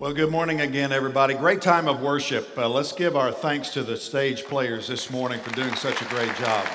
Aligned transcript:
Well, 0.00 0.12
good 0.12 0.30
morning 0.30 0.60
again, 0.60 0.92
everybody. 0.92 1.34
Great 1.34 1.60
time 1.60 1.88
of 1.88 2.00
worship. 2.00 2.56
Uh, 2.56 2.68
let's 2.68 2.92
give 2.92 3.16
our 3.16 3.32
thanks 3.32 3.70
to 3.70 3.82
the 3.82 3.96
stage 3.96 4.44
players 4.44 4.86
this 4.86 5.10
morning 5.10 5.40
for 5.40 5.50
doing 5.56 5.74
such 5.74 6.00
a 6.00 6.04
great 6.04 6.32
job. 6.36 6.68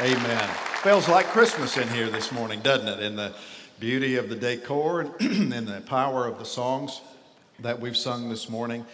Amen. 0.00 0.48
Feels 0.82 1.08
like 1.08 1.26
Christmas 1.26 1.76
in 1.76 1.86
here 1.86 2.10
this 2.10 2.32
morning, 2.32 2.58
doesn't 2.62 2.88
it? 2.88 2.98
In 2.98 3.14
the 3.14 3.32
beauty 3.78 4.16
of 4.16 4.28
the 4.28 4.34
decor 4.34 5.02
and 5.02 5.12
in 5.52 5.66
the 5.66 5.80
power 5.82 6.26
of 6.26 6.40
the 6.40 6.44
songs 6.44 7.00
that 7.60 7.78
we've 7.78 7.96
sung 7.96 8.28
this 8.28 8.50
morning, 8.50 8.84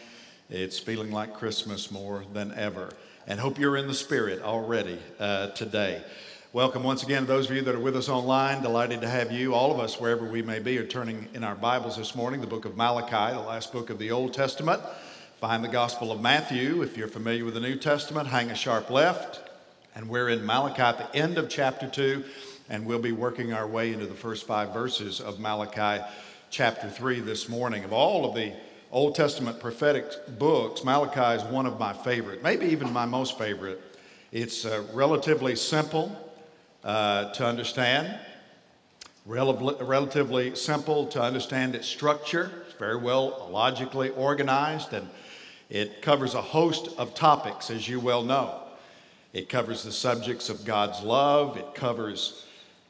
it's 0.50 0.78
feeling 0.78 1.10
like 1.10 1.32
Christmas 1.32 1.90
more 1.90 2.24
than 2.34 2.52
ever. 2.52 2.92
And 3.26 3.40
hope 3.40 3.58
you're 3.58 3.78
in 3.78 3.86
the 3.86 3.94
spirit 3.94 4.42
already 4.42 4.98
uh, 5.18 5.52
today. 5.52 6.02
Welcome 6.54 6.82
once 6.82 7.02
again 7.02 7.22
to 7.22 7.28
those 7.28 7.48
of 7.48 7.56
you 7.56 7.62
that 7.62 7.74
are 7.74 7.80
with 7.80 7.96
us 7.96 8.10
online. 8.10 8.60
Delighted 8.60 9.00
to 9.00 9.08
have 9.08 9.32
you. 9.32 9.54
All 9.54 9.72
of 9.72 9.80
us, 9.80 9.98
wherever 9.98 10.26
we 10.26 10.42
may 10.42 10.58
be, 10.58 10.76
are 10.76 10.86
turning 10.86 11.26
in 11.32 11.44
our 11.44 11.54
Bibles 11.54 11.96
this 11.96 12.14
morning, 12.14 12.42
the 12.42 12.46
book 12.46 12.66
of 12.66 12.76
Malachi, 12.76 13.34
the 13.34 13.40
last 13.40 13.72
book 13.72 13.88
of 13.88 13.98
the 13.98 14.10
Old 14.10 14.34
Testament. 14.34 14.82
Find 15.40 15.64
the 15.64 15.68
Gospel 15.68 16.12
of 16.12 16.20
Matthew. 16.20 16.82
If 16.82 16.94
you're 16.94 17.08
familiar 17.08 17.46
with 17.46 17.54
the 17.54 17.60
New 17.60 17.76
Testament, 17.76 18.28
hang 18.28 18.50
a 18.50 18.54
sharp 18.54 18.90
left. 18.90 19.40
And 19.94 20.10
we're 20.10 20.28
in 20.28 20.44
Malachi 20.44 20.82
at 20.82 20.98
the 20.98 21.18
end 21.18 21.38
of 21.38 21.48
chapter 21.48 21.88
2, 21.88 22.22
and 22.68 22.84
we'll 22.84 22.98
be 22.98 23.12
working 23.12 23.54
our 23.54 23.66
way 23.66 23.90
into 23.90 24.04
the 24.04 24.12
first 24.12 24.46
five 24.46 24.74
verses 24.74 25.22
of 25.22 25.40
Malachi 25.40 26.04
chapter 26.50 26.90
3 26.90 27.20
this 27.20 27.48
morning. 27.48 27.82
Of 27.82 27.94
all 27.94 28.26
of 28.26 28.34
the 28.34 28.52
Old 28.90 29.14
Testament 29.14 29.58
prophetic 29.58 30.38
books, 30.38 30.84
Malachi 30.84 31.42
is 31.42 31.50
one 31.50 31.64
of 31.64 31.80
my 31.80 31.94
favorite, 31.94 32.42
maybe 32.42 32.66
even 32.66 32.92
my 32.92 33.06
most 33.06 33.38
favorite. 33.38 33.80
It's 34.32 34.66
uh, 34.66 34.84
relatively 34.92 35.56
simple 35.56 36.21
uh, 36.84 37.32
to 37.32 37.46
understand, 37.46 38.18
Rel- 39.24 39.76
relatively 39.80 40.56
simple 40.56 41.06
to 41.06 41.22
understand 41.22 41.76
its 41.76 41.86
structure. 41.86 42.50
It's 42.66 42.76
very 42.76 42.96
well 42.96 43.48
logically 43.52 44.10
organized, 44.10 44.92
and 44.92 45.08
it 45.70 46.02
covers 46.02 46.34
a 46.34 46.42
host 46.42 46.88
of 46.98 47.14
topics, 47.14 47.70
as 47.70 47.88
you 47.88 48.00
well 48.00 48.24
know. 48.24 48.62
It 49.32 49.48
covers 49.48 49.84
the 49.84 49.92
subjects 49.92 50.48
of 50.48 50.64
God's 50.64 51.02
love, 51.02 51.56
it 51.56 51.74
covers 51.74 52.46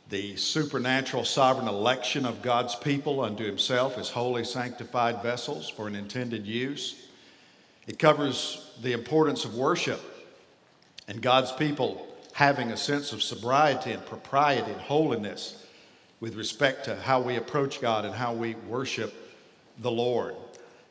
the 0.09 0.37
supernatural 0.37 1.25
sovereign 1.25 1.69
election 1.69 2.27
of 2.27 2.43
God's 2.43 2.75
people 2.75 3.21
unto 3.21 3.45
Himself 3.45 3.97
as 3.97 4.11
holy, 4.11 4.45
sanctified 4.45 5.23
vessels 5.23 5.69
for 5.71 5.87
an 5.87 5.95
intended 5.95 6.47
use. 6.47 7.07
It 7.87 7.99
covers 7.99 8.71
the 8.83 8.93
importance 8.93 9.45
of 9.45 9.55
worship 9.55 10.01
and 11.09 11.21
God's 11.23 11.53
people 11.53 12.12
having 12.33 12.71
a 12.71 12.77
sense 12.77 13.13
of 13.13 13.23
sobriety 13.23 13.93
and 13.93 14.05
propriety 14.07 14.71
and 14.71 14.81
holiness 14.81 15.67
with 16.21 16.35
respect 16.35 16.85
to 16.85 16.97
how 16.97 17.21
we 17.21 17.37
approach 17.37 17.81
God 17.81 18.05
and 18.05 18.15
how 18.15 18.33
we 18.33 18.55
worship 18.69 19.15
the 19.79 19.91
Lord. 19.91 20.35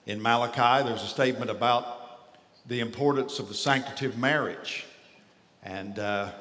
In 0.06 0.22
Malachi, 0.22 0.88
there's 0.88 1.04
a 1.04 1.08
statement 1.08 1.50
about 1.50 2.00
the 2.68 2.80
importance 2.80 3.40
of 3.40 3.48
the 3.48 3.54
sanctity 3.54 4.06
of 4.06 4.18
marriage 4.18 4.86
and 5.64 5.98
uh, 6.00 6.32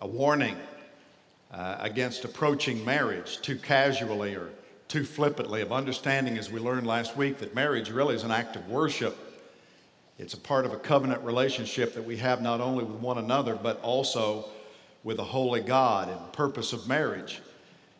a 0.00 0.06
warning 0.06 0.56
uh, 1.52 1.76
against 1.80 2.24
approaching 2.24 2.84
marriage 2.84 3.40
too 3.40 3.56
casually 3.56 4.34
or 4.34 4.50
too 4.88 5.04
flippantly, 5.04 5.62
of 5.62 5.72
understanding, 5.72 6.38
as 6.38 6.50
we 6.50 6.60
learned 6.60 6.86
last 6.86 7.16
week, 7.16 7.38
that 7.38 7.54
marriage 7.54 7.90
really 7.90 8.14
is 8.14 8.22
an 8.22 8.30
act 8.30 8.54
of 8.54 8.68
worship 8.68 9.16
it's 10.18 10.34
a 10.34 10.38
part 10.38 10.64
of 10.64 10.72
a 10.72 10.78
covenant 10.78 11.22
relationship 11.22 11.94
that 11.94 12.04
we 12.04 12.16
have 12.18 12.40
not 12.40 12.60
only 12.60 12.84
with 12.84 13.00
one 13.00 13.18
another, 13.18 13.56
but 13.56 13.80
also 13.82 14.48
with 15.02 15.18
a 15.18 15.24
holy 15.24 15.60
God. 15.60 16.08
And 16.08 16.18
the 16.18 16.30
purpose 16.30 16.72
of 16.72 16.86
marriage 16.86 17.40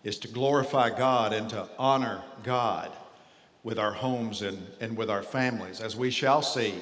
is 0.04 0.18
to 0.20 0.28
glorify 0.28 0.90
God 0.96 1.32
and 1.32 1.50
to 1.50 1.68
honor 1.78 2.22
God 2.44 2.92
with 3.64 3.78
our 3.78 3.92
homes 3.92 4.42
and, 4.42 4.64
and 4.80 4.96
with 4.96 5.10
our 5.10 5.22
families. 5.22 5.80
As 5.80 5.96
we 5.96 6.10
shall 6.10 6.42
see, 6.42 6.74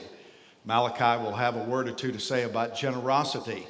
Malachi 0.65 1.23
will 1.23 1.33
have 1.33 1.57
a 1.57 1.65
word 1.65 1.89
or 1.89 1.93
two 1.93 2.13
to 2.13 2.21
say 2.21 2.43
about 2.43 2.77
generosity 2.77 3.67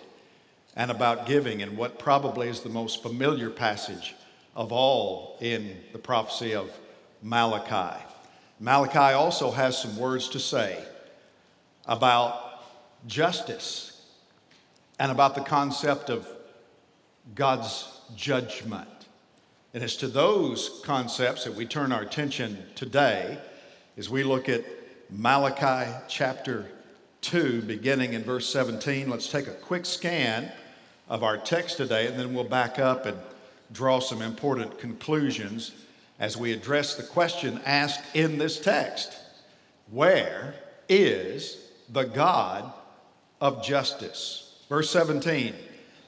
and 0.75 0.91
about 0.91 1.27
giving, 1.27 1.63
and 1.63 1.77
what 1.77 1.99
probably 1.99 2.49
is 2.49 2.61
the 2.61 2.69
most 2.71 3.03
familiar 3.03 3.51
passage 3.51 4.15
of 4.57 4.73
all 4.73 5.37
in 5.41 5.77
the 5.93 5.99
prophecy 5.99 6.55
of 6.55 6.71
Malachi. 7.23 8.03
Malachi 8.59 9.15
also 9.15 9.51
has 9.51 9.77
some 9.77 9.99
words 9.99 10.31
to 10.31 10.41
say 10.41 10.83
about 11.87 12.65
justice 13.07 14.03
and 14.99 15.11
about 15.11 15.35
the 15.35 15.41
concept 15.41 16.11
of 16.11 16.29
God's 17.35 18.01
judgment. 18.15 18.89
And 19.75 19.83
it's 19.83 19.97
to 19.97 20.09
those 20.09 20.81
concepts 20.85 21.45
that 21.45 21.55
we 21.55 21.65
turn 21.65 21.93
our 21.93 22.03
attention 22.03 22.59
today 22.75 23.39
as 23.97 24.11
we 24.11 24.23
look 24.23 24.49
at 24.49 24.65
Malachi 25.11 25.91
chapter 26.09 26.67
2, 27.23 27.63
beginning 27.63 28.13
in 28.15 28.23
verse 28.23 28.49
17. 28.49 29.09
Let's 29.09 29.31
take 29.31 29.47
a 29.47 29.53
quick 29.53 29.87
scan 29.87 30.51
of 31.09 31.23
our 31.23 31.37
text 31.37 31.77
today, 31.77 32.07
and 32.07 32.19
then 32.19 32.35
we'll 32.35 32.45
back 32.45 32.79
up 32.79 33.07
and 33.07 33.17
draw 33.73 33.99
some 33.99 34.23
important 34.23 34.79
conclusions 34.79 35.73
as 36.19 36.37
we 36.37 36.53
address 36.53 36.95
the 36.95 37.03
question 37.03 37.61
asked 37.65 38.03
in 38.15 38.39
this 38.39 38.61
text 38.61 39.19
Where 39.91 40.55
is 40.89 41.57
the 41.93 42.05
God 42.05 42.73
of 43.41 43.63
justice. 43.63 44.65
Verse 44.69 44.91
17, 44.91 45.55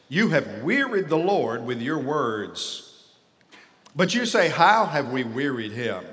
you 0.09 0.29
have 0.29 0.63
wearied 0.63 1.09
the 1.09 1.19
Lord 1.19 1.65
with 1.67 1.83
your 1.83 1.99
words. 1.99 2.91
But 3.95 4.15
you 4.15 4.27
say, 4.27 4.49
How 4.49 4.87
have 4.87 5.13
we 5.13 5.25
wearied 5.25 5.73
him? 5.73 6.05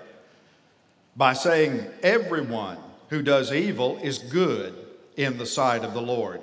By 1.16 1.34
saying, 1.34 1.86
Everyone 2.04 2.78
who 3.10 3.22
does 3.22 3.54
evil 3.54 3.98
is 4.02 4.18
good 4.20 4.76
in 5.16 5.38
the 5.38 5.46
sight 5.46 5.84
of 5.84 5.94
the 5.94 6.02
Lord, 6.02 6.42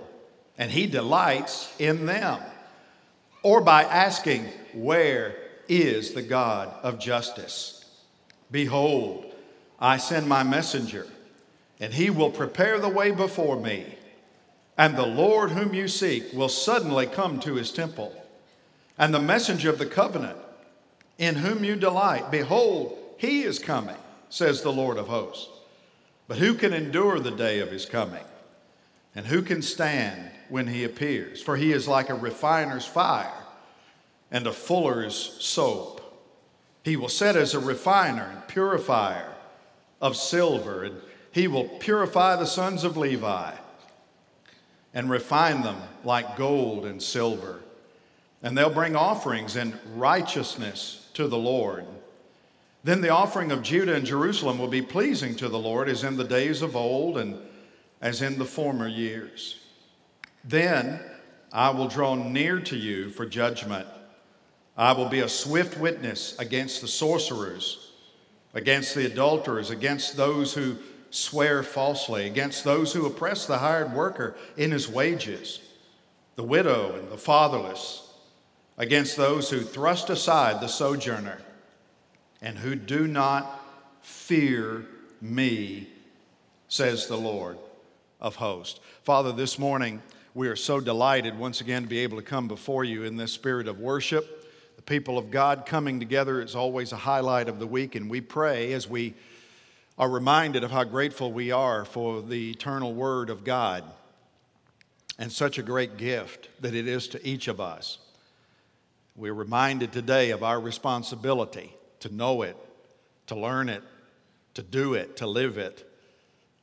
and 0.56 0.70
he 0.70 0.86
delights 0.86 1.72
in 1.78 2.06
them. 2.06 2.40
Or 3.42 3.60
by 3.60 3.84
asking, 3.84 4.46
Where 4.72 5.36
is 5.68 6.12
the 6.12 6.22
God 6.22 6.72
of 6.82 6.98
justice? 6.98 7.84
Behold, 8.50 9.34
I 9.78 9.98
send 9.98 10.28
my 10.28 10.42
messenger 10.42 11.06
and 11.80 11.94
he 11.94 12.10
will 12.10 12.30
prepare 12.30 12.78
the 12.78 12.88
way 12.88 13.10
before 13.10 13.60
me. 13.60 13.86
And 14.76 14.96
the 14.96 15.06
Lord 15.06 15.50
whom 15.50 15.74
you 15.74 15.88
seek 15.88 16.32
will 16.32 16.48
suddenly 16.48 17.06
come 17.06 17.40
to 17.40 17.54
his 17.54 17.72
temple. 17.72 18.14
And 18.96 19.12
the 19.12 19.20
messenger 19.20 19.70
of 19.70 19.78
the 19.78 19.86
covenant, 19.86 20.38
in 21.18 21.36
whom 21.36 21.64
you 21.64 21.76
delight, 21.76 22.30
behold, 22.30 22.96
he 23.16 23.42
is 23.42 23.58
coming, 23.58 23.96
says 24.28 24.62
the 24.62 24.72
Lord 24.72 24.98
of 24.98 25.08
hosts. 25.08 25.48
But 26.28 26.38
who 26.38 26.54
can 26.54 26.72
endure 26.72 27.18
the 27.18 27.30
day 27.30 27.60
of 27.60 27.70
his 27.70 27.86
coming? 27.86 28.24
And 29.14 29.26
who 29.26 29.42
can 29.42 29.62
stand 29.62 30.30
when 30.48 30.68
he 30.68 30.84
appears? 30.84 31.42
For 31.42 31.56
he 31.56 31.72
is 31.72 31.88
like 31.88 32.10
a 32.10 32.14
refiner's 32.14 32.86
fire 32.86 33.32
and 34.30 34.46
a 34.46 34.52
fuller's 34.52 35.16
soap. 35.40 36.00
He 36.84 36.96
will 36.96 37.08
set 37.08 37.34
as 37.34 37.54
a 37.54 37.58
refiner 37.58 38.30
and 38.32 38.46
purifier 38.46 39.34
of 40.00 40.16
silver 40.16 40.84
and 40.84 41.00
he 41.32 41.48
will 41.48 41.64
purify 41.64 42.36
the 42.36 42.46
sons 42.46 42.84
of 42.84 42.96
Levi 42.96 43.52
and 44.94 45.10
refine 45.10 45.62
them 45.62 45.76
like 46.04 46.36
gold 46.36 46.86
and 46.86 47.02
silver. 47.02 47.60
And 48.42 48.56
they'll 48.56 48.70
bring 48.70 48.96
offerings 48.96 49.56
in 49.56 49.78
righteousness 49.94 51.08
to 51.14 51.28
the 51.28 51.38
Lord. 51.38 51.84
Then 52.84 53.00
the 53.00 53.10
offering 53.10 53.50
of 53.50 53.62
Judah 53.62 53.94
and 53.94 54.06
Jerusalem 54.06 54.58
will 54.58 54.68
be 54.68 54.82
pleasing 54.82 55.34
to 55.36 55.48
the 55.48 55.58
Lord 55.58 55.88
as 55.88 56.04
in 56.04 56.16
the 56.16 56.24
days 56.24 56.62
of 56.62 56.76
old 56.76 57.18
and 57.18 57.38
as 58.00 58.22
in 58.22 58.38
the 58.38 58.44
former 58.44 58.88
years. 58.88 59.60
Then 60.44 61.00
I 61.52 61.70
will 61.70 61.88
draw 61.88 62.14
near 62.14 62.60
to 62.60 62.76
you 62.76 63.10
for 63.10 63.26
judgment. 63.26 63.86
I 64.76 64.92
will 64.92 65.08
be 65.08 65.20
a 65.20 65.28
swift 65.28 65.78
witness 65.78 66.38
against 66.38 66.80
the 66.80 66.88
sorcerers, 66.88 67.90
against 68.54 68.94
the 68.94 69.06
adulterers, 69.06 69.70
against 69.70 70.16
those 70.16 70.54
who 70.54 70.76
swear 71.10 71.62
falsely, 71.62 72.26
against 72.26 72.64
those 72.64 72.92
who 72.92 73.06
oppress 73.06 73.46
the 73.46 73.58
hired 73.58 73.92
worker 73.92 74.36
in 74.56 74.70
his 74.70 74.88
wages, 74.88 75.60
the 76.36 76.42
widow 76.42 76.94
and 76.96 77.10
the 77.10 77.18
fatherless, 77.18 78.12
against 78.76 79.16
those 79.16 79.50
who 79.50 79.60
thrust 79.60 80.10
aside 80.10 80.60
the 80.60 80.68
sojourner, 80.68 81.38
and 82.40 82.58
who 82.58 82.74
do 82.74 83.06
not 83.06 83.60
fear 84.02 84.86
me, 85.20 85.88
says 86.68 87.06
the 87.06 87.16
Lord 87.16 87.58
of 88.20 88.36
hosts. 88.36 88.78
Father, 89.02 89.32
this 89.32 89.58
morning 89.58 90.02
we 90.34 90.48
are 90.48 90.56
so 90.56 90.78
delighted 90.78 91.36
once 91.38 91.60
again 91.60 91.82
to 91.82 91.88
be 91.88 91.98
able 91.98 92.16
to 92.18 92.22
come 92.22 92.46
before 92.46 92.84
you 92.84 93.02
in 93.02 93.16
this 93.16 93.32
spirit 93.32 93.66
of 93.66 93.80
worship. 93.80 94.44
The 94.76 94.82
people 94.82 95.18
of 95.18 95.30
God 95.30 95.66
coming 95.66 95.98
together 95.98 96.40
is 96.40 96.54
always 96.54 96.92
a 96.92 96.96
highlight 96.96 97.48
of 97.48 97.58
the 97.58 97.66
week, 97.66 97.96
and 97.96 98.08
we 98.08 98.20
pray 98.20 98.72
as 98.72 98.88
we 98.88 99.14
are 99.98 100.08
reminded 100.08 100.62
of 100.62 100.70
how 100.70 100.84
grateful 100.84 101.32
we 101.32 101.50
are 101.50 101.84
for 101.84 102.22
the 102.22 102.50
eternal 102.50 102.94
Word 102.94 103.30
of 103.30 103.42
God 103.42 103.82
and 105.18 105.32
such 105.32 105.58
a 105.58 105.62
great 105.62 105.96
gift 105.96 106.48
that 106.60 106.74
it 106.74 106.86
is 106.86 107.08
to 107.08 107.26
each 107.26 107.48
of 107.48 107.60
us. 107.60 107.98
We're 109.16 109.34
reminded 109.34 109.90
today 109.90 110.30
of 110.30 110.44
our 110.44 110.60
responsibility 110.60 111.74
to 111.98 112.14
know 112.14 112.42
it, 112.42 112.56
to 113.26 113.34
learn 113.34 113.68
it, 113.68 113.82
to 114.54 114.62
do 114.62 114.94
it, 114.94 115.16
to 115.16 115.26
live 115.26 115.58
it, 115.58 115.84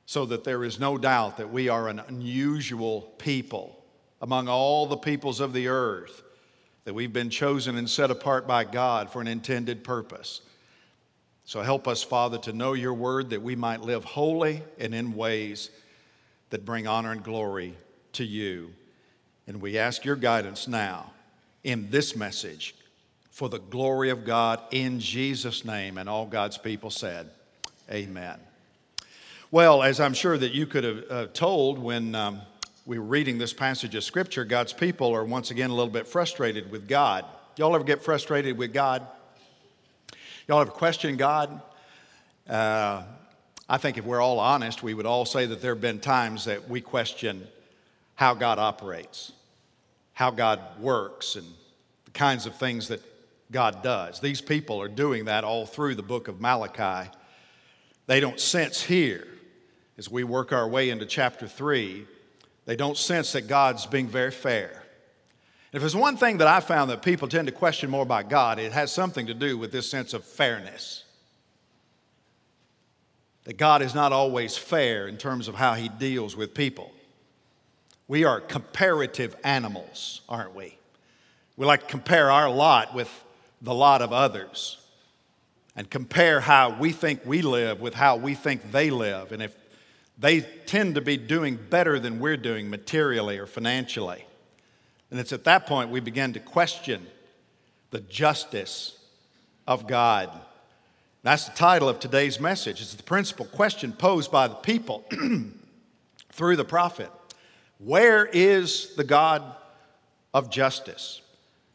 so 0.05 0.25
that 0.27 0.45
there 0.45 0.63
is 0.63 0.79
no 0.79 0.97
doubt 0.97 1.35
that 1.37 1.51
we 1.51 1.67
are 1.67 1.89
an 1.89 1.99
unusual 1.99 3.01
people 3.17 3.83
among 4.21 4.47
all 4.47 4.85
the 4.85 4.95
peoples 4.95 5.41
of 5.41 5.51
the 5.51 5.67
earth, 5.67 6.23
that 6.85 6.93
we've 6.93 7.11
been 7.11 7.29
chosen 7.29 7.75
and 7.75 7.89
set 7.89 8.09
apart 8.09 8.47
by 8.47 8.63
God 8.63 9.09
for 9.09 9.19
an 9.19 9.27
intended 9.27 9.83
purpose. 9.83 10.39
So 11.45 11.61
help 11.61 11.87
us, 11.87 12.01
Father, 12.01 12.39
to 12.39 12.53
know 12.53 12.73
your 12.73 12.93
word 12.93 13.29
that 13.29 13.41
we 13.41 13.55
might 13.55 13.81
live 13.81 14.03
holy 14.03 14.63
and 14.79 14.95
in 14.95 15.15
ways 15.15 15.69
that 16.49 16.65
bring 16.65 16.87
honor 16.87 17.11
and 17.11 17.23
glory 17.23 17.75
to 18.13 18.25
you. 18.25 18.73
And 19.45 19.61
we 19.61 19.77
ask 19.77 20.03
your 20.03 20.15
guidance 20.15 20.67
now 20.67 21.11
in 21.63 21.91
this 21.91 22.15
message 22.15 22.73
for 23.29 23.47
the 23.47 23.59
glory 23.59 24.09
of 24.09 24.25
God 24.25 24.59
in 24.71 24.99
Jesus' 24.99 25.63
name. 25.63 25.99
And 25.99 26.09
all 26.09 26.25
God's 26.25 26.57
people 26.57 26.89
said, 26.89 27.29
Amen. 27.91 28.39
Well, 29.51 29.83
as 29.83 29.99
I'm 29.99 30.15
sure 30.15 30.39
that 30.39 30.51
you 30.51 30.65
could 30.65 30.83
have 30.83 31.03
uh, 31.11 31.27
told 31.27 31.77
when 31.77 32.15
um, 32.15 32.41
we 32.87 32.97
were 32.97 33.05
reading 33.05 33.37
this 33.37 33.53
passage 33.53 33.93
of 33.93 34.03
Scripture, 34.03 34.45
God's 34.45 34.73
people 34.73 35.13
are 35.13 35.23
once 35.23 35.51
again 35.51 35.69
a 35.69 35.75
little 35.75 35.93
bit 35.93 36.07
frustrated 36.07 36.71
with 36.71 36.87
God. 36.87 37.23
Y'all 37.55 37.75
ever 37.75 37.83
get 37.83 38.01
frustrated 38.01 38.57
with 38.57 38.73
God? 38.73 39.05
Y'all 40.47 40.61
ever 40.61 40.69
question 40.69 41.17
God? 41.17 41.59
Uh, 42.47 43.01
I 43.67 43.77
think 43.79 43.97
if 43.97 44.05
we're 44.05 44.21
all 44.21 44.39
honest, 44.39 44.83
we 44.83 44.93
would 44.93 45.07
all 45.07 45.25
say 45.25 45.47
that 45.47 45.59
there 45.59 45.73
have 45.73 45.81
been 45.81 45.99
times 45.99 46.45
that 46.45 46.69
we 46.69 46.81
question 46.81 47.47
how 48.13 48.35
God 48.35 48.59
operates, 48.59 49.31
how 50.13 50.29
God 50.29 50.59
works, 50.79 51.35
and 51.35 51.47
the 52.05 52.11
kinds 52.11 52.45
of 52.45 52.55
things 52.57 52.89
that 52.89 53.01
God 53.51 53.81
does. 53.81 54.19
These 54.19 54.41
people 54.41 54.79
are 54.79 54.87
doing 54.87 55.25
that 55.25 55.43
all 55.43 55.65
through 55.65 55.95
the 55.95 56.03
book 56.03 56.27
of 56.27 56.39
Malachi. 56.39 57.09
They 58.05 58.19
don't 58.19 58.39
sense 58.39 58.83
here, 58.83 59.27
as 59.97 60.11
we 60.11 60.23
work 60.23 60.51
our 60.51 60.67
way 60.67 60.91
into 60.91 61.07
chapter 61.07 61.47
3, 61.47 62.05
they 62.65 62.75
don't 62.75 62.97
sense 62.97 63.31
that 63.31 63.47
God's 63.47 63.87
being 63.87 64.07
very 64.07 64.29
fair. 64.29 64.84
If 65.75 65.81
there's 65.81 65.93
one 65.93 66.15
thing 66.15 66.37
that 66.37 66.47
I 66.47 66.61
found 66.61 66.89
that 66.89 67.01
people 67.01 67.27
tend 67.27 67.47
to 67.49 67.51
question 67.51 67.89
more 67.89 68.03
about 68.03 68.29
God, 68.29 68.59
it 68.59 68.71
has 68.71 68.93
something 68.93 69.27
to 69.27 69.33
do 69.33 69.57
with 69.57 69.73
this 69.73 69.89
sense 69.89 70.13
of 70.13 70.23
fairness. 70.23 71.03
That 73.43 73.57
God 73.57 73.81
is 73.81 73.93
not 73.93 74.13
always 74.13 74.57
fair 74.57 75.05
in 75.05 75.17
terms 75.17 75.49
of 75.49 75.55
how 75.55 75.73
he 75.73 75.89
deals 75.89 76.33
with 76.33 76.53
people. 76.53 76.93
We 78.07 78.23
are 78.23 78.39
comparative 78.39 79.35
animals, 79.43 80.21
aren't 80.29 80.55
we? 80.55 80.77
We 81.57 81.65
like 81.65 81.81
to 81.81 81.87
compare 81.87 82.31
our 82.31 82.49
lot 82.49 82.95
with 82.95 83.09
the 83.61 83.73
lot 83.73 84.01
of 84.01 84.13
others 84.13 84.77
and 85.75 85.89
compare 85.89 86.39
how 86.39 86.69
we 86.79 86.93
think 86.93 87.25
we 87.25 87.41
live 87.41 87.81
with 87.81 87.95
how 87.95 88.15
we 88.15 88.33
think 88.33 88.71
they 88.71 88.91
live. 88.91 89.33
And 89.33 89.43
if 89.43 89.53
they 90.17 90.39
tend 90.39 90.95
to 90.95 91.01
be 91.01 91.17
doing 91.17 91.59
better 91.69 91.99
than 91.99 92.21
we're 92.21 92.37
doing 92.37 92.69
materially 92.69 93.37
or 93.37 93.45
financially, 93.45 94.25
and 95.11 95.19
it's 95.19 95.33
at 95.33 95.43
that 95.45 95.67
point 95.67 95.89
we 95.89 95.99
begin 95.99 96.33
to 96.33 96.39
question 96.39 97.05
the 97.91 98.01
justice 98.01 98.97
of 99.67 99.87
God. 99.87 100.29
That's 101.23 101.45
the 101.45 101.55
title 101.55 101.89
of 101.89 101.99
today's 101.99 102.39
message. 102.39 102.81
It's 102.81 102.93
the 102.93 103.03
principal 103.03 103.45
question 103.45 103.93
posed 103.93 104.31
by 104.31 104.47
the 104.47 104.55
people 104.55 105.05
through 106.31 106.55
the 106.55 106.65
prophet 106.65 107.09
Where 107.79 108.25
is 108.25 108.95
the 108.95 109.03
God 109.03 109.43
of 110.33 110.49
justice? 110.49 111.21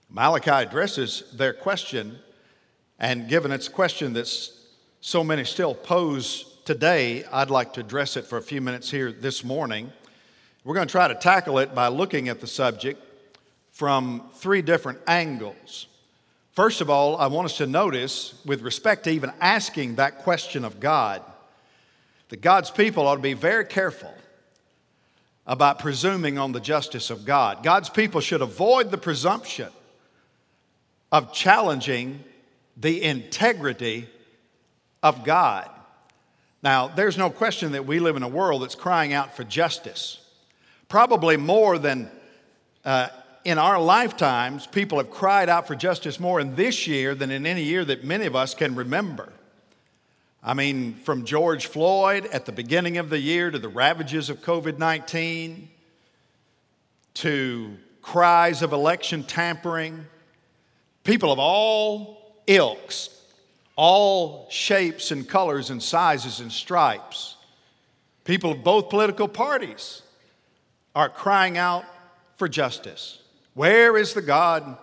Malachi 0.09 0.51
addresses 0.51 1.25
their 1.35 1.53
question, 1.53 2.19
and 2.99 3.29
given 3.29 3.53
it's 3.53 3.69
a 3.69 3.73
question 3.73 4.13
that 4.13 4.29
so 5.01 5.25
many 5.25 5.45
still 5.45 5.75
pose 5.75 6.59
today, 6.65 7.25
I'd 7.33 7.51
like 7.51 7.73
to 7.75 7.81
address 7.81 8.17
it 8.17 8.27
for 8.27 8.37
a 8.37 8.43
few 8.43 8.61
minutes 8.61 8.91
here 8.91 9.13
this 9.13 9.43
morning. 9.43 9.93
We're 10.63 10.75
going 10.75 10.87
to 10.87 10.93
try 10.93 11.09
to 11.09 11.15
tackle 11.15 11.59
it 11.59 11.75
by 11.75 11.89
looking 11.89 12.29
at 12.29 12.41
the 12.41 12.47
subject 12.47 13.03
from 13.81 14.23
three 14.35 14.61
different 14.61 14.99
angles. 15.07 15.87
First 16.53 16.83
of 16.83 16.91
all, 16.91 17.17
I 17.17 17.29
want 17.29 17.47
us 17.47 17.57
to 17.57 17.67
notice, 17.67 18.35
with 18.45 18.61
respect 18.61 19.05
to 19.05 19.11
even 19.11 19.33
asking 19.41 19.95
that 19.95 20.19
question 20.19 20.67
of 20.67 20.81
God, 20.81 21.23
that 22.29 22.43
God's 22.43 22.71
people 22.71 23.07
ought 23.07 23.15
to 23.15 23.23
be 23.23 23.33
very 23.33 23.65
careful 23.65 24.13
about 25.47 25.79
presuming 25.79 26.37
on 26.37 26.53
the 26.53 26.61
justice 26.61 27.09
of 27.09 27.25
God. 27.25 27.63
God's 27.63 27.89
people 27.89 28.21
should 28.21 28.43
avoid 28.43 28.91
the 28.91 28.99
presumption 28.99 29.71
of 31.11 31.33
challenging 31.33 32.23
the 32.77 33.03
integrity 33.03 34.11
of 35.03 35.25
God. 35.25 35.71
Now, 36.63 36.89
there's 36.89 37.17
no 37.17 37.31
question 37.31 37.73
that 37.73 37.87
we 37.87 37.99
live 37.99 38.17
in 38.17 38.23
a 38.23 38.29
world 38.29 38.61
that's 38.61 38.75
crying 38.75 39.15
out 39.15 39.35
for 39.35 39.43
justice. 39.43 40.19
Probably 40.91 41.39
more 41.39 41.79
than 41.79 42.11
uh, 42.85 43.09
in 43.45 43.59
our 43.59 43.81
lifetimes, 43.81 44.67
people 44.67 44.99
have 44.99 45.11
cried 45.11 45.49
out 45.49 45.67
for 45.67 45.75
justice 45.75 46.21
more 46.21 46.41
in 46.41 46.57
this 46.57 46.87
year 46.87 47.15
than 47.15 47.31
in 47.31 47.47
any 47.47 47.63
year 47.63 47.85
that 47.85 48.05
many 48.05 48.27
of 48.27 48.37
us 48.37 48.55
can 48.55 48.75
remember. 48.75 49.33
I 50.43 50.55
mean, 50.55 50.95
from 50.95 51.25
George 51.25 51.67
Floyd 51.67 52.27
at 52.27 52.47
the 52.47 52.53
beginning 52.53 52.99
of 52.99 53.11
the 53.11 53.19
year 53.19 53.51
to 53.51 53.59
the 53.59 53.69
ravages 53.69 54.31
of 54.31 54.41
COVID 54.43 54.79
19 54.79 55.69
to 57.15 57.77
cries 58.03 58.63
of 58.63 58.73
election 58.73 59.25
tampering, 59.25 60.07
people 61.05 61.33
of 61.33 61.39
all 61.39 62.43
ilks, 62.47 63.11
all 63.77 64.47
shapes 64.51 65.11
and 65.11 65.29
colors 65.29 65.71
and 65.71 65.83
sizes 65.83 66.41
and 66.41 66.51
stripes, 66.51 67.37
people 68.25 68.53
of 68.53 68.65
both 68.65 68.91
political 68.91 69.29
parties 69.29 70.03
are 70.95 71.09
crying 71.09 71.59
out 71.59 71.85
for 72.37 72.49
justice. 72.49 73.21
Where 73.61 73.99
is 73.99 74.15
the 74.15 74.23
God 74.23 74.79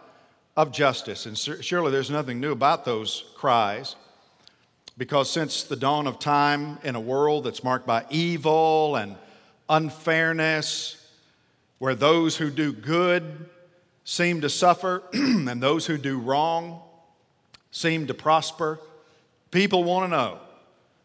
of 0.55 0.71
justice? 0.71 1.25
And 1.25 1.35
surely 1.35 1.89
there's 1.89 2.11
nothing 2.11 2.39
new 2.39 2.51
about 2.51 2.85
those 2.85 3.23
cries. 3.33 3.95
Because 4.99 5.31
since 5.31 5.63
the 5.63 5.75
dawn 5.75 6.05
of 6.05 6.19
time 6.19 6.77
in 6.83 6.93
a 6.93 6.99
world 6.99 7.45
that's 7.45 7.63
marked 7.63 7.87
by 7.87 8.05
evil 8.11 8.95
and 8.95 9.15
unfairness, 9.67 11.09
where 11.79 11.95
those 11.95 12.37
who 12.37 12.51
do 12.51 12.71
good 12.71 13.49
seem 14.03 14.41
to 14.41 14.47
suffer 14.47 15.01
and 15.11 15.59
those 15.59 15.87
who 15.87 15.97
do 15.97 16.19
wrong 16.19 16.79
seem 17.71 18.05
to 18.05 18.13
prosper, 18.13 18.79
people 19.49 19.85
want 19.85 20.05
to 20.05 20.15
know 20.15 20.39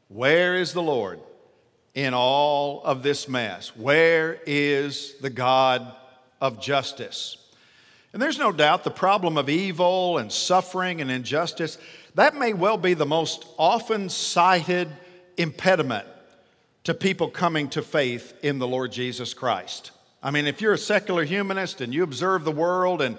where 0.09 0.57
is 0.57 0.75
the 0.75 0.83
Lord 0.83 1.21
in 1.95 2.13
all 2.13 2.83
of 2.85 3.03
this 3.03 3.31
mess? 3.31 3.75
Where 3.75 4.39
is 4.45 5.15
the 5.23 5.31
God 5.31 5.91
of 6.39 6.61
justice? 6.61 7.39
And 8.13 8.21
there's 8.21 8.39
no 8.39 8.53
doubt 8.53 8.85
the 8.85 8.91
problem 8.91 9.39
of 9.39 9.49
evil 9.49 10.19
and 10.19 10.31
suffering 10.31 11.01
and 11.01 11.11
injustice, 11.11 11.79
that 12.15 12.35
may 12.35 12.53
well 12.53 12.77
be 12.77 12.95
the 12.95 13.07
most 13.07 13.47
often 13.59 14.11
cited 14.11 14.89
impediment 15.39 16.07
to 16.85 16.93
people 16.93 17.29
coming 17.29 17.69
to 17.71 17.81
faith 17.81 18.35
in 18.43 18.59
the 18.59 18.67
Lord 18.69 18.93
Jesus 18.93 19.33
Christ. 19.33 19.93
I 20.23 20.31
mean, 20.31 20.47
if 20.47 20.61
you're 20.61 20.75
a 20.75 20.79
secular 20.79 21.25
humanist 21.25 21.81
and 21.81 21.95
you 21.95 22.03
observe 22.03 22.45
the 22.45 22.53
world 22.53 23.01
and, 23.01 23.17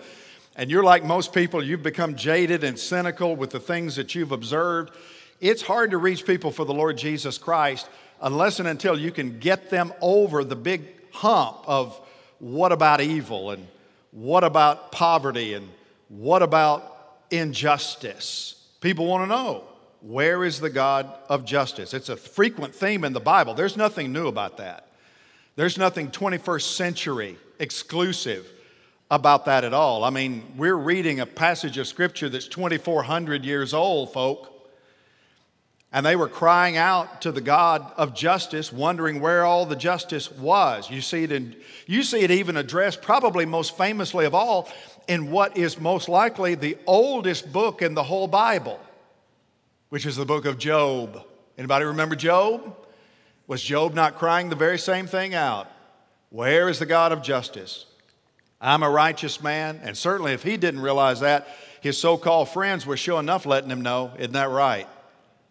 and 0.56 0.70
you're 0.70 0.84
like 0.84 1.04
most 1.04 1.34
people, 1.34 1.64
you've 1.64 1.82
become 1.82 2.16
jaded 2.16 2.64
and 2.64 2.78
cynical 2.78 3.36
with 3.36 3.50
the 3.50 3.60
things 3.60 3.96
that 3.96 4.14
you've 4.14 4.32
observed, 4.32 4.94
it's 5.42 5.64
hard 5.64 5.92
to 5.92 5.98
reach 5.98 6.26
people 6.26 6.52
for 6.52 6.66
the 6.66 6.74
Lord 6.74 6.98
Jesus 6.98 7.38
Christ 7.38 7.90
unless 8.22 8.60
and 8.60 8.68
until 8.68 8.98
you 8.98 9.12
can 9.12 9.40
get 9.40 9.70
them 9.70 9.92
over 10.02 10.44
the 10.44 10.56
big 10.56 10.84
hump 11.12 11.58
of 11.66 12.00
what 12.40 12.72
about 12.72 13.02
evil 13.02 13.52
and 13.52 13.68
what 14.14 14.44
about 14.44 14.92
poverty 14.92 15.56
and 15.56 15.68
what 16.08 16.44
about 16.44 17.18
injustice? 17.32 18.56
People 18.80 19.08
want 19.08 19.24
to 19.24 19.28
know 19.28 19.64
where 20.02 20.44
is 20.44 20.60
the 20.60 20.70
God 20.70 21.12
of 21.30 21.46
justice? 21.46 21.94
It's 21.94 22.10
a 22.10 22.18
frequent 22.18 22.76
theme 22.76 23.04
in 23.06 23.14
the 23.14 23.20
Bible. 23.20 23.54
There's 23.54 23.78
nothing 23.78 24.12
new 24.12 24.28
about 24.28 24.58
that. 24.58 24.88
There's 25.56 25.78
nothing 25.78 26.12
21st 26.12 26.62
century 26.62 27.38
exclusive 27.60 28.46
about 29.10 29.46
that 29.46 29.64
at 29.64 29.74
all. 29.74 30.04
I 30.04 30.10
mean, 30.10 30.44
we're 30.58 30.76
reading 30.76 31.20
a 31.20 31.26
passage 31.26 31.78
of 31.78 31.88
scripture 31.88 32.30
that's 32.30 32.48
2,400 32.48 33.46
years 33.46 33.74
old, 33.74 34.12
folk. 34.12 34.53
And 35.94 36.04
they 36.04 36.16
were 36.16 36.28
crying 36.28 36.76
out 36.76 37.22
to 37.22 37.32
the 37.32 37.40
God 37.40 37.90
of 37.98 38.16
justice, 38.16 38.74
wondering 38.74 39.22
where 39.22 39.46
all 39.46 39.68
the 39.68 39.76
justice 39.76 40.32
was. 40.32 40.90
You 40.90 41.02
see 41.02 41.24
it, 41.24 41.32
in, 41.32 41.56
you 41.86 42.02
see 42.02 42.22
it 42.22 42.32
even 42.32 42.58
addressed, 42.58 43.04
probably 43.04 43.46
most 43.46 43.78
famously 43.78 44.26
of 44.26 44.34
all, 44.34 44.68
in 45.08 45.30
what 45.30 45.56
is 45.56 45.80
most 45.80 46.10
likely 46.10 46.56
the 46.56 46.78
oldest 46.88 47.54
book 47.54 47.84
in 47.84 47.94
the 47.94 48.02
whole 48.02 48.28
Bible, 48.28 48.80
which 49.90 50.08
is 50.08 50.16
the 50.16 50.26
book 50.26 50.46
of 50.46 50.58
Job. 50.58 51.24
Anybody 51.60 51.86
remember 51.86 52.16
Job? 52.16 52.76
Was 53.46 53.62
Job 53.62 53.94
not 53.94 54.16
crying 54.16 54.50
the 54.50 54.56
very 54.56 54.80
same 54.80 55.06
thing 55.06 55.36
out? 55.36 55.70
Where 56.30 56.70
is 56.70 56.80
the 56.80 56.88
God 56.88 57.12
of 57.12 57.22
justice? 57.22 57.86
I'm 58.60 58.82
a 58.82 58.90
righteous 58.90 59.44
man. 59.44 59.80
And 59.84 59.96
certainly, 59.96 60.34
if 60.34 60.42
he 60.42 60.58
didn't 60.58 60.80
realize 60.80 61.20
that, 61.20 61.48
his 61.82 62.00
so 62.00 62.18
called 62.18 62.50
friends 62.50 62.88
were 62.88 62.98
sure 62.98 63.20
enough 63.20 63.46
letting 63.46 63.70
him 63.70 63.82
know. 63.82 64.14
Isn't 64.18 64.32
that 64.34 64.50
right? 64.50 64.88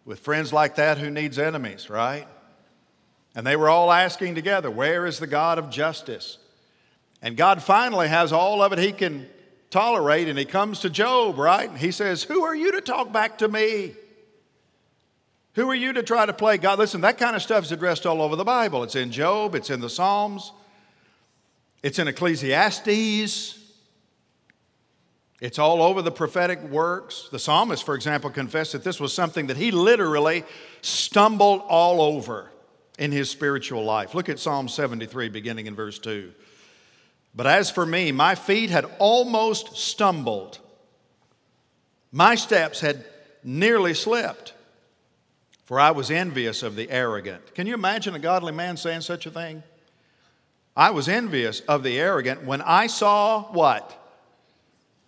With 0.05 0.19
friends 0.19 0.51
like 0.51 0.75
that, 0.75 0.97
who 0.97 1.09
needs 1.09 1.39
enemies, 1.39 1.89
right? 1.89 2.27
And 3.35 3.47
they 3.47 3.55
were 3.55 3.69
all 3.69 3.91
asking 3.91 4.35
together, 4.35 4.69
Where 4.69 5.05
is 5.05 5.19
the 5.19 5.27
God 5.27 5.57
of 5.57 5.69
justice? 5.69 6.37
And 7.21 7.37
God 7.37 7.63
finally 7.63 8.09
has 8.09 8.33
all 8.33 8.61
of 8.61 8.73
it 8.73 8.79
he 8.79 8.91
can 8.91 9.27
tolerate, 9.69 10.27
and 10.27 10.37
he 10.37 10.45
comes 10.45 10.81
to 10.81 10.89
Job, 10.89 11.37
right? 11.37 11.75
He 11.75 11.91
says, 11.91 12.23
Who 12.23 12.43
are 12.43 12.55
you 12.55 12.73
to 12.73 12.81
talk 12.81 13.11
back 13.11 13.39
to 13.39 13.47
me? 13.47 13.93
Who 15.55 15.69
are 15.69 15.75
you 15.75 15.93
to 15.93 16.03
try 16.03 16.25
to 16.25 16.33
play 16.33 16.57
God? 16.57 16.79
Listen, 16.79 17.01
that 17.01 17.17
kind 17.17 17.35
of 17.35 17.41
stuff 17.41 17.63
is 17.63 17.71
addressed 17.71 18.05
all 18.05 18.21
over 18.21 18.35
the 18.35 18.43
Bible. 18.43 18.83
It's 18.83 18.95
in 18.95 19.11
Job, 19.11 19.55
it's 19.55 19.69
in 19.69 19.81
the 19.81 19.89
Psalms, 19.89 20.51
it's 21.81 21.99
in 21.99 22.07
Ecclesiastes. 22.07 23.62
It's 25.43 25.59
all 25.59 25.83
over 25.83 26.01
the 26.01 26.09
prophetic 26.09 26.63
works. 26.63 27.27
The 27.29 27.37
psalmist, 27.37 27.85
for 27.85 27.95
example, 27.95 28.29
confessed 28.29 28.71
that 28.71 28.85
this 28.85 28.97
was 28.97 29.13
something 29.13 29.47
that 29.47 29.57
he 29.57 29.71
literally 29.71 30.45
stumbled 30.81 31.63
all 31.67 32.01
over 32.01 32.49
in 32.97 33.11
his 33.11 33.29
spiritual 33.29 33.83
life. 33.83 34.15
Look 34.15 34.29
at 34.29 34.39
Psalm 34.39 34.69
73, 34.69 35.27
beginning 35.27 35.67
in 35.67 35.75
verse 35.75 35.99
2. 35.99 36.31
But 37.35 37.45
as 37.45 37.69
for 37.69 37.85
me, 37.85 38.13
my 38.13 38.35
feet 38.35 38.69
had 38.69 38.85
almost 38.99 39.75
stumbled, 39.75 40.59
my 42.09 42.35
steps 42.35 42.79
had 42.79 43.03
nearly 43.43 43.93
slipped, 43.93 44.53
for 45.65 45.77
I 45.77 45.91
was 45.91 46.09
envious 46.09 46.63
of 46.63 46.77
the 46.77 46.89
arrogant. 46.89 47.53
Can 47.53 47.67
you 47.67 47.73
imagine 47.73 48.15
a 48.15 48.19
godly 48.19 48.53
man 48.53 48.77
saying 48.77 49.01
such 49.01 49.25
a 49.25 49.31
thing? 49.31 49.61
I 50.73 50.91
was 50.91 51.09
envious 51.09 51.59
of 51.61 51.83
the 51.83 51.99
arrogant 51.99 52.45
when 52.45 52.61
I 52.61 52.87
saw 52.87 53.43
what? 53.51 53.99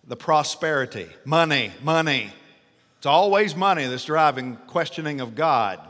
The 0.06 0.16
prosperity. 0.16 1.08
Money, 1.24 1.72
money. 1.82 2.32
It's 2.98 3.06
always 3.06 3.54
money 3.54 3.86
that's 3.86 4.04
driving 4.04 4.56
questioning 4.66 5.20
of 5.20 5.34
God. 5.34 5.80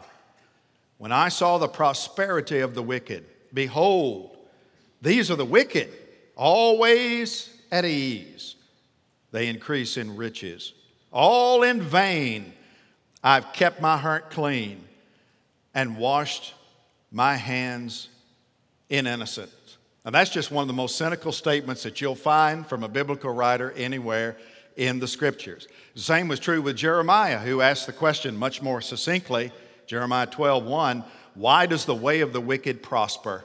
When 0.99 1.12
I 1.12 1.28
saw 1.28 1.58
the 1.58 1.68
prosperity 1.68 2.61
of 2.61 2.75
the 2.75 2.82
wicked, 2.82 3.25
behold, 3.52 4.37
these 5.02 5.30
are 5.30 5.37
the 5.37 5.44
wicked, 5.44 5.90
always 6.35 7.50
at 7.70 7.85
ease. 7.85 8.56
They 9.30 9.49
increase 9.49 9.96
in 9.96 10.16
riches. 10.16 10.73
All 11.12 11.62
in 11.62 11.82
vain, 11.82 12.52
I've 13.23 13.52
kept 13.52 13.80
my 13.80 13.99
heart 13.99 14.30
clean 14.30 14.82
and 15.75 15.99
washed 15.99 16.54
my 17.11 17.37
hands 17.37 18.08
in 18.88 19.06
innocence. 19.06 19.52
Now, 20.06 20.12
that's 20.12 20.30
just 20.30 20.52
one 20.52 20.62
of 20.62 20.68
the 20.68 20.72
most 20.72 20.94
cynical 20.94 21.32
statements 21.32 21.82
that 21.82 22.00
you'll 22.00 22.14
find 22.14 22.64
from 22.64 22.84
a 22.84 22.88
biblical 22.88 23.32
writer 23.32 23.72
anywhere 23.72 24.36
in 24.76 25.00
the 25.00 25.08
scriptures. 25.08 25.66
The 25.94 26.00
same 26.00 26.28
was 26.28 26.38
true 26.38 26.62
with 26.62 26.76
Jeremiah, 26.76 27.40
who 27.40 27.60
asked 27.60 27.86
the 27.86 27.92
question 27.92 28.36
much 28.36 28.62
more 28.62 28.80
succinctly 28.80 29.50
Jeremiah 29.88 30.26
12, 30.26 30.64
1, 30.64 31.04
why 31.34 31.66
does 31.66 31.86
the 31.86 31.94
way 31.94 32.20
of 32.20 32.32
the 32.32 32.40
wicked 32.40 32.84
prosper? 32.84 33.44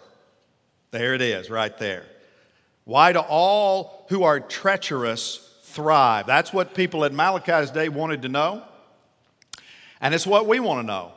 There 0.92 1.16
it 1.16 1.22
is, 1.22 1.50
right 1.50 1.76
there. 1.80 2.06
Why 2.84 3.12
do 3.14 3.20
all 3.20 4.06
who 4.10 4.22
are 4.22 4.40
treacherous 4.40 5.38
thrive? 5.64 6.28
That's 6.28 6.54
what 6.54 6.76
people 6.76 7.06
at 7.06 7.12
Malachi's 7.12 7.72
day 7.72 7.90
wanted 7.90 8.22
to 8.22 8.30
know. 8.30 8.64
And 10.00 10.14
it's 10.14 10.28
what 10.28 10.46
we 10.46 10.60
want 10.60 10.82
to 10.82 10.86
know 10.86 11.12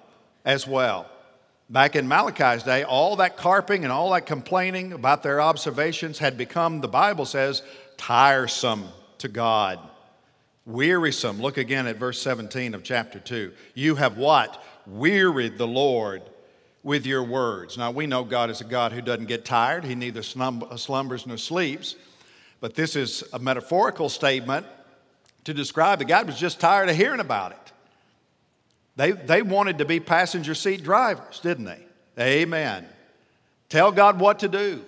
as 0.46 0.66
well. 0.66 1.10
Back 1.74 1.96
in 1.96 2.06
Malachi's 2.06 2.62
day, 2.62 2.84
all 2.84 3.16
that 3.16 3.36
carping 3.36 3.82
and 3.82 3.92
all 3.92 4.12
that 4.12 4.26
complaining 4.26 4.92
about 4.92 5.24
their 5.24 5.40
observations 5.40 6.20
had 6.20 6.38
become, 6.38 6.80
the 6.80 6.86
Bible 6.86 7.24
says, 7.24 7.64
tiresome 7.96 8.84
to 9.18 9.26
God, 9.26 9.80
wearisome. 10.66 11.42
Look 11.42 11.58
again 11.58 11.88
at 11.88 11.96
verse 11.96 12.22
17 12.22 12.74
of 12.74 12.84
chapter 12.84 13.18
2. 13.18 13.50
You 13.74 13.96
have 13.96 14.16
what? 14.16 14.62
Wearied 14.86 15.58
the 15.58 15.66
Lord 15.66 16.22
with 16.84 17.06
your 17.06 17.24
words. 17.24 17.76
Now, 17.76 17.90
we 17.90 18.06
know 18.06 18.22
God 18.22 18.50
is 18.50 18.60
a 18.60 18.64
God 18.64 18.92
who 18.92 19.02
doesn't 19.02 19.26
get 19.26 19.44
tired, 19.44 19.82
He 19.82 19.96
neither 19.96 20.20
uh, 20.20 20.76
slumbers 20.76 21.26
nor 21.26 21.38
sleeps. 21.38 21.96
But 22.60 22.76
this 22.76 22.94
is 22.94 23.24
a 23.32 23.40
metaphorical 23.40 24.08
statement 24.08 24.64
to 25.42 25.52
describe 25.52 25.98
that 25.98 26.04
God 26.04 26.28
was 26.28 26.38
just 26.38 26.60
tired 26.60 26.88
of 26.88 26.94
hearing 26.94 27.18
about 27.18 27.50
it. 27.50 27.72
They, 28.96 29.12
they 29.12 29.42
wanted 29.42 29.78
to 29.78 29.84
be 29.84 30.00
passenger 30.00 30.54
seat 30.54 30.82
drivers, 30.82 31.40
didn't 31.40 31.64
they? 31.64 31.80
Amen. 32.18 32.86
Tell 33.68 33.90
God 33.90 34.20
what 34.20 34.40
to 34.40 34.48
do, 34.48 34.84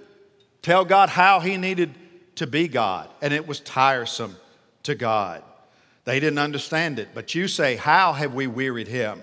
tell 0.62 0.84
God 0.84 1.08
how 1.08 1.40
He 1.40 1.56
needed 1.56 1.94
to 2.36 2.46
be 2.46 2.68
God. 2.68 3.08
And 3.20 3.32
it 3.32 3.48
was 3.48 3.60
tiresome 3.60 4.36
to 4.84 4.94
God. 4.94 5.42
They 6.04 6.20
didn't 6.20 6.38
understand 6.38 6.98
it. 6.98 7.08
But 7.14 7.34
you 7.34 7.48
say, 7.48 7.76
How 7.76 8.12
have 8.12 8.32
we 8.32 8.46
wearied 8.46 8.88
Him? 8.88 9.22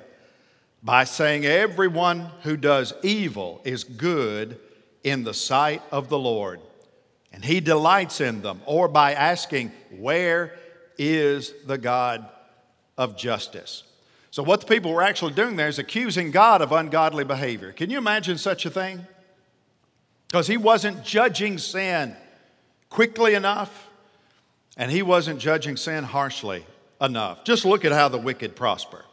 By 0.84 1.06
saying, 1.06 1.46
Everyone 1.46 2.30
who 2.42 2.58
does 2.58 2.94
evil 3.04 3.62
is 3.64 3.86
good 3.86 4.60
in 5.04 5.24
the 5.24 5.34
sight 5.34 5.82
of 5.92 6.10
the 6.10 6.20
Lord, 6.20 6.60
and 7.32 7.44
He 7.44 7.62
delights 7.62 8.20
in 8.20 8.42
them. 8.42 8.62
Or 8.66 8.90
by 8.90 9.14
asking, 9.14 9.72
Where 9.98 10.54
is 10.98 11.54
the 11.66 11.78
God 11.78 12.28
of 12.98 13.16
justice? 13.16 13.84
So, 14.34 14.42
what 14.42 14.62
the 14.62 14.66
people 14.66 14.92
were 14.92 15.04
actually 15.04 15.34
doing 15.34 15.58
there 15.58 15.68
is 15.68 15.78
accusing 15.78 16.32
God 16.32 16.64
of 16.64 16.72
ungodly 16.72 17.24
behavior. 17.24 17.72
Can 17.72 17.92
you 17.92 18.00
imagine 18.00 18.40
such 18.40 18.66
a 18.66 18.72
thing? 18.72 19.06
Because 20.28 20.48
he 20.48 20.58
wasn't 20.58 21.04
judging 21.04 21.60
sin 21.60 22.16
quickly 22.90 23.36
enough, 23.36 23.92
and 24.76 24.90
he 24.90 25.04
wasn't 25.04 25.38
judging 25.38 25.78
sin 25.78 26.04
harshly 26.04 26.66
enough. 27.00 27.44
Just 27.44 27.64
look 27.64 27.86
at 27.86 27.92
how 27.92 28.10
the 28.10 28.18
wicked 28.18 28.56
prosper. 28.56 29.06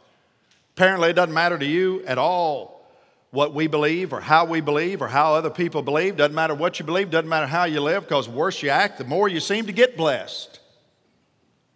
Apparently, 0.75 1.11
it 1.11 1.13
doesn't 1.13 1.35
matter 1.35 1.59
to 1.59 1.67
you 1.67 2.03
at 2.05 2.17
all 2.17 2.89
what 3.29 3.53
we 3.53 3.67
believe 3.67 4.13
or 4.13 4.21
how 4.21 4.45
we 4.45 4.59
believe 4.59 5.03
or 5.03 5.07
how 5.07 5.35
other 5.35 5.51
people 5.51 5.83
believe. 5.83 6.17
Doesn't 6.17 6.33
matter 6.33 6.55
what 6.55 6.79
you 6.79 6.85
believe, 6.85 7.11
doesn't 7.11 7.29
matter 7.29 7.45
how 7.45 7.65
you 7.65 7.79
live, 7.79 8.05
because 8.05 8.27
worse 8.27 8.63
you 8.63 8.69
act, 8.69 8.97
the 8.97 9.03
more 9.03 9.29
you 9.29 9.39
seem 9.39 9.67
to 9.67 9.71
get 9.71 9.95
blessed 9.95 10.59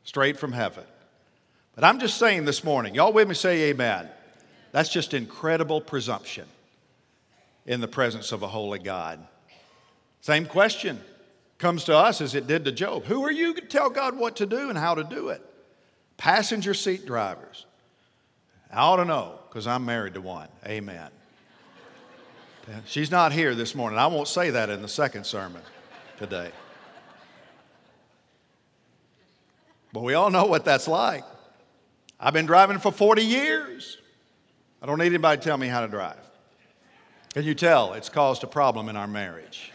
straight 0.03 0.39
from 0.39 0.51
heaven. 0.51 0.85
But 1.75 1.83
I'm 1.83 1.99
just 1.99 2.17
saying 2.17 2.45
this 2.45 2.63
morning, 2.63 2.95
y'all 2.95 3.11
with 3.11 3.27
me 3.27 3.35
say 3.35 3.69
amen. 3.69 4.09
That's 4.71 4.89
just 4.89 5.13
incredible 5.13 5.81
presumption 5.81 6.47
in 7.65 7.81
the 7.81 7.87
presence 7.87 8.31
of 8.31 8.43
a 8.43 8.47
holy 8.47 8.79
God. 8.79 9.19
Same 10.21 10.45
question 10.45 11.01
comes 11.57 11.83
to 11.85 11.95
us 11.95 12.21
as 12.21 12.33
it 12.33 12.47
did 12.47 12.65
to 12.65 12.71
Job. 12.71 13.03
Who 13.05 13.23
are 13.23 13.31
you 13.31 13.53
to 13.53 13.61
tell 13.61 13.89
God 13.89 14.17
what 14.17 14.37
to 14.37 14.45
do 14.45 14.69
and 14.69 14.77
how 14.77 14.95
to 14.95 15.03
do 15.03 15.29
it? 15.29 15.41
Passenger 16.17 16.73
seat 16.73 17.05
drivers. 17.05 17.65
I 18.71 18.81
ought 18.81 18.97
to 18.97 19.05
know 19.05 19.39
because 19.49 19.67
I'm 19.67 19.85
married 19.85 20.13
to 20.15 20.21
one. 20.21 20.47
Amen. 20.65 21.09
She's 22.85 23.11
not 23.11 23.31
here 23.31 23.53
this 23.53 23.75
morning. 23.75 23.99
I 23.99 24.07
won't 24.07 24.27
say 24.27 24.49
that 24.49 24.69
in 24.69 24.81
the 24.81 24.87
second 24.87 25.25
sermon 25.25 25.61
today. 26.17 26.51
But 29.93 30.03
we 30.03 30.13
all 30.13 30.31
know 30.31 30.45
what 30.45 30.65
that's 30.65 30.87
like. 30.87 31.23
I've 32.19 32.33
been 32.33 32.45
driving 32.45 32.79
for 32.79 32.91
40 32.91 33.23
years. 33.23 33.97
I 34.81 34.85
don't 34.85 34.99
need 34.99 35.07
anybody 35.07 35.39
to 35.39 35.43
tell 35.43 35.57
me 35.57 35.67
how 35.67 35.81
to 35.81 35.87
drive. 35.87 36.19
Can 37.33 37.43
you 37.43 37.53
tell 37.53 37.93
it's 37.93 38.09
caused 38.09 38.43
a 38.43 38.47
problem 38.47 38.87
in 38.87 38.95
our 38.95 39.07
marriage? 39.07 39.71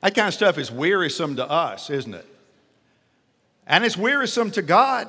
that 0.00 0.14
kind 0.14 0.28
of 0.28 0.34
stuff 0.34 0.58
is 0.58 0.70
wearisome 0.70 1.36
to 1.36 1.50
us, 1.50 1.90
isn't 1.90 2.14
it? 2.14 2.26
And 3.66 3.84
it's 3.84 3.96
wearisome 3.96 4.50
to 4.52 4.62
God 4.62 5.08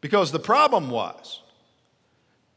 because 0.00 0.32
the 0.32 0.40
problem 0.40 0.90
was 0.90 1.40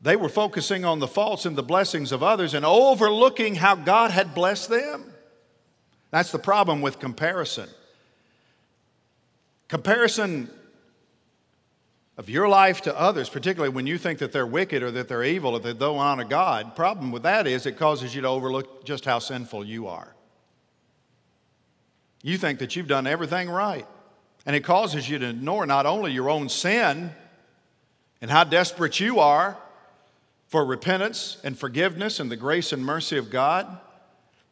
they 0.02 0.16
were 0.16 0.30
focusing 0.30 0.86
on 0.86 1.00
the 1.00 1.08
faults 1.08 1.46
and 1.46 1.56
the 1.56 1.64
blessings 1.64 2.12
of 2.12 2.24
others 2.24 2.54
and 2.54 2.66
overlooking 2.66 3.56
how 3.56 3.76
God 3.76 4.12
had 4.12 4.36
blessed 4.36 4.70
them. 4.70 5.14
That's 6.12 6.32
the 6.32 6.40
problem 6.40 6.82
with 6.82 7.00
comparison. 7.00 7.70
Comparison 9.68 10.50
of 12.18 12.30
your 12.30 12.48
life 12.48 12.82
to 12.82 13.00
others, 13.00 13.30
particularly 13.30 13.74
when 13.74 13.86
you 13.86 13.98
think 13.98 14.20
that 14.20 14.32
they're 14.32 14.48
wicked 14.48 14.82
or 14.82 14.92
that 14.92 15.08
they're 15.08 15.24
evil 15.24 15.54
or 15.54 15.60
that 15.60 15.74
they 15.74 15.86
don't 15.86 15.98
honor 15.98 16.24
God, 16.24 16.76
problem 16.76 17.12
with 17.12 17.24
that 17.24 17.46
is 17.46 17.66
it 17.66 17.78
causes 17.78 18.16
you 18.16 18.22
to 18.22 18.28
overlook 18.28 18.86
just 18.86 19.06
how 19.06 19.20
sinful 19.20 19.66
you 19.66 19.88
are. 19.88 20.16
You 22.24 22.38
think 22.38 22.60
that 22.60 22.76
you've 22.76 22.88
done 22.88 23.06
everything 23.06 23.50
right. 23.50 23.86
And 24.46 24.56
it 24.56 24.64
causes 24.64 25.10
you 25.10 25.20
to 25.20 25.30
ignore 25.30 25.66
not 25.66 25.86
only 25.86 26.12
your 26.12 26.30
own 26.30 26.50
sin 26.50 27.12
and 28.22 28.32
how 28.32 28.46
desperate 28.46 29.00
you 29.00 29.20
are 29.20 29.58
for 30.48 30.66
repentance 30.66 31.38
and 31.44 31.58
forgiveness 31.58 32.20
and 32.20 32.32
the 32.32 32.38
grace 32.38 32.72
and 32.72 32.84
mercy 32.84 33.18
of 33.18 33.30
God, 33.30 33.68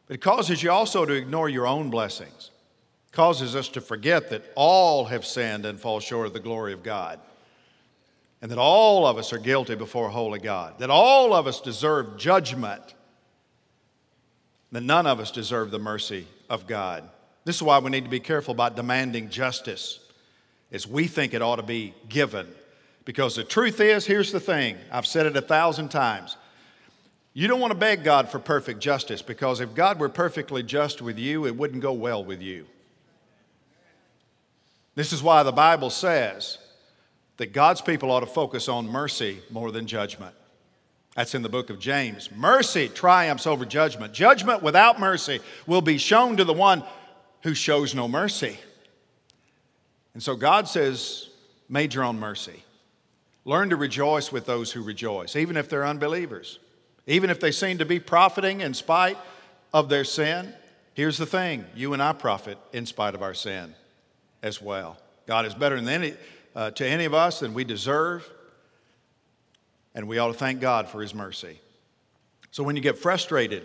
but 0.06 0.14
it 0.14 0.20
causes 0.20 0.62
you 0.62 0.70
also 0.70 1.04
to 1.04 1.14
ignore 1.14 1.48
your 1.48 1.66
own 1.66 1.90
blessings 1.90 2.50
causes 3.16 3.56
us 3.56 3.68
to 3.70 3.80
forget 3.80 4.28
that 4.28 4.44
all 4.54 5.06
have 5.06 5.24
sinned 5.24 5.64
and 5.64 5.80
fall 5.80 6.00
short 6.00 6.26
of 6.26 6.34
the 6.34 6.38
glory 6.38 6.74
of 6.74 6.82
God. 6.82 7.18
And 8.42 8.50
that 8.50 8.58
all 8.58 9.06
of 9.06 9.16
us 9.16 9.32
are 9.32 9.38
guilty 9.38 9.74
before 9.74 10.10
holy 10.10 10.38
God. 10.38 10.78
That 10.80 10.90
all 10.90 11.32
of 11.32 11.46
us 11.46 11.62
deserve 11.62 12.18
judgment. 12.18 12.82
That 14.70 14.82
none 14.82 15.06
of 15.06 15.18
us 15.18 15.30
deserve 15.30 15.70
the 15.70 15.78
mercy 15.78 16.26
of 16.50 16.66
God. 16.66 17.08
This 17.46 17.56
is 17.56 17.62
why 17.62 17.78
we 17.78 17.90
need 17.90 18.04
to 18.04 18.10
be 18.10 18.20
careful 18.20 18.52
about 18.52 18.76
demanding 18.76 19.30
justice 19.30 19.98
as 20.70 20.86
we 20.86 21.06
think 21.06 21.32
it 21.32 21.40
ought 21.40 21.56
to 21.56 21.62
be 21.62 21.94
given. 22.10 22.46
Because 23.06 23.34
the 23.34 23.44
truth 23.44 23.80
is, 23.80 24.04
here's 24.04 24.30
the 24.30 24.40
thing 24.40 24.76
I've 24.92 25.06
said 25.06 25.24
it 25.24 25.38
a 25.38 25.40
thousand 25.40 25.88
times. 25.88 26.36
You 27.32 27.48
don't 27.48 27.60
want 27.60 27.70
to 27.70 27.78
beg 27.78 28.04
God 28.04 28.28
for 28.28 28.38
perfect 28.38 28.80
justice 28.80 29.22
because 29.22 29.60
if 29.60 29.74
God 29.74 29.98
were 29.98 30.10
perfectly 30.10 30.62
just 30.62 31.00
with 31.00 31.18
you, 31.18 31.46
it 31.46 31.56
wouldn't 31.56 31.80
go 31.80 31.94
well 31.94 32.22
with 32.22 32.42
you. 32.42 32.66
This 34.96 35.12
is 35.12 35.22
why 35.22 35.44
the 35.44 35.52
Bible 35.52 35.90
says 35.90 36.58
that 37.36 37.52
God's 37.52 37.82
people 37.82 38.10
ought 38.10 38.20
to 38.20 38.26
focus 38.26 38.68
on 38.68 38.88
mercy 38.88 39.40
more 39.50 39.70
than 39.70 39.86
judgment. 39.86 40.34
That's 41.14 41.34
in 41.34 41.42
the 41.42 41.48
book 41.48 41.70
of 41.70 41.78
James. 41.78 42.30
Mercy 42.32 42.88
triumphs 42.88 43.46
over 43.46 43.64
judgment. 43.64 44.12
Judgment 44.12 44.62
without 44.62 44.98
mercy 44.98 45.40
will 45.66 45.82
be 45.82 45.98
shown 45.98 46.36
to 46.38 46.44
the 46.44 46.52
one 46.52 46.82
who 47.42 47.54
shows 47.54 47.94
no 47.94 48.08
mercy. 48.08 48.58
And 50.14 50.22
so 50.22 50.34
God 50.34 50.66
says, 50.66 51.28
major 51.68 52.02
on 52.02 52.18
mercy. 52.18 52.64
Learn 53.44 53.70
to 53.70 53.76
rejoice 53.76 54.32
with 54.32 54.46
those 54.46 54.72
who 54.72 54.82
rejoice, 54.82 55.36
even 55.36 55.56
if 55.56 55.68
they're 55.68 55.86
unbelievers, 55.86 56.58
even 57.06 57.30
if 57.30 57.38
they 57.38 57.52
seem 57.52 57.78
to 57.78 57.84
be 57.84 58.00
profiting 58.00 58.60
in 58.60 58.74
spite 58.74 59.18
of 59.72 59.88
their 59.88 60.04
sin. 60.04 60.52
Here's 60.94 61.18
the 61.18 61.26
thing 61.26 61.66
you 61.74 61.92
and 61.92 62.02
I 62.02 62.12
profit 62.12 62.58
in 62.72 62.86
spite 62.86 63.14
of 63.14 63.22
our 63.22 63.34
sin 63.34 63.74
as 64.46 64.62
well. 64.62 64.96
God 65.26 65.44
is 65.44 65.54
better 65.54 65.76
than 65.76 65.88
any, 65.88 66.14
uh, 66.54 66.70
to 66.70 66.86
any 66.86 67.04
of 67.04 67.12
us 67.12 67.40
than 67.40 67.52
we 67.52 67.64
deserve, 67.64 68.28
and 69.94 70.06
we 70.06 70.18
ought 70.18 70.28
to 70.28 70.34
thank 70.34 70.60
God 70.60 70.88
for 70.88 71.02
His 71.02 71.14
mercy. 71.14 71.60
So 72.52 72.62
when 72.62 72.76
you 72.76 72.82
get 72.82 72.96
frustrated 72.96 73.64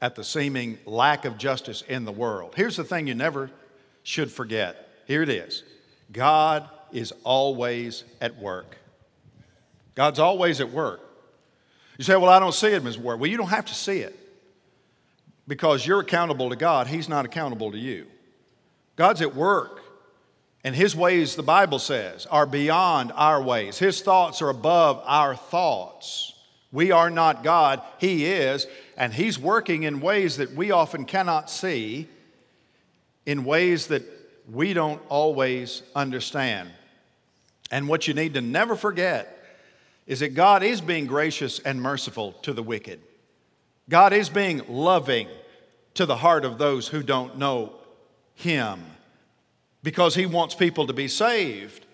at 0.00 0.14
the 0.14 0.22
seeming 0.22 0.78
lack 0.86 1.24
of 1.24 1.38
justice 1.38 1.82
in 1.82 2.04
the 2.04 2.12
world, 2.12 2.54
here's 2.56 2.76
the 2.76 2.84
thing 2.84 3.08
you 3.08 3.14
never 3.14 3.50
should 4.04 4.30
forget. 4.30 4.88
Here 5.06 5.22
it 5.22 5.28
is 5.28 5.64
God 6.12 6.68
is 6.92 7.12
always 7.24 8.04
at 8.20 8.38
work. 8.38 8.78
God's 9.94 10.20
always 10.20 10.60
at 10.60 10.70
work. 10.70 11.00
You 11.98 12.04
say, 12.04 12.16
Well, 12.16 12.30
I 12.30 12.38
don't 12.38 12.54
see 12.54 12.68
it 12.68 12.86
as 12.86 12.96
work. 12.96 13.18
Well, 13.18 13.30
you 13.30 13.36
don't 13.36 13.48
have 13.48 13.66
to 13.66 13.74
see 13.74 13.98
it 13.98 14.16
because 15.48 15.84
you're 15.84 16.00
accountable 16.00 16.48
to 16.50 16.56
God. 16.56 16.86
He's 16.86 17.08
not 17.08 17.24
accountable 17.24 17.72
to 17.72 17.78
you. 17.78 18.06
God's 18.94 19.20
at 19.20 19.34
work. 19.34 19.81
And 20.64 20.76
his 20.76 20.94
ways, 20.94 21.34
the 21.34 21.42
Bible 21.42 21.78
says, 21.78 22.26
are 22.26 22.46
beyond 22.46 23.12
our 23.14 23.42
ways. 23.42 23.78
His 23.78 24.00
thoughts 24.00 24.40
are 24.42 24.48
above 24.48 25.02
our 25.04 25.34
thoughts. 25.34 26.34
We 26.70 26.92
are 26.92 27.10
not 27.10 27.42
God, 27.42 27.82
he 27.98 28.26
is, 28.26 28.66
and 28.96 29.12
he's 29.12 29.38
working 29.38 29.82
in 29.82 30.00
ways 30.00 30.36
that 30.36 30.54
we 30.54 30.70
often 30.70 31.04
cannot 31.04 31.50
see, 31.50 32.08
in 33.26 33.44
ways 33.44 33.88
that 33.88 34.04
we 34.50 34.72
don't 34.72 35.02
always 35.08 35.82
understand. 35.94 36.70
And 37.70 37.88
what 37.88 38.06
you 38.06 38.14
need 38.14 38.34
to 38.34 38.40
never 38.40 38.76
forget 38.76 39.38
is 40.06 40.20
that 40.20 40.34
God 40.34 40.62
is 40.62 40.80
being 40.80 41.06
gracious 41.06 41.58
and 41.58 41.80
merciful 41.80 42.32
to 42.42 42.52
the 42.52 42.62
wicked. 42.62 43.00
God 43.88 44.12
is 44.12 44.28
being 44.28 44.62
loving 44.68 45.28
to 45.94 46.06
the 46.06 46.16
heart 46.16 46.44
of 46.44 46.58
those 46.58 46.88
who 46.88 47.02
don't 47.02 47.36
know 47.36 47.72
Him 48.34 48.82
because 49.82 50.14
He 50.14 50.26
wants 50.26 50.54
people 50.54 50.86
to 50.86 50.92
be 50.92 51.08
saved 51.08 51.86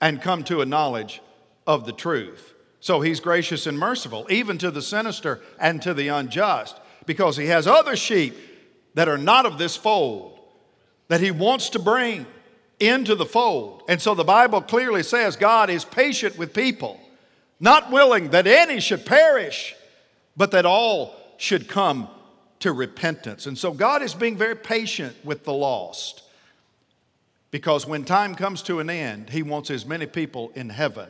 and 0.00 0.22
come 0.22 0.44
to 0.44 0.60
a 0.60 0.66
knowledge 0.66 1.20
of 1.66 1.86
the 1.86 1.92
truth. 1.92 2.54
So 2.80 3.00
He's 3.00 3.20
gracious 3.20 3.66
and 3.66 3.78
merciful, 3.78 4.26
even 4.30 4.58
to 4.58 4.70
the 4.70 4.82
sinister 4.82 5.40
and 5.58 5.80
to 5.82 5.94
the 5.94 6.08
unjust, 6.08 6.78
because 7.06 7.36
He 7.36 7.46
has 7.46 7.66
other 7.66 7.96
sheep 7.96 8.36
that 8.94 9.08
are 9.08 9.18
not 9.18 9.46
of 9.46 9.58
this 9.58 9.76
fold 9.76 10.38
that 11.08 11.20
He 11.20 11.30
wants 11.30 11.70
to 11.70 11.78
bring 11.78 12.26
into 12.78 13.14
the 13.14 13.26
fold. 13.26 13.82
And 13.88 14.00
so 14.00 14.14
the 14.14 14.24
Bible 14.24 14.62
clearly 14.62 15.02
says 15.02 15.36
God 15.36 15.68
is 15.68 15.84
patient 15.84 16.38
with 16.38 16.54
people 16.54 17.00
not 17.60 17.92
willing 17.92 18.30
that 18.30 18.46
any 18.46 18.80
should 18.80 19.04
perish, 19.04 19.76
but 20.36 20.50
that 20.52 20.64
all 20.64 21.14
should 21.36 21.68
come 21.68 22.08
to 22.60 22.72
repentance. 22.72 23.46
And 23.46 23.56
so 23.56 23.72
God 23.72 24.02
is 24.02 24.14
being 24.14 24.36
very 24.36 24.56
patient 24.56 25.14
with 25.24 25.44
the 25.44 25.52
lost 25.52 26.22
because 27.50 27.86
when 27.86 28.04
time 28.04 28.34
comes 28.34 28.62
to 28.62 28.80
an 28.80 28.90
end, 28.90 29.30
He 29.30 29.42
wants 29.42 29.70
as 29.70 29.84
many 29.86 30.06
people 30.06 30.52
in 30.54 30.68
heaven 30.68 31.08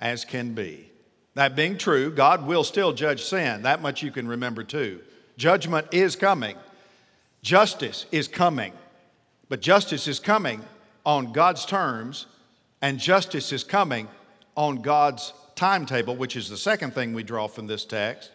as 0.00 0.24
can 0.24 0.54
be. 0.54 0.90
That 1.34 1.56
being 1.56 1.76
true, 1.76 2.10
God 2.10 2.46
will 2.46 2.64
still 2.64 2.92
judge 2.92 3.22
sin. 3.22 3.62
That 3.62 3.82
much 3.82 4.02
you 4.02 4.10
can 4.10 4.26
remember 4.26 4.62
too. 4.62 5.00
Judgment 5.36 5.88
is 5.92 6.16
coming, 6.16 6.56
justice 7.42 8.06
is 8.10 8.26
coming, 8.26 8.72
but 9.48 9.60
justice 9.60 10.08
is 10.08 10.18
coming 10.18 10.62
on 11.04 11.32
God's 11.32 11.66
terms, 11.66 12.26
and 12.80 12.98
justice 12.98 13.52
is 13.52 13.62
coming 13.62 14.08
on 14.56 14.80
God's 14.80 15.34
timetable, 15.54 16.16
which 16.16 16.36
is 16.36 16.48
the 16.48 16.56
second 16.56 16.94
thing 16.94 17.12
we 17.12 17.22
draw 17.22 17.48
from 17.48 17.66
this 17.66 17.84
text. 17.84 18.30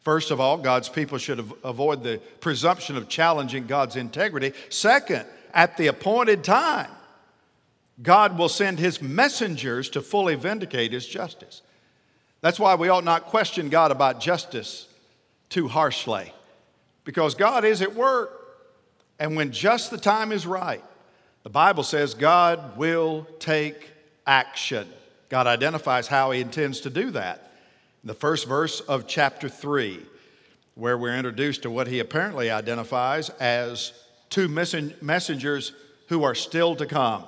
First 0.00 0.30
of 0.30 0.40
all, 0.40 0.56
God's 0.56 0.88
people 0.88 1.18
should 1.18 1.38
avoid 1.62 2.02
the 2.02 2.18
presumption 2.40 2.96
of 2.96 3.08
challenging 3.08 3.66
God's 3.66 3.96
integrity. 3.96 4.52
Second, 4.70 5.26
at 5.54 5.76
the 5.76 5.86
appointed 5.86 6.44
time, 6.44 6.90
God 8.02 8.38
will 8.38 8.48
send 8.48 8.78
his 8.78 9.02
messengers 9.02 9.90
to 9.90 10.02
fully 10.02 10.34
vindicate 10.34 10.92
his 10.92 11.06
justice. 11.06 11.62
That's 12.40 12.60
why 12.60 12.76
we 12.76 12.88
ought 12.88 13.04
not 13.04 13.26
question 13.26 13.68
God 13.68 13.90
about 13.90 14.20
justice 14.20 14.86
too 15.48 15.66
harshly, 15.66 16.32
because 17.04 17.34
God 17.34 17.64
is 17.64 17.82
at 17.82 17.94
work. 17.94 18.30
And 19.18 19.34
when 19.34 19.50
just 19.50 19.90
the 19.90 19.98
time 19.98 20.30
is 20.30 20.46
right, 20.46 20.84
the 21.42 21.50
Bible 21.50 21.82
says 21.82 22.14
God 22.14 22.76
will 22.76 23.26
take 23.40 23.90
action. 24.26 24.86
God 25.28 25.46
identifies 25.46 26.06
how 26.06 26.30
he 26.30 26.40
intends 26.40 26.80
to 26.80 26.90
do 26.90 27.10
that. 27.10 27.50
In 28.04 28.06
the 28.06 28.14
first 28.14 28.46
verse 28.46 28.80
of 28.80 29.08
chapter 29.08 29.48
3, 29.48 30.00
where 30.76 30.96
we're 30.96 31.16
introduced 31.16 31.62
to 31.62 31.70
what 31.70 31.88
he 31.88 31.98
apparently 31.98 32.50
identifies 32.50 33.30
as 33.30 33.92
two 34.30 34.48
messengers 34.48 35.72
who 36.08 36.24
are 36.24 36.34
still 36.34 36.76
to 36.76 36.86
come, 36.86 37.24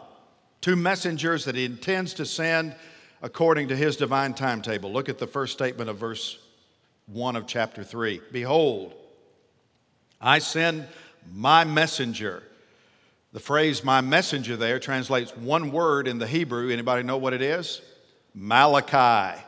two 0.60 0.76
messengers 0.76 1.44
that 1.44 1.54
he 1.54 1.64
intends 1.64 2.14
to 2.14 2.26
send 2.26 2.74
according 3.22 3.68
to 3.68 3.76
his 3.76 3.96
divine 3.96 4.34
timetable. 4.34 4.92
Look 4.92 5.08
at 5.08 5.18
the 5.18 5.26
first 5.26 5.52
statement 5.52 5.90
of 5.90 5.98
verse 5.98 6.38
1 7.06 7.36
of 7.36 7.46
chapter 7.46 7.84
3. 7.84 8.20
Behold, 8.32 8.94
I 10.20 10.38
send 10.38 10.86
my 11.32 11.64
messenger. 11.64 12.42
The 13.32 13.40
phrase 13.40 13.84
my 13.84 14.00
messenger 14.00 14.56
there 14.56 14.78
translates 14.78 15.36
one 15.36 15.70
word 15.72 16.08
in 16.08 16.18
the 16.18 16.26
Hebrew. 16.26 16.70
Anybody 16.70 17.02
know 17.02 17.18
what 17.18 17.32
it 17.32 17.42
is? 17.42 17.80
Malachi. 18.34 19.40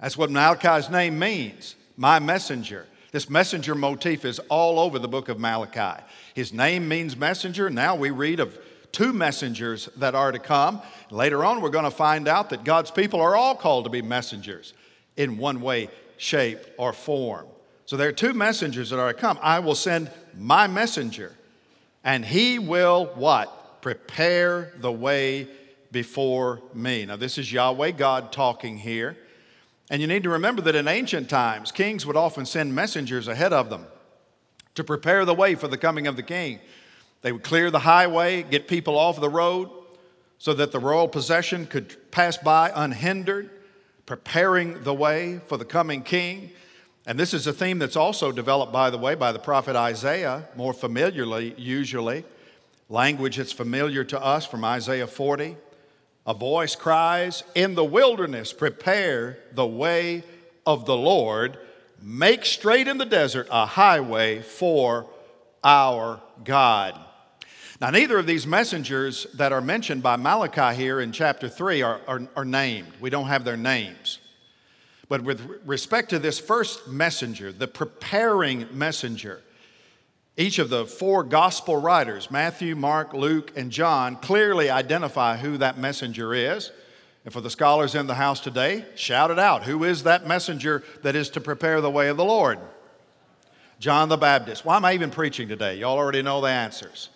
That's 0.00 0.16
what 0.16 0.30
Malachi's 0.30 0.90
name 0.90 1.18
means, 1.18 1.76
my 1.96 2.18
messenger. 2.18 2.86
This 3.12 3.28
messenger 3.28 3.74
motif 3.74 4.24
is 4.24 4.38
all 4.48 4.80
over 4.80 4.98
the 4.98 5.06
book 5.06 5.28
of 5.28 5.38
Malachi. 5.38 6.02
His 6.34 6.52
name 6.52 6.88
means 6.88 7.14
messenger. 7.14 7.68
Now 7.68 7.94
we 7.94 8.10
read 8.10 8.40
of 8.40 8.58
two 8.90 9.12
messengers 9.12 9.90
that 9.96 10.14
are 10.14 10.32
to 10.32 10.38
come. 10.38 10.80
Later 11.10 11.44
on, 11.44 11.60
we're 11.60 11.68
going 11.68 11.84
to 11.84 11.90
find 11.90 12.26
out 12.26 12.48
that 12.50 12.64
God's 12.64 12.90
people 12.90 13.20
are 13.20 13.36
all 13.36 13.54
called 13.54 13.84
to 13.84 13.90
be 13.90 14.00
messengers 14.00 14.72
in 15.18 15.36
one 15.36 15.60
way, 15.60 15.90
shape, 16.16 16.58
or 16.78 16.94
form. 16.94 17.46
So 17.84 17.98
there 17.98 18.08
are 18.08 18.12
two 18.12 18.32
messengers 18.32 18.88
that 18.88 18.98
are 18.98 19.12
to 19.12 19.18
come. 19.18 19.38
I 19.42 19.58
will 19.58 19.74
send 19.74 20.10
my 20.34 20.66
messenger, 20.66 21.32
and 22.02 22.24
he 22.24 22.58
will 22.58 23.06
what? 23.14 23.82
Prepare 23.82 24.72
the 24.80 24.92
way 24.92 25.48
before 25.90 26.62
me. 26.72 27.04
Now, 27.04 27.16
this 27.16 27.36
is 27.36 27.52
Yahweh 27.52 27.90
God 27.90 28.32
talking 28.32 28.78
here. 28.78 29.18
And 29.92 30.00
you 30.00 30.08
need 30.08 30.22
to 30.22 30.30
remember 30.30 30.62
that 30.62 30.74
in 30.74 30.88
ancient 30.88 31.28
times, 31.28 31.70
kings 31.70 32.06
would 32.06 32.16
often 32.16 32.46
send 32.46 32.74
messengers 32.74 33.28
ahead 33.28 33.52
of 33.52 33.68
them 33.68 33.86
to 34.74 34.82
prepare 34.82 35.26
the 35.26 35.34
way 35.34 35.54
for 35.54 35.68
the 35.68 35.76
coming 35.76 36.06
of 36.06 36.16
the 36.16 36.22
king. 36.22 36.60
They 37.20 37.30
would 37.30 37.42
clear 37.42 37.70
the 37.70 37.80
highway, 37.80 38.42
get 38.42 38.66
people 38.66 38.96
off 38.96 39.20
the 39.20 39.28
road 39.28 39.68
so 40.38 40.54
that 40.54 40.72
the 40.72 40.78
royal 40.78 41.08
possession 41.08 41.66
could 41.66 42.10
pass 42.10 42.38
by 42.38 42.72
unhindered, 42.74 43.50
preparing 44.06 44.82
the 44.82 44.94
way 44.94 45.42
for 45.46 45.58
the 45.58 45.64
coming 45.66 46.02
king. 46.02 46.52
And 47.06 47.18
this 47.18 47.34
is 47.34 47.46
a 47.46 47.52
theme 47.52 47.78
that's 47.78 47.94
also 47.94 48.32
developed, 48.32 48.72
by 48.72 48.88
the 48.88 48.96
way, 48.96 49.14
by 49.14 49.30
the 49.30 49.38
prophet 49.38 49.76
Isaiah, 49.76 50.48
more 50.56 50.72
familiarly, 50.72 51.54
usually. 51.58 52.24
Language 52.88 53.36
that's 53.36 53.52
familiar 53.52 54.04
to 54.04 54.18
us 54.18 54.46
from 54.46 54.64
Isaiah 54.64 55.06
40. 55.06 55.54
A 56.26 56.34
voice 56.34 56.76
cries, 56.76 57.42
In 57.54 57.74
the 57.74 57.84
wilderness, 57.84 58.52
prepare 58.52 59.38
the 59.52 59.66
way 59.66 60.22
of 60.64 60.86
the 60.86 60.96
Lord. 60.96 61.58
Make 62.00 62.44
straight 62.44 62.88
in 62.88 62.98
the 62.98 63.04
desert 63.04 63.48
a 63.50 63.66
highway 63.66 64.42
for 64.42 65.06
our 65.64 66.20
God. 66.44 66.98
Now, 67.80 67.90
neither 67.90 68.18
of 68.18 68.26
these 68.26 68.46
messengers 68.46 69.26
that 69.34 69.52
are 69.52 69.60
mentioned 69.60 70.04
by 70.04 70.14
Malachi 70.14 70.76
here 70.76 71.00
in 71.00 71.10
chapter 71.10 71.48
3 71.48 71.82
are, 71.82 72.00
are, 72.06 72.28
are, 72.36 72.44
named. 72.44 72.92
We 73.00 73.10
don't 73.10 73.26
have 73.26 73.44
their 73.44 73.56
names. 73.56 74.20
But 75.08 75.24
with 75.24 75.60
respect 75.66 76.10
to 76.10 76.20
this 76.20 76.38
first 76.38 76.86
messenger, 76.86 77.50
the 77.50 77.66
preparing 77.66 78.66
messenger, 78.70 79.42
each 80.36 80.58
of 80.58 80.70
the 80.70 80.86
four 80.86 81.24
gospel 81.24 81.76
writers, 81.76 82.30
Matthew, 82.30 82.74
Mark, 82.74 83.12
Luke, 83.12 83.52
and 83.54 83.70
John, 83.70 84.16
clearly 84.16 84.70
identify 84.70 85.36
who 85.36 85.58
that 85.58 85.78
messenger 85.78 86.32
is. 86.32 86.72
And 87.24 87.32
for 87.32 87.40
the 87.40 87.50
scholars 87.50 87.94
in 87.94 88.06
the 88.06 88.14
house 88.14 88.40
today, 88.40 88.84
shout 88.94 89.30
it 89.30 89.38
out. 89.38 89.64
Who 89.64 89.84
is 89.84 90.04
that 90.04 90.26
messenger 90.26 90.82
that 91.02 91.14
is 91.14 91.30
to 91.30 91.40
prepare 91.40 91.80
the 91.80 91.90
way 91.90 92.08
of 92.08 92.16
the 92.16 92.24
Lord? 92.24 92.58
John 93.78 94.08
the 94.08 94.16
Baptist. 94.16 94.64
Why 94.64 94.76
am 94.76 94.84
I 94.84 94.94
even 94.94 95.10
preaching 95.10 95.48
today? 95.48 95.76
Y'all 95.76 95.98
already 95.98 96.22
know 96.22 96.40
the 96.40 96.48
answers. 96.48 97.10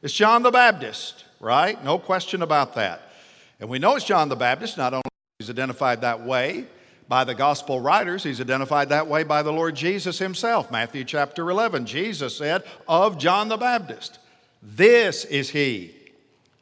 It's 0.00 0.14
John 0.14 0.42
the 0.42 0.50
Baptist, 0.50 1.24
right? 1.40 1.82
No 1.82 1.98
question 1.98 2.42
about 2.42 2.74
that. 2.76 3.10
And 3.58 3.68
we 3.68 3.78
know 3.78 3.96
it's 3.96 4.04
John 4.04 4.28
the 4.28 4.36
Baptist, 4.36 4.78
not 4.78 4.92
only 4.92 5.02
he's 5.38 5.50
identified 5.50 6.02
that 6.02 6.24
way 6.24 6.66
by 7.08 7.24
the 7.24 7.34
gospel 7.34 7.80
writers, 7.80 8.24
he's 8.24 8.40
identified 8.40 8.88
that 8.88 9.06
way 9.06 9.24
by 9.24 9.42
the 9.42 9.52
Lord 9.52 9.74
Jesus 9.74 10.18
himself. 10.18 10.70
Matthew 10.70 11.04
chapter 11.04 11.50
11, 11.50 11.86
Jesus 11.86 12.36
said 12.36 12.64
of 12.88 13.18
John 13.18 13.48
the 13.48 13.56
Baptist, 13.56 14.18
This 14.62 15.24
is 15.24 15.50
he 15.50 15.94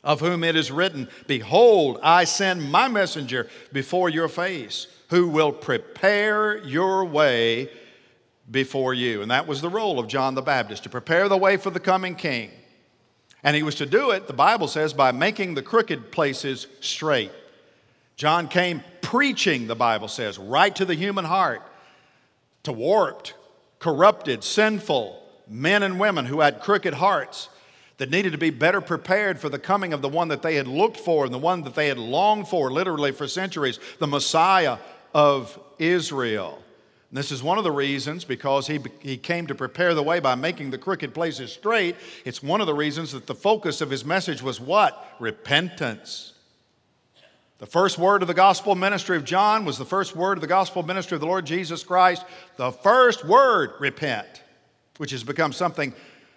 of 0.04 0.20
whom 0.20 0.42
it 0.42 0.56
is 0.56 0.70
written, 0.70 1.08
Behold, 1.26 1.98
I 2.02 2.24
send 2.24 2.70
my 2.70 2.88
messenger 2.88 3.48
before 3.72 4.08
your 4.08 4.28
face, 4.28 4.88
who 5.10 5.28
will 5.28 5.52
prepare 5.52 6.58
your 6.58 7.04
way 7.04 7.70
before 8.50 8.94
you. 8.94 9.22
And 9.22 9.30
that 9.30 9.46
was 9.46 9.60
the 9.60 9.68
role 9.68 9.98
of 9.98 10.08
John 10.08 10.34
the 10.34 10.42
Baptist, 10.42 10.82
to 10.84 10.88
prepare 10.88 11.28
the 11.28 11.38
way 11.38 11.56
for 11.56 11.70
the 11.70 11.80
coming 11.80 12.16
king. 12.16 12.50
And 13.44 13.56
he 13.56 13.62
was 13.62 13.76
to 13.76 13.86
do 13.86 14.10
it, 14.10 14.26
the 14.26 14.32
Bible 14.32 14.68
says, 14.68 14.92
by 14.92 15.12
making 15.12 15.54
the 15.54 15.62
crooked 15.62 16.10
places 16.12 16.66
straight. 16.80 17.32
John 18.16 18.48
came 18.48 18.82
preaching, 19.12 19.66
the 19.66 19.76
Bible 19.76 20.08
says, 20.08 20.38
right 20.38 20.74
to 20.74 20.86
the 20.86 20.94
human 20.94 21.26
heart, 21.26 21.60
to 22.62 22.72
warped, 22.72 23.34
corrupted, 23.78 24.42
sinful 24.42 25.22
men 25.46 25.82
and 25.82 26.00
women 26.00 26.24
who 26.24 26.40
had 26.40 26.62
crooked 26.62 26.94
hearts 26.94 27.50
that 27.98 28.08
needed 28.08 28.32
to 28.32 28.38
be 28.38 28.48
better 28.48 28.80
prepared 28.80 29.38
for 29.38 29.50
the 29.50 29.58
coming 29.58 29.92
of 29.92 30.00
the 30.00 30.08
one 30.08 30.28
that 30.28 30.40
they 30.40 30.54
had 30.54 30.66
looked 30.66 30.96
for 30.96 31.26
and 31.26 31.34
the 31.34 31.36
one 31.36 31.60
that 31.60 31.74
they 31.74 31.88
had 31.88 31.98
longed 31.98 32.48
for, 32.48 32.72
literally 32.72 33.12
for 33.12 33.28
centuries, 33.28 33.78
the 33.98 34.06
Messiah 34.06 34.78
of 35.12 35.60
Israel. 35.78 36.62
And 37.10 37.18
this 37.18 37.30
is 37.30 37.42
one 37.42 37.58
of 37.58 37.64
the 37.64 37.70
reasons, 37.70 38.24
because 38.24 38.66
he, 38.66 38.80
he 39.00 39.18
came 39.18 39.46
to 39.48 39.54
prepare 39.54 39.92
the 39.92 40.02
way 40.02 40.20
by 40.20 40.36
making 40.36 40.70
the 40.70 40.78
crooked 40.78 41.12
places 41.12 41.52
straight. 41.52 41.96
It's 42.24 42.42
one 42.42 42.62
of 42.62 42.66
the 42.66 42.72
reasons 42.72 43.12
that 43.12 43.26
the 43.26 43.34
focus 43.34 43.82
of 43.82 43.90
his 43.90 44.06
message 44.06 44.40
was 44.40 44.58
what? 44.58 45.14
Repentance. 45.20 46.31
The 47.62 47.68
first 47.68 47.96
word 47.96 48.22
of 48.22 48.28
the 48.28 48.34
gospel 48.34 48.74
ministry 48.74 49.16
of 49.16 49.22
John 49.22 49.64
was 49.64 49.78
the 49.78 49.84
first 49.84 50.16
word 50.16 50.36
of 50.36 50.40
the 50.40 50.48
gospel 50.48 50.82
ministry 50.82 51.14
of 51.14 51.20
the 51.20 51.28
Lord 51.28 51.46
Jesus 51.46 51.84
Christ. 51.84 52.24
The 52.56 52.72
first 52.72 53.24
word, 53.24 53.74
repent, 53.78 54.42
which 54.96 55.12
has 55.12 55.22
become 55.22 55.52
something 55.52 55.94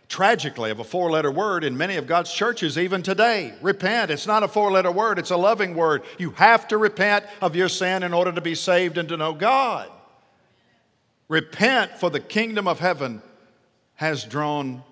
tragically 0.07 0.69
of 0.69 0.79
a 0.79 0.83
four 0.83 1.09
letter 1.09 1.31
word 1.31 1.63
in 1.63 1.75
many 1.75 1.95
of 1.95 2.05
God's 2.05 2.31
churches 2.31 2.77
even 2.77 3.01
today. 3.01 3.55
Repent. 3.63 4.11
It's 4.11 4.27
not 4.27 4.43
a 4.43 4.47
four 4.47 4.71
letter 4.71 4.91
word, 4.91 5.17
it's 5.17 5.31
a 5.31 5.35
loving 5.35 5.73
word. 5.73 6.03
You 6.19 6.29
have 6.33 6.67
to 6.67 6.77
repent 6.77 7.25
of 7.41 7.55
your 7.55 7.69
sin 7.69 8.03
in 8.03 8.13
order 8.13 8.31
to 8.31 8.41
be 8.41 8.53
saved 8.53 8.99
and 8.99 9.09
to 9.09 9.17
know 9.17 9.33
God. 9.33 9.89
Repent, 11.27 11.93
for 11.93 12.11
the 12.11 12.19
kingdom 12.19 12.67
of 12.67 12.79
heaven 12.79 13.23
has 13.95 14.25
drawn 14.25 14.83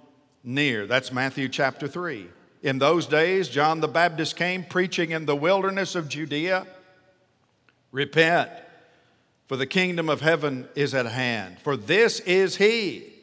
near. 0.43 0.87
That's 0.87 1.11
Matthew 1.11 1.47
chapter 1.47 1.87
3. 1.87 2.27
In 2.63 2.79
those 2.79 3.05
days, 3.05 3.49
John 3.49 3.81
the 3.81 3.89
Baptist 3.89 4.37
came 4.37 4.63
preaching 4.63 5.11
in 5.11 5.25
the 5.25 5.35
wilderness 5.35 5.95
of 5.95 6.07
Judea 6.07 6.65
Repent, 7.91 8.49
for 9.47 9.57
the 9.57 9.67
kingdom 9.67 10.09
of 10.09 10.21
heaven 10.21 10.67
is 10.73 10.95
at 10.95 11.05
hand. 11.05 11.59
For 11.59 11.77
this 11.77 12.21
is 12.21 12.55
he 12.55 13.13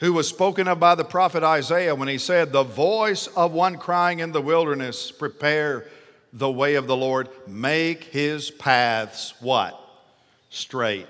who 0.00 0.12
was 0.12 0.28
spoken 0.28 0.66
of 0.66 0.80
by 0.80 0.96
the 0.96 1.04
prophet 1.04 1.44
Isaiah 1.44 1.94
when 1.94 2.08
he 2.08 2.18
said, 2.18 2.52
The 2.52 2.64
voice 2.64 3.28
of 3.28 3.52
one 3.52 3.78
crying 3.78 4.18
in 4.18 4.32
the 4.32 4.42
wilderness, 4.42 5.12
Prepare 5.12 5.86
the 6.32 6.50
way 6.50 6.74
of 6.74 6.88
the 6.88 6.96
Lord, 6.96 7.28
make 7.46 8.04
his 8.04 8.50
paths 8.50 9.34
what? 9.40 9.80
Straight. 10.50 11.06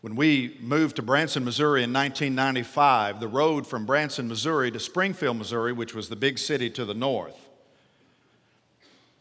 When 0.00 0.16
we 0.16 0.56
moved 0.60 0.96
to 0.96 1.02
Branson, 1.02 1.44
Missouri 1.44 1.82
in 1.82 1.92
1995, 1.92 3.20
the 3.20 3.28
road 3.28 3.66
from 3.66 3.84
Branson, 3.84 4.28
Missouri 4.28 4.70
to 4.70 4.80
Springfield, 4.80 5.36
Missouri, 5.36 5.74
which 5.74 5.94
was 5.94 6.08
the 6.08 6.16
big 6.16 6.38
city 6.38 6.70
to 6.70 6.86
the 6.86 6.94
north, 6.94 7.36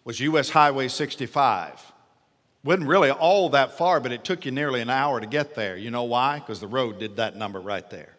was 0.05 0.21
US 0.21 0.49
Highway 0.49 0.87
65. 0.87 1.91
Wasn't 2.63 2.87
really 2.87 3.11
all 3.11 3.49
that 3.49 3.77
far, 3.77 3.99
but 3.99 4.13
it 4.13 4.23
took 4.23 4.45
you 4.45 4.51
nearly 4.51 4.79
an 4.79 4.89
hour 4.89 5.19
to 5.19 5.27
get 5.27 5.53
there. 5.53 5.75
You 5.75 5.91
know 5.91 6.03
why? 6.03 6.39
Because 6.39 6.61
the 6.61 6.67
road 6.67 6.97
did 6.97 7.17
that 7.17 7.35
number 7.35 7.59
right 7.59 7.89
there. 7.89 8.15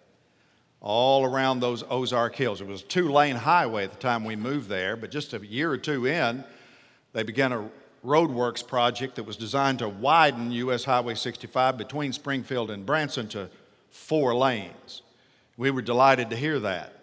All 0.83 1.25
around 1.25 1.61
those 1.61 1.83
Ozark 1.89 2.37
Hills. 2.37 2.61
It 2.61 2.67
was 2.67 2.83
a 2.83 2.87
two 2.87 3.11
lane 3.11 3.37
highway 3.37 3.85
at 3.85 3.93
the 3.93 3.99
time 3.99 4.25
we 4.25 4.37
moved 4.37 4.69
there, 4.69 4.97
but 4.97 5.11
just 5.11 5.33
a 5.33 5.47
year 5.47 5.71
or 5.71 5.79
two 5.79 6.07
in, 6.07 6.45
they 7.13 7.23
began 7.23 7.53
a 7.53 7.71
roadworks 8.05 8.67
project 8.67 9.17
that 9.17 9.25
was 9.25 9.37
designed 9.37 9.81
to 9.81 9.89
widen 9.89 10.51
US 10.53 10.85
Highway 10.85 11.15
65 11.15 11.77
between 11.77 12.13
Springfield 12.13 12.71
and 12.71 12.87
Branson 12.87 13.29
to 13.29 13.51
four 13.91 14.35
lanes. 14.35 15.03
We 15.57 15.71
were 15.71 15.83
delighted 15.83 16.31
to 16.31 16.37
hear 16.37 16.59
that. 16.61 16.95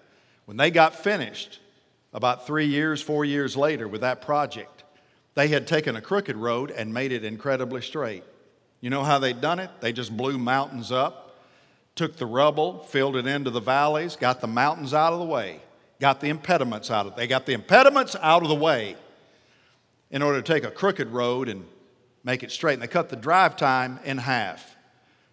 When 0.45 0.57
they 0.57 0.71
got 0.71 0.95
finished, 0.95 1.59
about 2.13 2.47
three 2.47 2.65
years, 2.65 3.01
four 3.01 3.25
years 3.25 3.55
later, 3.55 3.87
with 3.87 4.01
that 4.01 4.21
project, 4.21 4.83
they 5.35 5.49
had 5.49 5.67
taken 5.67 5.95
a 5.95 6.01
crooked 6.01 6.35
road 6.35 6.71
and 6.71 6.93
made 6.93 7.11
it 7.11 7.23
incredibly 7.23 7.81
straight. 7.81 8.23
You 8.81 8.89
know 8.89 9.03
how 9.03 9.19
they'd 9.19 9.41
done 9.41 9.59
it? 9.59 9.69
They 9.81 9.93
just 9.93 10.15
blew 10.15 10.37
mountains 10.37 10.91
up, 10.91 11.37
took 11.95 12.15
the 12.17 12.25
rubble, 12.25 12.79
filled 12.85 13.17
it 13.17 13.27
into 13.27 13.51
the 13.51 13.59
valleys, 13.59 14.15
got 14.15 14.41
the 14.41 14.47
mountains 14.47 14.93
out 14.93 15.13
of 15.13 15.19
the 15.19 15.25
way, 15.25 15.61
got 15.99 16.21
the 16.21 16.29
impediments 16.29 16.89
out 16.89 17.05
of. 17.05 17.15
They 17.15 17.27
got 17.27 17.45
the 17.45 17.53
impediments 17.53 18.15
out 18.21 18.41
of 18.41 18.49
the 18.49 18.55
way 18.55 18.95
in 20.11 20.21
order 20.21 20.41
to 20.41 20.53
take 20.53 20.63
a 20.63 20.71
crooked 20.71 21.09
road 21.09 21.49
and 21.49 21.65
make 22.23 22.43
it 22.43 22.51
straight. 22.51 22.73
And 22.73 22.81
they 22.81 22.87
cut 22.87 23.09
the 23.09 23.15
drive 23.15 23.55
time 23.55 23.99
in 24.03 24.17
half. 24.17 24.75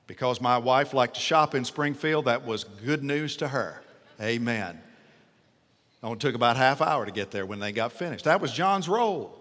Because 0.06 0.40
my 0.40 0.58
wife 0.58 0.92
liked 0.92 1.14
to 1.14 1.20
shop 1.20 1.54
in 1.54 1.64
Springfield, 1.64 2.26
that 2.26 2.44
was 2.44 2.64
good 2.64 3.02
news 3.02 3.36
to 3.38 3.48
her. 3.48 3.82
Amen. 4.20 4.80
It 6.02 6.06
only 6.06 6.18
took 6.18 6.34
about 6.34 6.56
half 6.56 6.82
hour 6.82 7.06
to 7.06 7.12
get 7.12 7.30
there 7.30 7.46
when 7.46 7.58
they 7.58 7.72
got 7.72 7.92
finished. 7.92 8.24
That 8.24 8.40
was 8.40 8.52
John's 8.52 8.88
role 8.88 9.40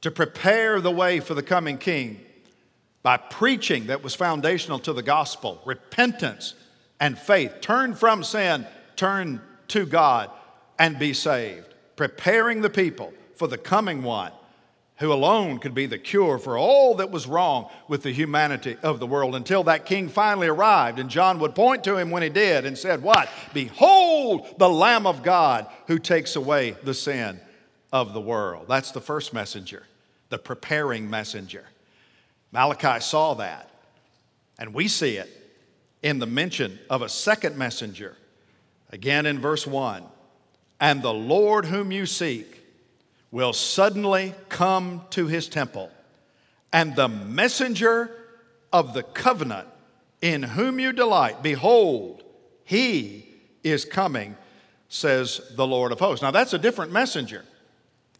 to 0.00 0.10
prepare 0.10 0.80
the 0.80 0.90
way 0.90 1.20
for 1.20 1.34
the 1.34 1.42
coming 1.42 1.78
king 1.78 2.20
by 3.02 3.16
preaching 3.16 3.86
that 3.86 4.02
was 4.02 4.14
foundational 4.14 4.80
to 4.80 4.92
the 4.92 5.02
gospel, 5.02 5.62
repentance 5.64 6.54
and 6.98 7.16
faith. 7.16 7.60
Turn 7.60 7.94
from 7.94 8.24
sin, 8.24 8.66
turn 8.96 9.40
to 9.68 9.86
God, 9.86 10.30
and 10.78 10.98
be 10.98 11.12
saved. 11.12 11.74
Preparing 11.94 12.62
the 12.62 12.70
people 12.70 13.12
for 13.36 13.46
the 13.46 13.58
coming 13.58 14.02
one 14.02 14.32
who 14.98 15.12
alone 15.12 15.58
could 15.58 15.74
be 15.74 15.86
the 15.86 15.98
cure 15.98 16.38
for 16.38 16.56
all 16.56 16.94
that 16.96 17.10
was 17.10 17.26
wrong 17.26 17.70
with 17.86 18.02
the 18.02 18.12
humanity 18.12 18.76
of 18.82 18.98
the 18.98 19.06
world 19.06 19.34
until 19.34 19.64
that 19.64 19.84
king 19.84 20.08
finally 20.08 20.48
arrived. 20.48 20.98
And 20.98 21.10
John 21.10 21.38
would 21.40 21.54
point 21.54 21.84
to 21.84 21.96
him 21.96 22.10
when 22.10 22.22
he 22.22 22.30
did 22.30 22.64
and 22.64 22.78
said, 22.78 23.02
What? 23.02 23.28
Behold 23.52 24.54
the 24.58 24.68
Lamb 24.68 25.06
of 25.06 25.22
God 25.22 25.66
who 25.86 25.98
takes 25.98 26.36
away 26.36 26.76
the 26.82 26.94
sin 26.94 27.40
of 27.92 28.14
the 28.14 28.20
world. 28.20 28.66
That's 28.68 28.90
the 28.90 29.00
first 29.00 29.34
messenger, 29.34 29.82
the 30.30 30.38
preparing 30.38 31.10
messenger. 31.10 31.64
Malachi 32.52 33.00
saw 33.00 33.34
that. 33.34 33.70
And 34.58 34.72
we 34.72 34.88
see 34.88 35.16
it 35.16 35.30
in 36.02 36.18
the 36.18 36.26
mention 36.26 36.78
of 36.88 37.02
a 37.02 37.08
second 37.08 37.58
messenger, 37.58 38.16
again 38.90 39.26
in 39.26 39.38
verse 39.38 39.66
1. 39.66 40.02
And 40.80 41.02
the 41.02 41.12
Lord 41.12 41.66
whom 41.66 41.92
you 41.92 42.06
seek, 42.06 42.65
will 43.30 43.52
suddenly 43.52 44.34
come 44.48 45.02
to 45.10 45.26
his 45.26 45.48
temple, 45.48 45.90
and 46.72 46.94
the 46.94 47.08
messenger 47.08 48.10
of 48.72 48.94
the 48.94 49.02
covenant 49.02 49.68
in 50.22 50.42
whom 50.42 50.80
you 50.80 50.92
delight, 50.92 51.42
behold, 51.42 52.22
he 52.64 53.26
is 53.62 53.84
coming, 53.84 54.36
says 54.88 55.40
the 55.54 55.66
Lord 55.66 55.92
of 55.92 55.98
hosts. 55.98 56.22
Now, 56.22 56.30
that's 56.30 56.52
a 56.52 56.58
different 56.58 56.92
messenger. 56.92 57.44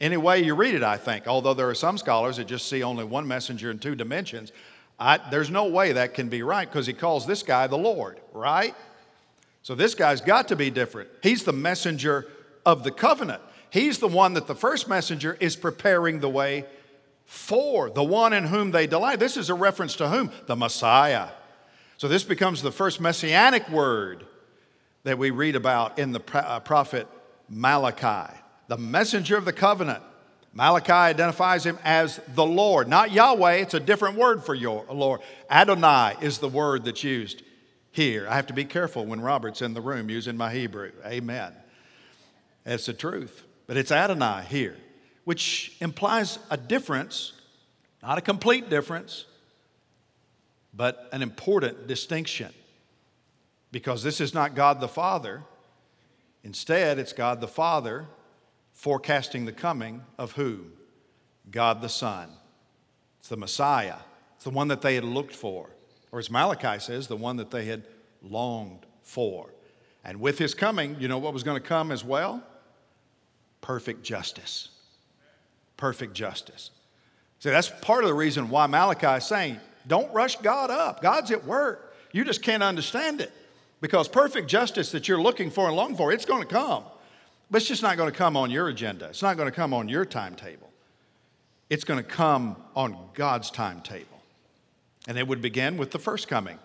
Any 0.01 0.17
way 0.17 0.43
you 0.43 0.55
read 0.55 0.75
it, 0.75 0.83
I 0.83 0.99
think, 0.99 1.27
although 1.27 1.55
there 1.55 1.71
are 1.71 1.75
some 1.75 1.97
scholars 1.97 2.37
that 2.37 2.47
just 2.47 2.69
see 2.69 2.83
only 2.83 3.05
one 3.05 3.27
messenger 3.27 3.71
in 3.71 3.79
two 3.79 3.95
dimensions, 3.95 4.53
I, 4.99 5.19
there's 5.31 5.51
no 5.51 5.69
way 5.69 5.93
that 5.93 6.15
can 6.15 6.29
be 6.29 6.43
right 6.43 6.69
because 6.69 6.87
he 6.87 6.93
calls 6.93 7.27
this 7.27 7.43
guy 7.43 7.67
the 7.67 7.79
Lord, 7.79 8.21
right? 8.33 8.75
So 9.63 9.75
this 9.75 9.95
guy's 9.95 10.21
got 10.21 10.49
to 10.49 10.57
be 10.57 10.71
different. 10.71 11.11
He's 11.23 11.45
the 11.45 11.53
messenger 11.53 12.27
of 12.65 12.85
the 12.85 12.91
covenant. 12.91 13.43
He's 13.71 13.99
the 13.99 14.09
one 14.09 14.35
that 14.35 14.47
the 14.47 14.55
first 14.55 14.89
messenger 14.89 15.37
is 15.41 15.57
preparing 15.57 16.21
the 16.21 16.29
way 16.29 16.65
for, 17.25 17.91
the 17.91 18.05
one 18.05 18.33
in 18.33 18.45
whom 18.45 18.71
they 18.71 18.87
delight. 18.87 19.19
This 19.19 19.37
is 19.37 19.51
a 19.51 19.55
reference 19.55 19.97
to 19.97 20.09
whom? 20.09 20.31
The 20.47 20.57
Messiah. 20.57 21.29
So 21.99 22.09
this 22.09 22.25
becomes 22.25 22.63
the 22.63 22.71
first 22.71 23.01
messianic 23.01 23.69
word 23.69 24.25
that 25.05 25.19
we 25.19 25.31
read 25.31 25.57
about 25.57 25.99
in 25.99 26.13
the 26.13 26.23
uh, 26.35 26.61
prophet 26.61 27.09
Malachi, 27.49 28.35
the 28.69 28.77
messenger 28.77 29.37
of 29.37 29.45
the 29.45 29.53
covenant. 29.53 30.03
Malachi 30.53 30.93
identifies 30.93 31.65
him 31.65 31.79
as 31.85 32.21
the 32.35 32.45
Lord, 32.45 32.89
not 32.89 33.13
Yahweh, 33.13 33.55
it's 33.55 33.75
a 33.75 33.81
different 33.81 34.17
word 34.17 34.43
for 34.43 34.55
your 34.55 34.85
Lord. 34.91 35.21
Adonai 35.51 36.17
is 36.21 36.39
the 36.39 36.49
word 36.49 36.85
that's 36.85 37.05
used 37.05 37.43
here. 37.93 38.27
I 38.29 38.37
have 38.37 38.47
to 38.49 38.55
be 38.55 38.65
careful 38.65 39.05
when 39.05 39.21
Robert's 39.21 39.63
in 39.63 39.75
the 39.75 39.81
room 39.81 40.11
using 40.11 40.37
my 40.37 40.53
Hebrew. 40.53 40.93
Amen. 41.05 41.53
That's 42.65 42.87
the 42.87 42.95
truth. 42.95 43.46
But 43.67 43.77
it's 43.77 43.91
Adonai 43.91 44.45
here. 44.49 44.77
which 45.27 45.75
implies 45.81 46.39
a 46.51 46.57
difference, 46.57 47.33
not 48.01 48.17
a 48.17 48.21
complete 48.21 48.71
difference, 48.71 49.25
but 50.73 51.09
an 51.11 51.21
important 51.21 51.89
distinction. 51.89 52.53
Because 53.73 54.05
this 54.05 54.21
is 54.21 54.33
not 54.33 54.55
God 54.55 54.81
the 54.81 54.87
Father. 54.87 55.43
Instead, 56.45 57.01
it's 57.01 57.13
God 57.13 57.41
the 57.41 57.49
Father 57.49 58.07
forecasting 58.73 59.47
the 59.47 59.53
coming 59.53 60.05
of 60.17 60.33
who? 60.33 60.67
God 61.51 61.83
the 61.83 61.89
Son. 61.89 62.29
It's 63.19 63.29
the 63.29 63.37
Messiah. 63.37 63.97
It's 64.37 64.45
the 64.45 64.51
one 64.51 64.69
that 64.69 64.81
they 64.81 64.95
had 64.95 65.03
looked 65.03 65.35
for. 65.35 65.71
Or 66.13 66.21
as 66.21 66.31
Malachi 66.31 66.79
says, 66.79 67.09
the 67.09 67.17
one 67.17 67.39
that 67.39 67.51
they 67.51 67.65
had 67.65 67.83
longed 68.23 68.87
for. 69.03 69.53
And 70.05 70.21
with 70.21 70.39
his 70.39 70.55
coming, 70.55 70.95
you 71.01 71.09
know 71.09 71.19
what 71.19 71.33
was 71.35 71.43
going 71.43 71.61
to 71.61 71.69
come 71.69 71.91
as 71.91 72.05
well? 72.05 72.45
Perfect 73.67 74.05
justice. 74.05 74.69
Perfect 75.77 76.15
justice. 76.15 76.71
See, 77.41 77.51
that's 77.51 77.69
part 77.81 78.05
of 78.05 78.09
the 78.09 78.15
reason 78.15 78.49
why 78.49 78.69
Malachi 78.69 79.09
is 79.09 79.25
saying, 79.25 79.59
don't 79.89 80.13
rush 80.15 80.37
God 80.37 80.71
up. 80.71 81.03
God's 81.03 81.33
at 81.33 81.45
work. 81.45 81.93
You 82.13 82.25
just 82.25 82.43
can't 82.43 82.63
understand 82.63 83.21
it. 83.21 83.33
Because 83.81 84.07
perfect 84.07 84.47
justice 84.47 84.93
that 84.93 85.09
you're 85.09 85.21
looking 85.21 85.51
for 85.51 85.67
and 85.67 85.75
longing 85.75 85.97
for, 85.97 86.13
it's 86.13 86.25
going 86.25 86.43
to 86.43 86.49
come. 86.49 86.85
But 87.51 87.57
it's 87.57 87.67
just 87.67 87.83
not 87.83 87.97
going 87.97 88.09
to 88.09 88.17
come 88.17 88.37
on 88.37 88.53
your 88.53 88.69
agenda. 88.69 89.07
It's 89.07 89.21
not 89.21 89.37
going 89.37 89.51
to 89.51 89.55
come 89.55 89.75
on 89.75 89.89
your 89.89 90.05
timetable. 90.05 90.71
It's 91.69 91.83
going 91.83 91.99
to 91.99 92.09
come 92.09 92.55
on 92.77 92.97
God's 93.15 93.51
timetable. 93.51 94.23
And 95.09 95.19
it 95.19 95.27
would 95.27 95.43
begin 95.43 95.77
with 95.77 95.91
the 95.91 95.99
first 95.99 96.29
coming 96.29 96.61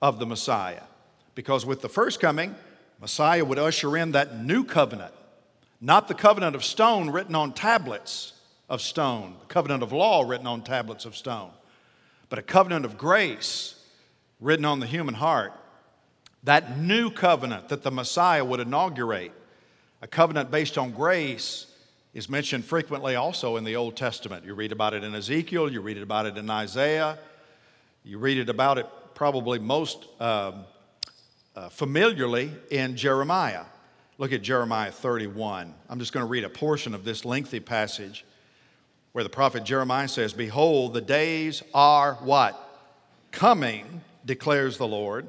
of 0.00 0.18
the 0.18 0.24
Messiah. 0.24 0.84
Because 1.34 1.66
with 1.66 1.82
the 1.82 1.90
first 1.90 2.18
coming, 2.18 2.54
Messiah 2.98 3.44
would 3.44 3.58
usher 3.58 3.94
in 3.98 4.12
that 4.12 4.42
new 4.42 4.64
covenant, 4.64 5.12
not 5.80 6.08
the 6.08 6.14
covenant 6.14 6.56
of 6.56 6.64
stone 6.64 7.10
written 7.10 7.34
on 7.34 7.52
tablets 7.52 8.32
of 8.68 8.80
stone, 8.80 9.36
the 9.40 9.46
covenant 9.46 9.82
of 9.82 9.92
law 9.92 10.22
written 10.22 10.46
on 10.46 10.62
tablets 10.62 11.04
of 11.04 11.16
stone, 11.16 11.50
but 12.28 12.38
a 12.38 12.42
covenant 12.42 12.84
of 12.84 12.96
grace 12.96 13.74
written 14.40 14.64
on 14.64 14.80
the 14.80 14.86
human 14.86 15.14
heart. 15.14 15.52
That 16.44 16.78
new 16.78 17.10
covenant 17.10 17.68
that 17.68 17.82
the 17.82 17.90
Messiah 17.90 18.44
would 18.44 18.60
inaugurate, 18.60 19.32
a 20.02 20.06
covenant 20.06 20.50
based 20.50 20.76
on 20.76 20.92
grace, 20.92 21.66
is 22.12 22.28
mentioned 22.28 22.64
frequently 22.64 23.16
also 23.16 23.56
in 23.56 23.64
the 23.64 23.76
Old 23.76 23.96
Testament. 23.96 24.44
You 24.44 24.54
read 24.54 24.70
about 24.70 24.94
it 24.94 25.02
in 25.02 25.14
Ezekiel, 25.14 25.70
you 25.70 25.80
read 25.80 25.98
about 25.98 26.26
it 26.26 26.36
in 26.36 26.48
Isaiah, 26.48 27.18
you 28.04 28.18
read 28.18 28.38
it 28.38 28.48
about 28.48 28.78
it 28.78 28.86
probably 29.14 29.58
most 29.58 30.06
um, 30.20 30.64
uh, 31.56 31.68
familiarly 31.70 32.52
in 32.70 32.96
Jeremiah. 32.96 33.64
Look 34.16 34.32
at 34.32 34.42
Jeremiah 34.42 34.92
31. 34.92 35.74
I'm 35.88 35.98
just 35.98 36.12
going 36.12 36.24
to 36.24 36.30
read 36.30 36.44
a 36.44 36.48
portion 36.48 36.94
of 36.94 37.04
this 37.04 37.24
lengthy 37.24 37.58
passage 37.58 38.24
where 39.12 39.24
the 39.24 39.30
prophet 39.30 39.64
Jeremiah 39.64 40.06
says, 40.06 40.32
Behold, 40.32 40.94
the 40.94 41.00
days 41.00 41.62
are 41.72 42.14
what? 42.14 42.60
Coming, 43.32 44.02
declares 44.24 44.78
the 44.78 44.86
Lord, 44.86 45.28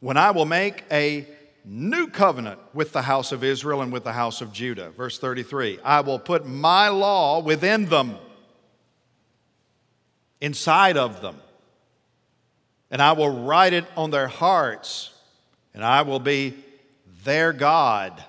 when 0.00 0.16
I 0.16 0.30
will 0.30 0.46
make 0.46 0.84
a 0.90 1.26
new 1.66 2.08
covenant 2.08 2.58
with 2.72 2.92
the 2.92 3.02
house 3.02 3.30
of 3.30 3.44
Israel 3.44 3.82
and 3.82 3.92
with 3.92 4.04
the 4.04 4.12
house 4.12 4.40
of 4.40 4.52
Judah. 4.52 4.88
Verse 4.90 5.18
33 5.18 5.78
I 5.84 6.00
will 6.00 6.18
put 6.18 6.46
my 6.46 6.88
law 6.88 7.40
within 7.40 7.84
them, 7.86 8.16
inside 10.40 10.96
of 10.96 11.20
them, 11.20 11.36
and 12.90 13.02
I 13.02 13.12
will 13.12 13.44
write 13.44 13.74
it 13.74 13.84
on 13.98 14.10
their 14.10 14.28
hearts, 14.28 15.12
and 15.74 15.84
I 15.84 16.02
will 16.02 16.20
be 16.20 16.54
their 17.28 17.52
God, 17.52 18.24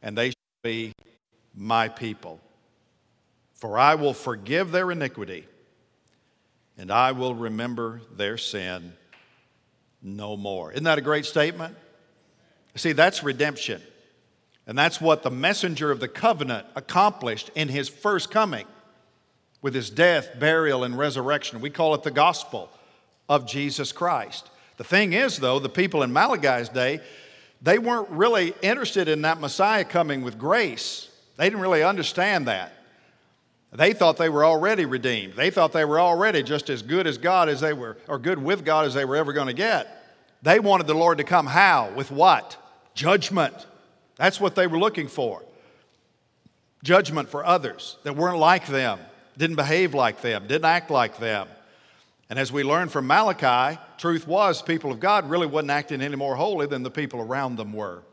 and 0.00 0.16
they 0.16 0.30
shall 0.30 0.62
be 0.62 0.94
my 1.54 1.88
people. 1.88 2.40
For 3.52 3.78
I 3.78 3.96
will 3.96 4.14
forgive 4.14 4.72
their 4.72 4.90
iniquity, 4.90 5.46
and 6.78 6.90
I 6.90 7.12
will 7.12 7.34
remember 7.34 8.00
their 8.16 8.38
sin 8.38 8.94
no 10.02 10.38
more. 10.38 10.72
Isn't 10.72 10.84
that 10.84 10.96
a 10.96 11.02
great 11.02 11.26
statement? 11.26 11.76
See, 12.76 12.92
that's 12.92 13.22
redemption. 13.22 13.82
And 14.66 14.78
that's 14.78 14.98
what 14.98 15.22
the 15.22 15.30
messenger 15.30 15.90
of 15.90 16.00
the 16.00 16.08
covenant 16.08 16.66
accomplished 16.74 17.50
in 17.54 17.68
his 17.68 17.90
first 17.90 18.30
coming 18.30 18.66
with 19.60 19.74
his 19.74 19.90
death, 19.90 20.40
burial, 20.40 20.82
and 20.82 20.96
resurrection. 20.96 21.60
We 21.60 21.68
call 21.68 21.94
it 21.94 22.04
the 22.04 22.10
gospel 22.10 22.70
of 23.28 23.46
Jesus 23.46 23.92
Christ. 23.92 24.48
The 24.82 24.88
thing 24.88 25.12
is, 25.12 25.36
though, 25.36 25.60
the 25.60 25.68
people 25.68 26.02
in 26.02 26.12
Malachi's 26.12 26.68
day, 26.68 26.98
they 27.62 27.78
weren't 27.78 28.10
really 28.10 28.52
interested 28.62 29.06
in 29.06 29.22
that 29.22 29.38
Messiah 29.38 29.84
coming 29.84 30.22
with 30.22 30.36
grace. 30.36 31.08
They 31.36 31.44
didn't 31.44 31.60
really 31.60 31.84
understand 31.84 32.48
that. 32.48 32.72
They 33.72 33.92
thought 33.92 34.16
they 34.16 34.28
were 34.28 34.44
already 34.44 34.84
redeemed. 34.84 35.34
They 35.34 35.50
thought 35.50 35.72
they 35.72 35.84
were 35.84 36.00
already 36.00 36.42
just 36.42 36.68
as 36.68 36.82
good 36.82 37.06
as 37.06 37.16
God 37.16 37.48
as 37.48 37.60
they 37.60 37.72
were, 37.72 37.96
or 38.08 38.18
good 38.18 38.42
with 38.42 38.64
God 38.64 38.84
as 38.86 38.92
they 38.92 39.04
were 39.04 39.14
ever 39.14 39.32
going 39.32 39.46
to 39.46 39.52
get. 39.52 39.86
They 40.42 40.58
wanted 40.58 40.88
the 40.88 40.94
Lord 40.94 41.18
to 41.18 41.24
come 41.24 41.46
how? 41.46 41.92
With 41.92 42.10
what? 42.10 42.56
Judgment. 42.92 43.54
That's 44.16 44.40
what 44.40 44.56
they 44.56 44.66
were 44.66 44.80
looking 44.80 45.06
for. 45.06 45.44
Judgment 46.82 47.28
for 47.28 47.44
others 47.44 47.98
that 48.02 48.16
weren't 48.16 48.38
like 48.38 48.66
them, 48.66 48.98
didn't 49.38 49.54
behave 49.54 49.94
like 49.94 50.22
them, 50.22 50.48
didn't 50.48 50.64
act 50.64 50.90
like 50.90 51.18
them. 51.18 51.46
And 52.32 52.38
as 52.38 52.50
we 52.50 52.64
learned 52.64 52.90
from 52.90 53.06
Malachi, 53.06 53.78
truth 53.98 54.26
was 54.26 54.62
people 54.62 54.90
of 54.90 55.00
God 55.00 55.28
really 55.28 55.46
wasn't 55.46 55.70
acting 55.70 56.00
any 56.00 56.16
more 56.16 56.34
holy 56.34 56.66
than 56.66 56.82
the 56.82 56.90
people 56.90 57.20
around 57.20 57.56
them 57.56 57.74
were. 57.74 58.04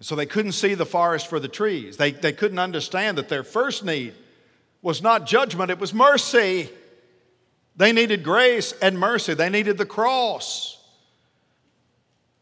So 0.00 0.14
they 0.14 0.26
couldn't 0.26 0.52
see 0.52 0.74
the 0.74 0.84
forest 0.84 1.28
for 1.28 1.40
the 1.40 1.48
trees. 1.48 1.96
They, 1.96 2.10
they 2.10 2.34
couldn't 2.34 2.58
understand 2.58 3.16
that 3.16 3.30
their 3.30 3.42
first 3.42 3.86
need 3.86 4.12
was 4.82 5.00
not 5.00 5.24
judgment, 5.24 5.70
it 5.70 5.78
was 5.78 5.94
mercy. 5.94 6.68
They 7.74 7.92
needed 7.92 8.22
grace 8.22 8.72
and 8.82 8.98
mercy, 8.98 9.32
they 9.32 9.48
needed 9.48 9.78
the 9.78 9.86
cross 9.86 10.78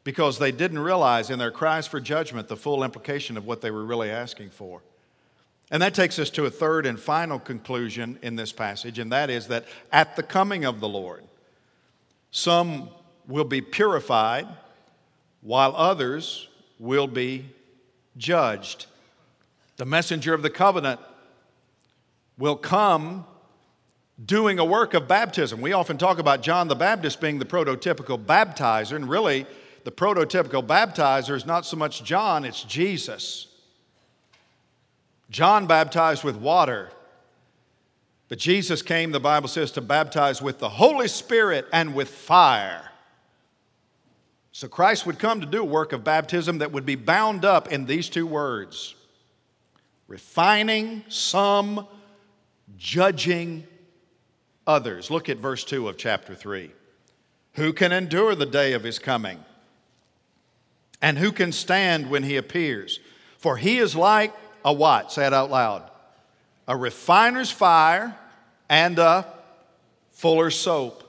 because 0.02 0.40
they 0.40 0.50
didn't 0.50 0.80
realize 0.80 1.30
in 1.30 1.38
their 1.38 1.52
cries 1.52 1.86
for 1.86 2.00
judgment 2.00 2.48
the 2.48 2.56
full 2.56 2.82
implication 2.82 3.36
of 3.36 3.46
what 3.46 3.60
they 3.60 3.70
were 3.70 3.84
really 3.84 4.10
asking 4.10 4.50
for. 4.50 4.82
And 5.70 5.80
that 5.82 5.94
takes 5.94 6.18
us 6.18 6.30
to 6.30 6.46
a 6.46 6.50
third 6.50 6.84
and 6.84 6.98
final 6.98 7.38
conclusion 7.38 8.18
in 8.22 8.36
this 8.36 8.52
passage, 8.52 8.98
and 8.98 9.12
that 9.12 9.30
is 9.30 9.46
that 9.48 9.66
at 9.92 10.16
the 10.16 10.22
coming 10.22 10.64
of 10.64 10.80
the 10.80 10.88
Lord, 10.88 11.22
some 12.32 12.88
will 13.28 13.44
be 13.44 13.60
purified 13.60 14.48
while 15.42 15.74
others 15.76 16.48
will 16.78 17.06
be 17.06 17.46
judged. 18.16 18.86
The 19.76 19.84
messenger 19.86 20.34
of 20.34 20.42
the 20.42 20.50
covenant 20.50 21.00
will 22.36 22.56
come 22.56 23.24
doing 24.22 24.58
a 24.58 24.64
work 24.64 24.92
of 24.94 25.06
baptism. 25.06 25.60
We 25.60 25.72
often 25.72 25.98
talk 25.98 26.18
about 26.18 26.42
John 26.42 26.68
the 26.68 26.74
Baptist 26.74 27.20
being 27.20 27.38
the 27.38 27.44
prototypical 27.44 28.22
baptizer, 28.22 28.96
and 28.96 29.08
really, 29.08 29.46
the 29.84 29.92
prototypical 29.92 30.66
baptizer 30.66 31.34
is 31.34 31.46
not 31.46 31.64
so 31.64 31.76
much 31.76 32.04
John, 32.04 32.44
it's 32.44 32.62
Jesus. 32.64 33.46
John 35.30 35.66
baptized 35.66 36.24
with 36.24 36.36
water, 36.36 36.90
but 38.28 38.38
Jesus 38.38 38.82
came, 38.82 39.12
the 39.12 39.20
Bible 39.20 39.48
says, 39.48 39.70
to 39.72 39.80
baptize 39.80 40.42
with 40.42 40.58
the 40.58 40.68
Holy 40.68 41.08
Spirit 41.08 41.66
and 41.72 41.94
with 41.94 42.08
fire. 42.08 42.90
So 44.52 44.68
Christ 44.68 45.06
would 45.06 45.18
come 45.18 45.40
to 45.40 45.46
do 45.46 45.62
a 45.62 45.64
work 45.64 45.92
of 45.92 46.04
baptism 46.04 46.58
that 46.58 46.72
would 46.72 46.84
be 46.84 46.96
bound 46.96 47.44
up 47.44 47.70
in 47.72 47.86
these 47.86 48.08
two 48.08 48.26
words 48.26 48.96
refining 50.08 51.04
some, 51.08 51.86
judging 52.76 53.64
others. 54.66 55.08
Look 55.08 55.28
at 55.28 55.38
verse 55.38 55.62
2 55.62 55.88
of 55.88 55.96
chapter 55.96 56.34
3. 56.34 56.72
Who 57.54 57.72
can 57.72 57.92
endure 57.92 58.34
the 58.34 58.44
day 58.44 58.72
of 58.72 58.82
his 58.82 58.98
coming? 58.98 59.38
And 61.00 61.16
who 61.16 61.30
can 61.30 61.52
stand 61.52 62.10
when 62.10 62.24
he 62.24 62.36
appears? 62.36 62.98
For 63.38 63.56
he 63.56 63.78
is 63.78 63.94
like 63.94 64.34
a 64.64 64.72
what? 64.72 65.12
Say 65.12 65.26
it 65.26 65.32
out 65.32 65.50
loud. 65.50 65.90
A 66.68 66.76
refiner's 66.76 67.50
fire 67.50 68.16
and 68.68 68.98
a 68.98 69.26
fuller's 70.12 70.56
soap. 70.56 71.04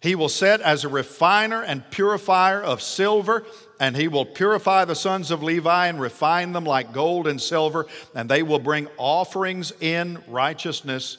He 0.00 0.16
will 0.16 0.28
set 0.28 0.60
as 0.60 0.82
a 0.82 0.88
refiner 0.88 1.62
and 1.62 1.88
purifier 1.90 2.60
of 2.60 2.82
silver, 2.82 3.44
and 3.78 3.96
he 3.96 4.08
will 4.08 4.24
purify 4.24 4.84
the 4.84 4.96
sons 4.96 5.30
of 5.30 5.44
Levi 5.44 5.86
and 5.86 6.00
refine 6.00 6.52
them 6.52 6.64
like 6.64 6.92
gold 6.92 7.28
and 7.28 7.40
silver, 7.40 7.86
and 8.12 8.28
they 8.28 8.42
will 8.42 8.58
bring 8.58 8.88
offerings 8.96 9.72
in 9.80 10.20
righteousness 10.26 11.18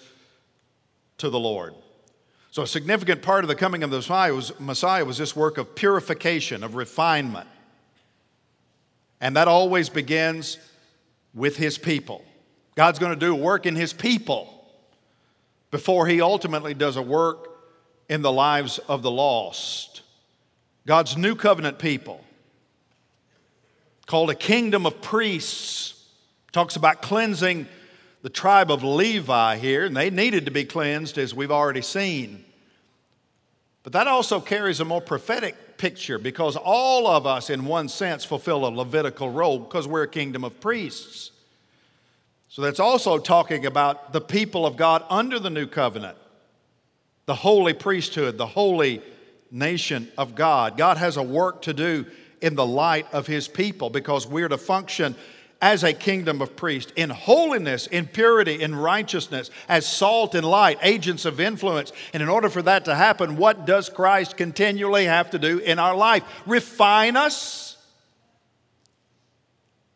to 1.19 1.29
the 1.29 1.39
Lord. 1.39 1.73
So, 2.51 2.61
a 2.61 2.67
significant 2.67 3.21
part 3.21 3.45
of 3.45 3.47
the 3.47 3.55
coming 3.55 3.83
of 3.83 3.89
the 3.89 3.97
Messiah 3.97 4.33
was, 4.33 4.59
Messiah 4.59 5.05
was 5.05 5.17
this 5.17 5.33
work 5.33 5.57
of 5.57 5.75
purification, 5.75 6.61
of 6.61 6.75
refinement. 6.75 7.47
And 9.21 9.37
that 9.37 9.47
always 9.47 9.87
begins 9.87 10.57
with 11.33 11.57
his 11.57 11.77
people. 11.77 12.23
God's 12.75 12.99
going 12.99 13.13
to 13.13 13.19
do 13.19 13.35
work 13.35 13.65
in 13.65 13.75
his 13.75 13.93
people 13.93 14.49
before 15.71 16.07
he 16.07 16.21
ultimately 16.21 16.73
does 16.73 16.97
a 16.97 17.01
work 17.01 17.49
in 18.09 18.21
the 18.21 18.31
lives 18.31 18.79
of 18.79 19.01
the 19.01 19.11
lost. 19.11 20.01
God's 20.85 21.17
new 21.17 21.35
covenant 21.35 21.79
people 21.79 22.23
called 24.05 24.29
a 24.29 24.35
kingdom 24.35 24.85
of 24.85 25.01
priests. 25.01 25.91
Talks 26.51 26.75
about 26.75 27.01
cleansing 27.01 27.67
the 28.21 28.29
tribe 28.29 28.69
of 28.69 28.83
Levi 28.83 29.57
here, 29.57 29.85
and 29.85 29.97
they 29.97 30.09
needed 30.09 30.45
to 30.45 30.51
be 30.51 30.63
cleansed, 30.65 31.17
as 31.17 31.33
we've 31.33 31.51
already 31.51 31.81
seen. 31.81 32.45
But 33.81 33.93
that 33.93 34.07
also 34.07 34.39
carries 34.39 34.79
a 34.79 34.85
more 34.85 35.01
prophetic 35.01 35.55
picture 35.83 36.17
because 36.17 36.55
all 36.55 37.07
of 37.07 37.27
us, 37.27 37.49
in 37.49 37.65
one 37.65 37.89
sense, 37.89 38.23
fulfill 38.23 38.65
a 38.65 38.71
Levitical 38.71 39.29
role 39.29 39.59
because 39.59 39.85
we're 39.85 40.03
a 40.03 40.07
kingdom 40.07 40.45
of 40.45 40.61
priests. 40.61 41.31
So 42.47 42.61
that's 42.61 42.79
also 42.79 43.17
talking 43.17 43.65
about 43.65 44.13
the 44.13 44.21
people 44.21 44.65
of 44.65 44.77
God 44.77 45.03
under 45.09 45.39
the 45.39 45.49
new 45.49 45.67
covenant, 45.67 46.17
the 47.25 47.35
holy 47.35 47.73
priesthood, 47.73 48.37
the 48.37 48.47
holy 48.47 49.01
nation 49.51 50.09
of 50.17 50.35
God. 50.35 50.77
God 50.77 50.95
has 50.95 51.17
a 51.17 51.23
work 51.23 51.63
to 51.63 51.73
do 51.73 52.05
in 52.41 52.55
the 52.55 52.65
light 52.65 53.13
of 53.13 53.27
his 53.27 53.49
people 53.49 53.89
because 53.89 54.25
we're 54.25 54.47
to 54.47 54.57
function 54.57 55.15
as 55.63 55.81
a 55.81 55.93
kingdom 55.93 56.41
of 56.41 56.57
priests 56.57 56.91
in 56.97 57.09
holiness, 57.09 57.87
in 57.87 58.05
purity, 58.05 58.61
in 58.61 58.75
righteousness, 58.75 59.49
as 59.69 59.87
salt 59.87 60.35
and 60.35 60.45
light, 60.45 60.77
agents 60.81 61.23
of 61.23 61.39
influence. 61.39 61.93
And 62.13 62.21
in 62.21 62.27
order 62.27 62.49
for 62.49 62.61
that 62.63 62.83
to 62.83 62.93
happen, 62.93 63.37
what 63.37 63.65
does 63.65 63.87
Christ 63.87 64.35
continually 64.35 65.05
have 65.05 65.29
to 65.29 65.39
do 65.39 65.59
in 65.59 65.79
our 65.79 65.95
life? 65.95 66.23
Refine 66.45 67.15
us. 67.15 67.77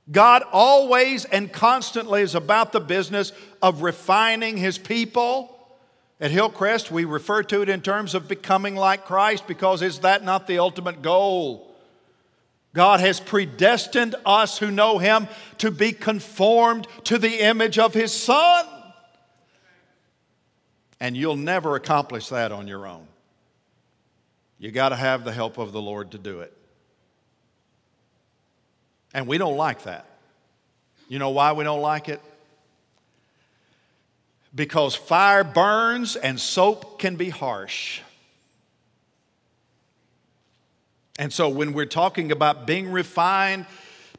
God 0.10 0.44
always 0.54 1.26
and 1.26 1.52
constantly 1.52 2.22
is 2.22 2.34
about 2.34 2.72
the 2.72 2.80
business 2.80 3.34
of 3.62 3.82
refining 3.82 4.56
his 4.56 4.78
people. 4.78 5.54
At 6.22 6.32
Hillcrest, 6.32 6.92
we 6.92 7.04
refer 7.04 7.44
to 7.44 7.62
it 7.62 7.68
in 7.68 7.82
terms 7.82 8.16
of 8.16 8.30
becoming 8.30 8.78
like 8.78 9.04
Christ 9.04 9.46
because 9.48 9.82
is 9.82 10.00
that 10.00 10.24
not 10.24 10.48
the 10.48 10.60
ultimate 10.60 11.02
goal? 11.02 11.67
God 12.78 13.00
has 13.00 13.20
predestined 13.20 14.14
us 14.24 14.60
who 14.60 14.70
know 14.70 15.00
Him 15.00 15.28
to 15.58 15.72
be 15.72 15.94
conformed 15.94 16.88
to 17.06 17.18
the 17.18 17.44
image 17.44 17.80
of 17.80 17.96
His 17.96 18.14
Son. 18.14 18.68
And 21.00 21.18
you'll 21.18 21.38
never 21.38 21.76
accomplish 21.76 22.30
that 22.30 22.52
on 22.52 22.68
your 22.68 22.86
own. 22.86 23.08
You 24.60 24.70
got 24.70 24.90
to 24.90 24.96
have 24.96 25.24
the 25.24 25.32
help 25.32 25.58
of 25.58 25.72
the 25.72 25.82
Lord 25.82 26.12
to 26.12 26.20
do 26.20 26.42
it. 26.42 26.56
And 29.12 29.26
we 29.26 29.40
don't 29.40 29.58
like 29.58 29.86
that. 29.86 30.06
You 31.10 31.18
know 31.18 31.32
why 31.32 31.54
we 31.54 31.64
don't 31.64 31.82
like 31.82 32.10
it? 32.10 32.22
Because 34.54 34.94
fire 34.94 35.44
burns 35.44 36.16
and 36.16 36.40
soap 36.40 37.00
can 37.00 37.16
be 37.16 37.30
harsh. 37.30 38.02
And 41.18 41.34
so 41.34 41.50
when 41.50 41.74
we're 41.74 41.86
talking 41.86 42.32
about 42.32 42.68
being 42.68 42.92
refined, 42.92 43.66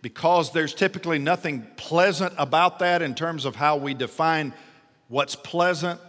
because 0.03 0.53
there's 0.53 0.75
typically 0.75 1.19
nothing 1.19 1.67
pleasant 1.77 2.35
about 2.39 2.81
that 2.81 3.03
in 3.03 3.15
terms 3.15 3.45
of 3.45 3.57
how 3.57 3.77
we 3.77 3.95
define 3.95 4.53
what's 5.09 5.35
pleasant, 5.35 6.01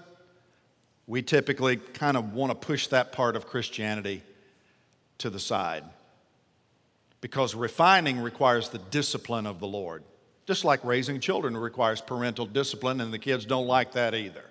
we 1.07 1.21
typically 1.21 1.77
kind 1.77 2.17
of 2.17 2.33
want 2.33 2.51
to 2.51 2.55
push 2.55 2.87
that 2.87 3.11
part 3.11 3.35
of 3.35 3.47
Christianity 3.47 4.21
to 5.19 5.29
the 5.29 5.39
side. 5.39 5.83
Because 7.21 7.55
refining 7.55 8.21
requires 8.21 8.69
the 8.69 8.77
discipline 8.77 9.45
of 9.45 9.59
the 9.59 9.67
Lord. 9.67 10.03
Just 10.45 10.63
like 10.63 10.83
raising 10.83 11.19
children 11.19 11.57
requires 11.57 12.01
parental 12.01 12.45
discipline, 12.45 13.01
and 13.01 13.13
the 13.13 13.19
kids 13.19 13.45
don't 13.45 13.67
like 13.67 13.91
that 13.93 14.15
either. 14.15 14.45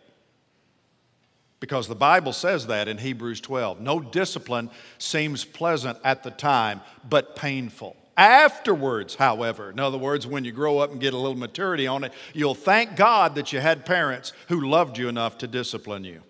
Because 1.60 1.88
the 1.88 1.94
Bible 1.94 2.32
says 2.32 2.66
that 2.68 2.86
in 2.88 2.98
Hebrews 2.98 3.40
12. 3.40 3.80
No 3.80 4.00
discipline 4.00 4.70
seems 4.98 5.44
pleasant 5.44 5.98
at 6.04 6.22
the 6.22 6.30
time, 6.30 6.80
but 7.08 7.34
painful. 7.34 7.96
Afterwards, 8.16 9.14
however, 9.14 9.70
in 9.70 9.78
other 9.78 9.98
words, 9.98 10.26
when 10.26 10.44
you 10.44 10.52
grow 10.52 10.78
up 10.78 10.90
and 10.90 11.00
get 11.00 11.14
a 11.14 11.16
little 11.16 11.38
maturity 11.38 11.86
on 11.86 12.04
it, 12.04 12.12
you'll 12.32 12.54
thank 12.54 12.96
God 12.96 13.36
that 13.36 13.52
you 13.52 13.60
had 13.60 13.86
parents 13.86 14.32
who 14.48 14.68
loved 14.68 14.98
you 14.98 15.08
enough 15.08 15.38
to 15.38 15.46
discipline 15.46 16.04
you. 16.04 16.22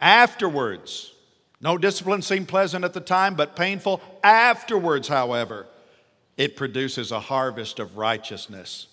Afterwards, 0.00 1.12
no 1.60 1.78
discipline 1.78 2.22
seemed 2.22 2.48
pleasant 2.48 2.84
at 2.84 2.92
the 2.92 3.00
time, 3.00 3.34
but 3.34 3.56
painful. 3.56 4.00
Afterwards, 4.22 5.08
however, 5.08 5.66
it 6.36 6.56
produces 6.56 7.12
a 7.12 7.20
harvest 7.20 7.78
of 7.78 7.96
righteousness 7.96 8.88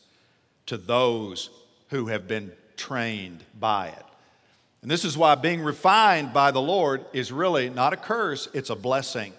to 0.68 0.78
those 0.78 1.50
who 1.90 2.08
have 2.08 2.28
been 2.28 2.52
trained 2.78 3.44
by 3.60 3.88
it. 3.88 4.06
And 4.82 4.92
this 4.92 5.06
is 5.06 5.18
why 5.18 5.36
being 5.36 5.62
refined 5.62 6.34
by 6.34 6.52
the 6.52 6.62
Lord 6.62 7.06
is 7.14 7.32
really 7.32 7.70
not 7.70 7.94
a 7.94 7.98
curse, 7.98 8.50
it's 8.54 8.70
a 8.70 8.76
blessing. 8.76 9.34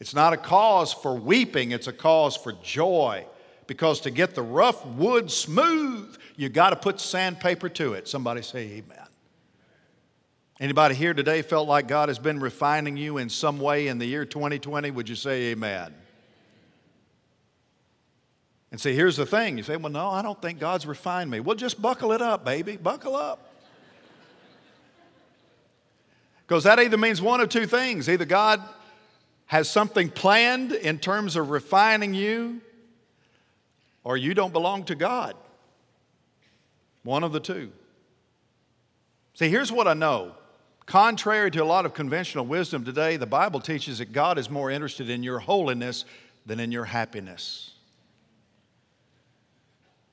It's 0.00 0.14
not 0.14 0.32
a 0.34 0.36
cause 0.36 0.92
for 0.92 1.14
weeping, 1.14 1.70
it's 1.70 1.86
a 1.86 1.92
cause 1.92 2.36
for 2.36 2.52
joy. 2.52 3.26
Because 3.66 4.00
to 4.00 4.10
get 4.10 4.34
the 4.34 4.42
rough 4.42 4.84
wood 4.84 5.30
smooth, 5.30 6.14
you 6.36 6.50
got 6.50 6.70
to 6.70 6.76
put 6.76 7.00
sandpaper 7.00 7.70
to 7.70 7.94
it. 7.94 8.06
Somebody 8.06 8.42
say 8.42 8.60
amen. 8.72 8.98
Anybody 10.60 10.94
here 10.94 11.14
today 11.14 11.42
felt 11.42 11.66
like 11.66 11.88
God 11.88 12.08
has 12.08 12.18
been 12.18 12.38
refining 12.38 12.96
you 12.96 13.18
in 13.18 13.28
some 13.30 13.58
way 13.58 13.88
in 13.88 13.98
the 13.98 14.06
year 14.06 14.24
2020? 14.24 14.90
Would 14.90 15.08
you 15.08 15.16
say 15.16 15.52
amen? 15.52 15.94
And 18.74 18.80
see, 18.80 18.92
here's 18.92 19.14
the 19.14 19.24
thing. 19.24 19.56
You 19.56 19.62
say, 19.62 19.76
well, 19.76 19.92
no, 19.92 20.10
I 20.10 20.20
don't 20.20 20.42
think 20.42 20.58
God's 20.58 20.84
refined 20.84 21.30
me. 21.30 21.38
Well, 21.38 21.54
just 21.54 21.80
buckle 21.80 22.10
it 22.10 22.20
up, 22.20 22.44
baby. 22.44 22.76
Buckle 22.76 23.14
up. 23.14 23.54
Because 26.44 26.64
that 26.64 26.80
either 26.80 26.98
means 26.98 27.22
one 27.22 27.40
of 27.40 27.50
two 27.50 27.68
things. 27.68 28.08
Either 28.08 28.24
God 28.24 28.60
has 29.46 29.70
something 29.70 30.10
planned 30.10 30.72
in 30.72 30.98
terms 30.98 31.36
of 31.36 31.50
refining 31.50 32.14
you, 32.14 32.60
or 34.02 34.16
you 34.16 34.34
don't 34.34 34.52
belong 34.52 34.82
to 34.86 34.96
God. 34.96 35.36
One 37.04 37.22
of 37.22 37.30
the 37.30 37.38
two. 37.38 37.70
See, 39.34 39.48
here's 39.48 39.70
what 39.70 39.86
I 39.86 39.94
know. 39.94 40.32
Contrary 40.84 41.52
to 41.52 41.62
a 41.62 41.64
lot 41.64 41.86
of 41.86 41.94
conventional 41.94 42.44
wisdom 42.44 42.84
today, 42.84 43.18
the 43.18 43.24
Bible 43.24 43.60
teaches 43.60 43.98
that 43.98 44.10
God 44.10 44.36
is 44.36 44.50
more 44.50 44.68
interested 44.68 45.10
in 45.10 45.22
your 45.22 45.38
holiness 45.38 46.04
than 46.44 46.58
in 46.58 46.72
your 46.72 46.86
happiness. 46.86 47.73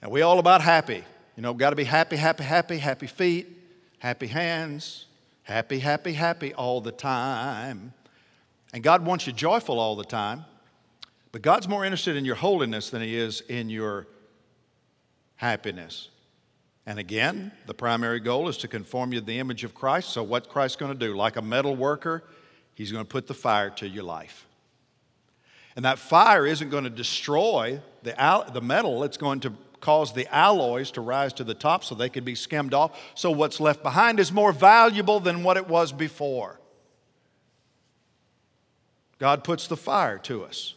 And 0.02 0.12
we 0.12 0.22
all 0.22 0.40
about 0.40 0.62
happy. 0.62 1.04
You 1.36 1.44
know, 1.44 1.54
got 1.54 1.72
to 1.72 1.76
be 1.76 1.84
happy, 1.84 2.16
happy, 2.16 2.44
happy, 2.44 2.78
happy 2.78 3.08
feet, 3.08 3.48
happy 4.00 4.28
hands, 4.28 5.06
happy, 5.44 5.80
happy, 5.80 6.14
happy 6.14 6.54
all 6.54 6.82
the 6.82 6.92
time. 6.92 7.94
And 8.74 8.84
God 8.84 9.06
wants 9.06 9.28
you 9.28 9.34
joyful 9.34 9.80
all 9.80 9.96
the 9.96 10.04
time. 10.04 10.46
But 11.32 11.42
God's 11.42 11.68
more 11.68 11.86
interested 11.86 12.16
in 12.16 12.26
your 12.26 12.36
holiness 12.36 12.90
than 12.90 13.02
He 13.02 13.16
is 13.16 13.42
in 13.42 13.70
your 13.70 14.08
happiness. 15.36 16.10
And 16.86 17.00
again, 17.00 17.52
the 17.68 17.74
primary 17.74 18.20
goal 18.20 18.50
is 18.50 18.58
to 18.58 18.68
conform 18.68 19.14
you 19.14 19.20
to 19.20 19.26
the 19.26 19.40
image 19.40 19.64
of 19.64 19.74
Christ. 19.74 20.10
So, 20.10 20.24
what 20.24 20.50
Christ's 20.50 20.78
going 20.78 20.92
to 20.92 20.98
do? 20.98 21.16
Like 21.16 21.38
a 21.38 21.42
metal 21.42 21.76
worker, 21.76 22.24
He's 22.76 22.92
going 22.92 23.06
to 23.06 23.10
put 23.10 23.28
the 23.28 23.34
fire 23.34 23.70
to 23.72 23.88
your 23.88 24.04
life. 24.04 24.46
And 25.76 25.86
that 25.86 26.00
fire 26.00 26.46
isn't 26.46 26.70
going 26.70 26.84
to 26.84 26.90
destroy 26.90 27.80
the, 28.04 28.44
the 28.52 28.62
metal, 28.62 29.04
it's 29.04 29.18
going 29.18 29.40
to 29.42 29.54
cause 29.82 30.13
the 30.13 30.34
alloys 30.34 30.91
to 30.91 31.02
rise 31.02 31.34
to 31.34 31.44
the 31.44 31.54
top 31.54 31.84
so 31.84 31.96
they 31.96 32.10
could 32.10 32.24
be 32.24 32.36
skimmed 32.36 32.74
off. 32.74 32.98
So 33.15 33.32
what's 33.32 33.60
left 33.60 33.84
behind 33.84 34.20
is 34.20 34.32
more 34.32 34.54
valuable 34.54 35.20
than 35.20 35.44
what 35.44 35.58
it 35.58 35.67
was 35.67 35.91
before. 35.91 36.60
God 39.20 39.44
puts 39.44 39.67
the 39.67 39.78
fire 39.78 40.17
to 40.20 40.46
us. 40.46 40.76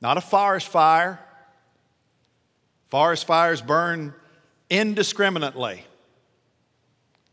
Not 0.00 0.16
a 0.16 0.20
forest 0.20 0.68
fire. 0.68 1.20
Forest 2.88 3.26
fires 3.26 3.62
burn 3.62 4.14
indiscriminately. 4.68 5.84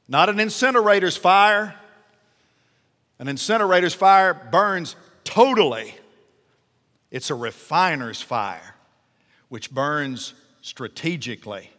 Not 0.08 0.30
an 0.30 0.38
incinerator's 0.38 1.18
fire. 1.18 1.76
An 3.18 3.28
incinerator's 3.28 3.94
fire 3.94 4.34
burns 4.34 4.96
totally. 5.24 5.94
It's 7.12 7.30
a 7.30 7.36
refiner's 7.36 8.22
fire 8.22 8.76
which 9.50 9.72
burns 9.72 10.34
strategically. 10.62 11.70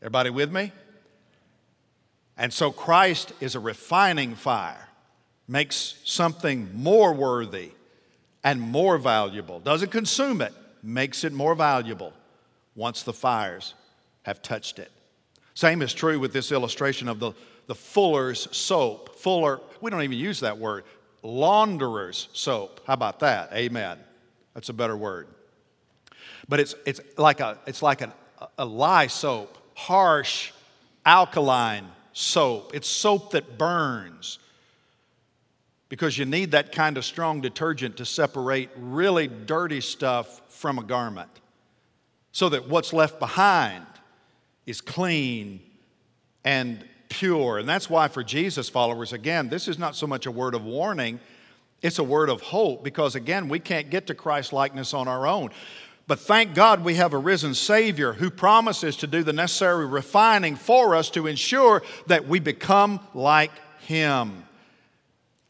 Everybody 0.00 0.30
with 0.30 0.50
me? 0.52 0.72
And 2.36 2.52
so 2.52 2.70
Christ 2.70 3.32
is 3.40 3.56
a 3.56 3.60
refining 3.60 4.36
fire, 4.36 4.88
makes 5.48 5.96
something 6.04 6.70
more 6.72 7.12
worthy 7.12 7.72
and 8.44 8.60
more 8.60 8.96
valuable. 8.96 9.58
Doesn't 9.58 9.90
consume 9.90 10.40
it, 10.40 10.54
makes 10.82 11.24
it 11.24 11.32
more 11.32 11.56
valuable 11.56 12.12
once 12.76 13.02
the 13.02 13.12
fires 13.12 13.74
have 14.22 14.40
touched 14.40 14.78
it. 14.78 14.92
Same 15.54 15.82
is 15.82 15.92
true 15.92 16.20
with 16.20 16.32
this 16.32 16.52
illustration 16.52 17.08
of 17.08 17.18
the, 17.18 17.32
the 17.66 17.74
fuller's 17.74 18.46
soap. 18.56 19.16
Fuller, 19.16 19.60
we 19.80 19.90
don't 19.90 20.02
even 20.02 20.16
use 20.16 20.38
that 20.40 20.56
word. 20.56 20.84
Launderer's 21.24 22.28
soap. 22.32 22.80
How 22.86 22.94
about 22.94 23.18
that? 23.20 23.52
Amen. 23.52 23.98
That's 24.54 24.68
a 24.68 24.72
better 24.72 24.96
word. 24.96 25.26
But 26.48 26.60
it's, 26.60 26.74
it's 26.86 27.00
like, 27.16 27.40
a, 27.40 27.58
it's 27.66 27.82
like 27.82 28.00
an, 28.00 28.12
a 28.56 28.64
lye 28.64 29.08
soap, 29.08 29.58
harsh, 29.74 30.52
alkaline 31.04 31.86
soap. 32.12 32.74
It's 32.74 32.88
soap 32.88 33.32
that 33.32 33.58
burns. 33.58 34.38
because 35.88 36.18
you 36.18 36.24
need 36.24 36.50
that 36.50 36.72
kind 36.72 36.96
of 36.96 37.04
strong 37.04 37.40
detergent 37.40 37.96
to 37.96 38.04
separate 38.04 38.70
really 38.76 39.26
dirty 39.26 39.80
stuff 39.80 40.42
from 40.48 40.78
a 40.78 40.82
garment 40.82 41.30
so 42.32 42.48
that 42.48 42.68
what's 42.68 42.92
left 42.92 43.18
behind 43.18 43.86
is 44.66 44.80
clean 44.80 45.60
and 46.44 46.84
pure. 47.08 47.58
And 47.58 47.68
that's 47.68 47.88
why, 47.88 48.08
for 48.08 48.22
Jesus 48.22 48.68
followers, 48.68 49.12
again, 49.12 49.48
this 49.48 49.66
is 49.66 49.78
not 49.78 49.96
so 49.96 50.06
much 50.06 50.26
a 50.26 50.30
word 50.30 50.54
of 50.54 50.64
warning, 50.64 51.20
it's 51.80 51.98
a 51.98 52.04
word 52.04 52.28
of 52.28 52.42
hope 52.42 52.84
because, 52.84 53.14
again, 53.14 53.48
we 53.48 53.58
can't 53.58 53.88
get 53.88 54.08
to 54.08 54.14
Christ 54.14 54.52
likeness 54.52 54.92
on 54.92 55.08
our 55.08 55.26
own. 55.26 55.50
But 56.08 56.20
thank 56.20 56.54
God 56.54 56.82
we 56.82 56.94
have 56.94 57.12
a 57.12 57.18
risen 57.18 57.54
Savior 57.54 58.14
who 58.14 58.30
promises 58.30 58.96
to 58.96 59.06
do 59.06 59.22
the 59.22 59.34
necessary 59.34 59.84
refining 59.84 60.56
for 60.56 60.96
us 60.96 61.10
to 61.10 61.26
ensure 61.26 61.82
that 62.06 62.26
we 62.26 62.40
become 62.40 63.00
like 63.12 63.52
Him. 63.80 64.42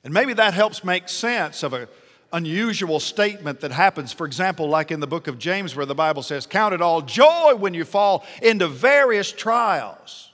And 0.03 0.13
maybe 0.13 0.33
that 0.35 0.55
helps 0.55 0.83
make 0.83 1.09
sense 1.09 1.63
of 1.63 1.75
an 1.75 1.87
unusual 2.33 2.99
statement 2.99 3.61
that 3.61 3.71
happens, 3.71 4.13
for 4.13 4.27
example, 4.27 4.69
like 4.69 4.91
in 4.91 4.99
the 4.99 5.07
book 5.07 5.29
of 5.29 5.39
James, 5.39 5.77
where 5.77 5.87
the 5.87 5.95
Bible 5.95 6.25
says, 6.25 6.45
Count 6.45 6.75
it 6.75 6.83
all 6.83 7.03
joy 7.03 7.55
when 7.55 7.73
you 7.73 7.85
fall 7.85 8.27
into 8.43 8.67
various 8.67 9.31
trials, 9.31 10.33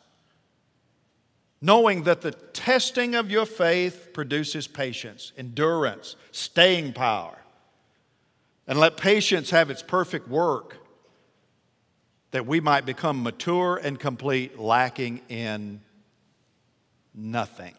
knowing 1.60 2.04
that 2.04 2.22
the 2.22 2.30
testing 2.30 3.14
of 3.14 3.30
your 3.30 3.44
faith 3.44 4.08
produces 4.14 4.66
patience, 4.66 5.32
endurance, 5.36 6.16
staying 6.32 6.94
power. 6.94 7.43
And 8.66 8.78
let 8.78 8.96
patience 8.96 9.50
have 9.50 9.70
its 9.70 9.82
perfect 9.82 10.28
work, 10.28 10.78
that 12.30 12.46
we 12.46 12.60
might 12.60 12.86
become 12.86 13.22
mature 13.22 13.76
and 13.76 14.00
complete, 14.00 14.58
lacking 14.58 15.20
in 15.28 15.82
nothing. 17.14 17.74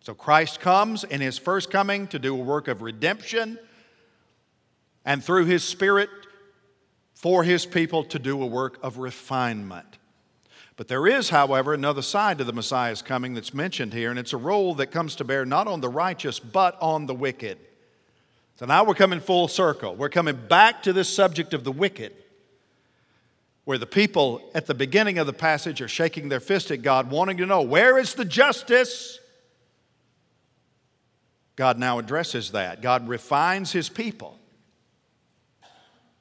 So 0.00 0.12
Christ 0.14 0.60
comes 0.60 1.02
in 1.02 1.20
his 1.20 1.38
first 1.38 1.70
coming 1.70 2.06
to 2.08 2.18
do 2.18 2.34
a 2.34 2.44
work 2.44 2.68
of 2.68 2.82
redemption, 2.82 3.58
and 5.04 5.24
through 5.24 5.46
his 5.46 5.64
Spirit 5.64 6.10
for 7.14 7.42
his 7.42 7.64
people 7.64 8.04
to 8.04 8.18
do 8.18 8.42
a 8.42 8.46
work 8.46 8.78
of 8.82 8.98
refinement. 8.98 9.98
But 10.76 10.88
there 10.88 11.06
is, 11.06 11.30
however, 11.30 11.72
another 11.72 12.02
side 12.02 12.36
to 12.38 12.44
the 12.44 12.52
Messiah's 12.52 13.00
coming 13.00 13.32
that's 13.32 13.54
mentioned 13.54 13.94
here, 13.94 14.10
and 14.10 14.18
it's 14.18 14.32
a 14.32 14.36
role 14.36 14.74
that 14.74 14.88
comes 14.88 15.16
to 15.16 15.24
bear 15.24 15.46
not 15.46 15.66
on 15.66 15.80
the 15.80 15.88
righteous, 15.88 16.38
but 16.38 16.76
on 16.82 17.06
the 17.06 17.14
wicked. 17.14 17.58
So 18.56 18.66
now 18.66 18.84
we're 18.84 18.94
coming 18.94 19.20
full 19.20 19.48
circle. 19.48 19.96
We're 19.96 20.08
coming 20.08 20.36
back 20.36 20.84
to 20.84 20.92
this 20.92 21.08
subject 21.08 21.54
of 21.54 21.64
the 21.64 21.72
wicked, 21.72 22.12
where 23.64 23.78
the 23.78 23.86
people 23.86 24.50
at 24.54 24.66
the 24.66 24.74
beginning 24.74 25.18
of 25.18 25.26
the 25.26 25.32
passage 25.32 25.80
are 25.80 25.88
shaking 25.88 26.28
their 26.28 26.40
fist 26.40 26.70
at 26.70 26.82
God, 26.82 27.10
wanting 27.10 27.38
to 27.38 27.46
know, 27.46 27.62
where 27.62 27.98
is 27.98 28.14
the 28.14 28.24
justice? 28.24 29.18
God 31.56 31.78
now 31.78 31.98
addresses 31.98 32.52
that. 32.52 32.82
God 32.82 33.08
refines 33.08 33.72
his 33.72 33.88
people. 33.88 34.38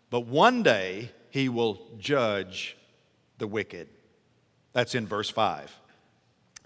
But 0.09 0.21
one 0.21 0.63
day 0.63 1.11
he 1.29 1.49
will 1.49 1.81
judge 1.97 2.77
the 3.39 3.47
wicked. 3.47 3.89
That's 4.71 4.95
in 4.95 5.05
verse 5.07 5.29
5. 5.29 5.75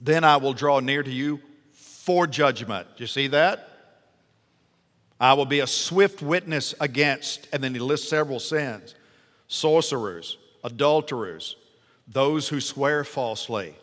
Then 0.02 0.24
I 0.24 0.38
will 0.38 0.54
draw 0.54 0.80
near 0.80 1.02
to 1.02 1.12
you 1.12 1.42
for 1.72 2.28
judgment. 2.28 2.88
You 2.98 3.08
see 3.08 3.28
that? 3.28 3.70
I 5.20 5.34
will 5.34 5.46
be 5.46 5.62
a 5.62 5.68
swift 5.68 6.22
witness 6.22 6.76
against, 6.80 7.48
and 7.52 7.64
then 7.64 7.74
he 7.74 7.80
lists 7.80 8.10
several 8.10 8.40
sins 8.40 8.96
sorcerers, 9.50 10.38
adulterers, 10.64 11.56
those 12.08 12.50
who 12.50 12.60
swear 12.60 13.04
falsely, 13.04 13.76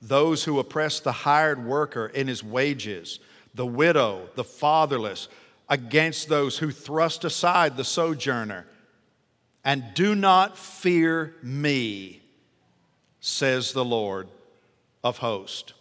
those 0.00 0.42
who 0.44 0.58
oppress 0.58 0.98
the 1.00 1.12
hired 1.12 1.64
worker 1.64 2.06
in 2.06 2.26
his 2.26 2.42
wages 2.42 3.20
the 3.54 3.66
widow, 3.66 4.28
the 4.34 4.44
fatherless, 4.44 5.28
against 5.68 6.28
those 6.28 6.58
who 6.58 6.70
thrust 6.70 7.24
aside 7.24 7.76
the 7.76 7.84
sojourner. 7.84 8.66
And 9.64 9.84
do 9.94 10.14
not 10.14 10.58
fear 10.58 11.34
me, 11.42 12.22
says 13.20 13.72
the 13.72 13.84
Lord 13.84 14.28
of 15.04 15.18
hosts. 15.18 15.72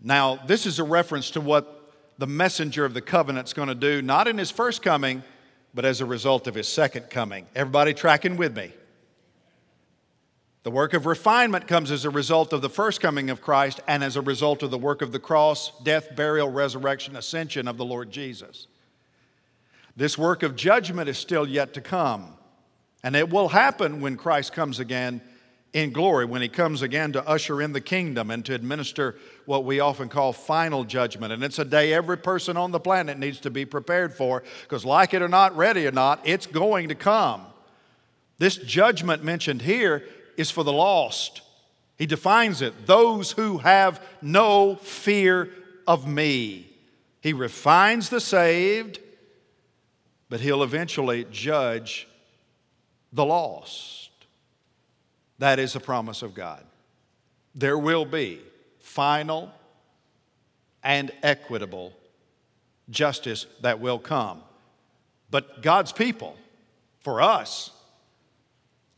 Now, 0.00 0.36
this 0.46 0.66
is 0.66 0.78
a 0.78 0.84
reference 0.84 1.30
to 1.32 1.40
what 1.40 1.81
the 2.18 2.26
messenger 2.26 2.84
of 2.84 2.94
the 2.94 3.00
covenant's 3.00 3.52
going 3.52 3.68
to 3.68 3.74
do, 3.74 4.02
not 4.02 4.28
in 4.28 4.38
his 4.38 4.50
first 4.50 4.82
coming, 4.82 5.22
but 5.74 5.84
as 5.84 6.00
a 6.00 6.06
result 6.06 6.46
of 6.46 6.54
his 6.54 6.68
second 6.68 7.10
coming. 7.10 7.46
Everybody 7.54 7.94
tracking 7.94 8.36
with 8.36 8.56
me? 8.56 8.72
The 10.64 10.70
work 10.70 10.94
of 10.94 11.06
refinement 11.06 11.66
comes 11.66 11.90
as 11.90 12.04
a 12.04 12.10
result 12.10 12.52
of 12.52 12.62
the 12.62 12.68
first 12.68 13.00
coming 13.00 13.30
of 13.30 13.40
Christ 13.40 13.80
and 13.88 14.04
as 14.04 14.14
a 14.16 14.20
result 14.20 14.62
of 14.62 14.70
the 14.70 14.78
work 14.78 15.02
of 15.02 15.10
the 15.10 15.18
cross, 15.18 15.72
death, 15.82 16.14
burial, 16.14 16.48
resurrection, 16.48 17.16
ascension 17.16 17.66
of 17.66 17.78
the 17.78 17.84
Lord 17.84 18.12
Jesus. 18.12 18.68
This 19.96 20.16
work 20.16 20.42
of 20.42 20.54
judgment 20.54 21.08
is 21.08 21.18
still 21.18 21.48
yet 21.48 21.74
to 21.74 21.80
come, 21.80 22.34
and 23.02 23.16
it 23.16 23.28
will 23.28 23.48
happen 23.48 24.00
when 24.00 24.16
Christ 24.16 24.52
comes 24.52 24.78
again 24.78 25.20
in 25.72 25.90
glory, 25.90 26.26
when 26.26 26.42
he 26.42 26.48
comes 26.48 26.82
again 26.82 27.12
to 27.12 27.26
usher 27.26 27.62
in 27.62 27.72
the 27.72 27.80
kingdom 27.80 28.30
and 28.30 28.44
to 28.44 28.54
administer 28.54 29.16
what 29.46 29.64
we 29.64 29.80
often 29.80 30.08
call 30.08 30.32
final 30.32 30.84
judgment. 30.84 31.32
And 31.32 31.42
it's 31.42 31.58
a 31.58 31.64
day 31.64 31.94
every 31.94 32.18
person 32.18 32.56
on 32.56 32.72
the 32.72 32.80
planet 32.80 33.18
needs 33.18 33.40
to 33.40 33.50
be 33.50 33.64
prepared 33.64 34.12
for 34.12 34.42
because, 34.62 34.84
like 34.84 35.14
it 35.14 35.22
or 35.22 35.28
not, 35.28 35.56
ready 35.56 35.86
or 35.86 35.92
not, 35.92 36.20
it's 36.24 36.46
going 36.46 36.88
to 36.88 36.94
come. 36.94 37.46
This 38.38 38.56
judgment 38.56 39.24
mentioned 39.24 39.62
here 39.62 40.04
is 40.36 40.50
for 40.50 40.62
the 40.62 40.72
lost. 40.72 41.40
He 41.96 42.06
defines 42.06 42.60
it 42.60 42.86
those 42.86 43.32
who 43.32 43.58
have 43.58 44.04
no 44.20 44.76
fear 44.76 45.48
of 45.86 46.06
me. 46.06 46.68
He 47.20 47.32
refines 47.32 48.08
the 48.08 48.20
saved, 48.20 48.98
but 50.28 50.40
he'll 50.40 50.64
eventually 50.64 51.24
judge 51.30 52.08
the 53.12 53.24
lost. 53.24 54.01
That 55.42 55.58
is 55.58 55.74
a 55.74 55.80
promise 55.80 56.22
of 56.22 56.34
God. 56.34 56.62
There 57.52 57.76
will 57.76 58.04
be 58.04 58.38
final 58.78 59.50
and 60.84 61.10
equitable 61.20 61.92
justice 62.90 63.46
that 63.60 63.80
will 63.80 63.98
come. 63.98 64.40
But 65.32 65.60
God's 65.60 65.90
people, 65.90 66.36
for 67.00 67.20
us, 67.20 67.72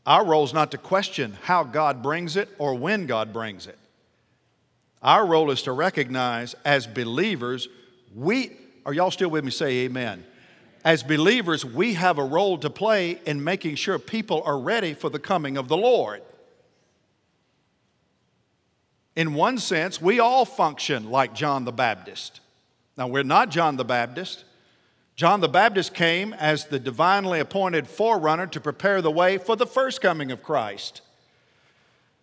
our 0.05 0.23
role 0.23 0.43
is 0.43 0.53
not 0.53 0.69
to 0.69 0.77
question 0.77 1.35
how 1.41 1.63
God 1.63 2.03
brings 2.03 2.37
it 2.37 2.49
or 2.59 2.75
when 2.75 3.07
God 3.07 3.33
brings 3.33 3.65
it. 3.65 3.79
Our 5.01 5.25
role 5.25 5.49
is 5.49 5.63
to 5.63 5.71
recognize 5.71 6.53
as 6.63 6.85
believers, 6.85 7.67
we, 8.13 8.51
are 8.85 8.93
y'all 8.93 9.09
still 9.09 9.31
with 9.31 9.43
me? 9.43 9.49
Say 9.49 9.85
amen. 9.85 10.23
As 10.83 11.01
believers, 11.01 11.65
we 11.65 11.95
have 11.95 12.19
a 12.19 12.23
role 12.23 12.59
to 12.59 12.69
play 12.69 13.19
in 13.25 13.43
making 13.43 13.77
sure 13.77 13.97
people 13.97 14.43
are 14.45 14.59
ready 14.59 14.93
for 14.93 15.09
the 15.09 15.17
coming 15.17 15.57
of 15.57 15.69
the 15.69 15.77
Lord. 15.77 16.21
In 19.15 19.33
one 19.33 19.57
sense, 19.57 20.01
we 20.01 20.19
all 20.19 20.45
function 20.45 21.09
like 21.09 21.33
John 21.33 21.63
the 21.65 21.71
Baptist. 21.71 22.41
Now, 22.97 23.07
we're 23.07 23.23
not 23.23 23.49
John 23.49 23.77
the 23.77 23.85
Baptist. 23.85 24.43
John 25.15 25.39
the 25.39 25.47
Baptist 25.47 25.93
came 25.93 26.33
as 26.33 26.65
the 26.65 26.79
divinely 26.79 27.39
appointed 27.39 27.87
forerunner 27.87 28.47
to 28.47 28.59
prepare 28.59 29.01
the 29.01 29.11
way 29.11 29.37
for 29.37 29.55
the 29.55 29.65
first 29.65 30.01
coming 30.01 30.31
of 30.31 30.43
Christ. 30.43 31.01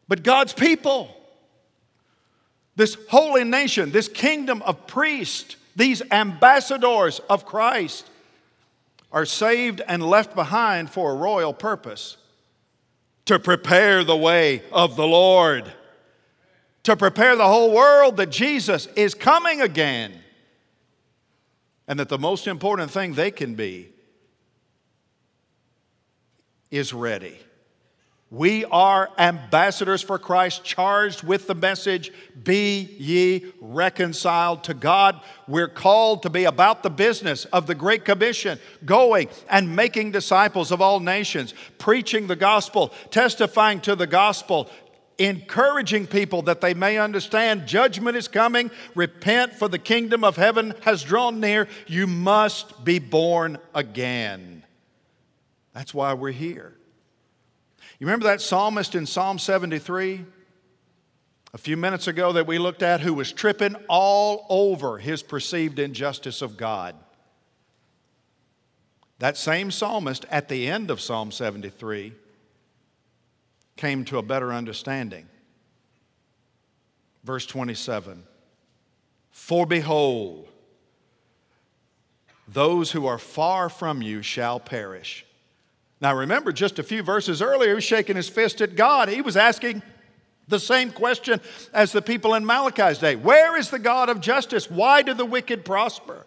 But 0.09 0.23
God's 0.23 0.53
people, 0.53 1.17
this 2.77 2.97
holy 3.09 3.45
nation, 3.45 3.93
this 3.93 4.09
kingdom 4.09 4.61
of 4.63 4.87
priests, 4.87 5.57
these 5.75 6.03
ambassadors 6.11 7.21
of 7.31 7.47
Christ, 7.47 8.11
are 9.11 9.25
saved 9.25 9.81
and 9.89 10.03
left 10.03 10.35
behind 10.35 10.91
for 10.91 11.13
a 11.13 11.15
royal 11.15 11.55
purpose 11.55 12.19
to 13.25 13.39
prepare 13.39 14.05
the 14.05 14.17
way 14.17 14.63
of 14.73 14.97
the 14.97 15.07
Lord, 15.07 15.73
to 16.85 16.97
prepare 16.97 17.37
the 17.37 17.47
whole 17.47 17.73
world 17.73 18.17
that 18.17 18.31
Jesus 18.31 18.87
is 18.97 19.15
coming 19.15 19.61
again 19.61 20.13
and 21.87 21.99
that 21.99 22.09
the 22.09 22.19
most 22.19 22.47
important 22.47 22.91
thing 22.91 23.15
they 23.15 23.31
can 23.31 23.55
be 23.55 23.89
is 26.71 26.93
ready. 26.93 27.39
We 28.33 28.65
are 28.65 29.11
ambassadors 29.19 30.01
for 30.01 30.19
Christ, 30.19 30.65
charged 30.65 31.23
with 31.23 31.47
the 31.47 31.55
message 31.55 32.11
Be 32.43 32.81
ye 32.81 33.53
reconciled 33.61 34.65
to 34.65 34.73
God. 34.73 35.21
We're 35.47 35.69
called 35.69 36.23
to 36.23 36.31
be 36.31 36.45
about 36.45 36.83
the 36.83 36.89
business 36.89 37.45
of 37.45 37.67
the 37.67 37.75
Great 37.75 38.07
Commission, 38.07 38.59
going 38.87 39.29
and 39.51 39.77
making 39.77 40.13
disciples 40.13 40.73
of 40.73 40.81
all 40.81 40.99
nations, 40.99 41.53
preaching 41.77 42.27
the 42.27 42.35
gospel, 42.35 42.95
testifying 43.11 43.83
to 43.83 43.95
the 43.95 44.07
gospel, 44.07 44.71
encouraging 45.25 46.07
people 46.07 46.43
that 46.43 46.61
they 46.61 46.75
may 46.75 46.99
understand 46.99 47.67
judgment 47.67 48.17
is 48.17 48.29
coming. 48.29 48.71
Repent, 48.95 49.55
for 49.55 49.69
the 49.69 49.79
kingdom 49.79 50.25
of 50.25 50.37
heaven 50.37 50.75
has 50.83 51.03
drawn 51.03 51.41
near. 51.41 51.69
You 51.87 52.07
must 52.07 52.85
be 52.85 52.99
born 52.99 53.59
again. 53.75 54.65
That's 55.73 55.95
why 55.95 56.15
we're 56.15 56.33
here. 56.33 56.75
You 57.99 58.07
remember 58.07 58.27
that 58.27 58.41
psalmist 58.41 58.95
in 58.95 59.07
Psalm 59.07 59.39
73? 59.39 60.25
a 61.55 61.59
few 61.59 61.77
minutes 61.77 62.07
ago 62.07 62.33
that 62.33 62.47
we 62.47 62.59
looked 62.59 62.83
at 62.83 63.01
who 63.01 63.13
was 63.13 63.31
tripping 63.31 63.75
all 63.89 64.47
over 64.49 64.99
his 64.99 65.23
perceived 65.23 65.79
injustice 65.79 66.41
of 66.41 66.57
God. 66.57 66.95
That 69.19 69.37
same 69.37 69.71
psalmist 69.71 70.25
at 70.31 70.49
the 70.49 70.69
end 70.69 70.91
of 70.91 71.01
Psalm 71.01 71.31
73 71.31 72.15
came 73.77 74.05
to 74.07 74.19
a 74.19 74.23
better 74.23 74.53
understanding. 74.53 75.27
Verse 77.25 77.47
27 77.47 78.25
For 79.31 79.67
behold, 79.67 80.49
those 82.49 82.93
who 82.93 83.07
are 83.07 83.19
far 83.19 83.69
from 83.69 84.03
you 84.03 84.23
shall 84.23 84.61
perish. 84.61 85.25
Now 86.01 86.17
remember, 86.17 86.53
just 86.53 86.79
a 86.79 86.83
few 86.83 87.03
verses 87.03 87.41
earlier, 87.41 87.71
he 87.71 87.75
was 87.77 87.85
shaking 87.85 88.17
his 88.17 88.29
fist 88.29 88.61
at 88.61 88.75
God. 88.75 89.09
He 89.09 89.23
was 89.23 89.37
asking, 89.37 89.83
the 90.49 90.61
same 90.61 90.91
question 90.91 91.41
as 91.73 91.93
the 91.93 92.03
people 92.03 92.35
in 92.35 92.45
Malachi's 92.45 92.99
day 92.99 93.17
Where 93.17 93.57
is 93.57 93.71
the 93.71 93.79
God 93.79 94.09
of 94.09 94.21
justice? 94.21 94.71
Why 94.71 95.03
do 95.03 95.15
the 95.15 95.25
wicked 95.25 95.65
prosper? 95.65 96.27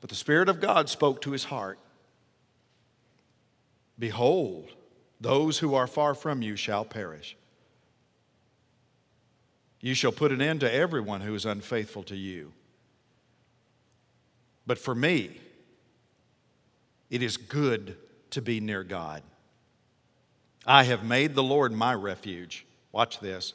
But 0.00 0.10
the 0.10 0.16
Spirit 0.16 0.48
of 0.48 0.60
God 0.60 0.88
spoke 0.88 1.22
to 1.22 1.32
his 1.32 1.44
heart 1.44 1.78
Behold, 3.98 4.70
those 5.20 5.58
who 5.58 5.74
are 5.74 5.86
far 5.86 6.14
from 6.14 6.42
you 6.42 6.56
shall 6.56 6.84
perish. 6.84 7.36
You 9.80 9.94
shall 9.94 10.12
put 10.12 10.32
an 10.32 10.42
end 10.42 10.60
to 10.60 10.72
everyone 10.72 11.20
who 11.20 11.34
is 11.34 11.44
unfaithful 11.44 12.02
to 12.04 12.16
you. 12.16 12.52
But 14.66 14.78
for 14.78 14.94
me, 14.94 15.40
it 17.08 17.22
is 17.22 17.36
good 17.36 17.96
to 18.30 18.42
be 18.42 18.60
near 18.60 18.82
God. 18.82 19.22
I 20.66 20.82
have 20.84 21.04
made 21.04 21.34
the 21.34 21.42
Lord 21.42 21.72
my 21.72 21.94
refuge. 21.94 22.66
Watch 22.90 23.20
this. 23.20 23.54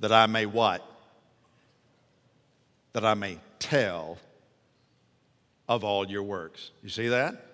That 0.00 0.12
I 0.12 0.26
may 0.26 0.46
what? 0.46 0.82
That 2.94 3.04
I 3.04 3.14
may 3.14 3.38
tell 3.58 4.16
of 5.68 5.84
all 5.84 6.08
your 6.08 6.22
works. 6.22 6.70
You 6.82 6.88
see 6.88 7.08
that? 7.08 7.44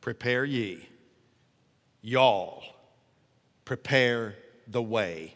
Prepare 0.00 0.44
ye. 0.44 0.86
Y'all, 2.02 2.62
prepare 3.64 4.36
the 4.66 4.82
way 4.82 5.34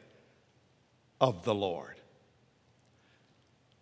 of 1.20 1.44
the 1.44 1.54
Lord. 1.54 1.96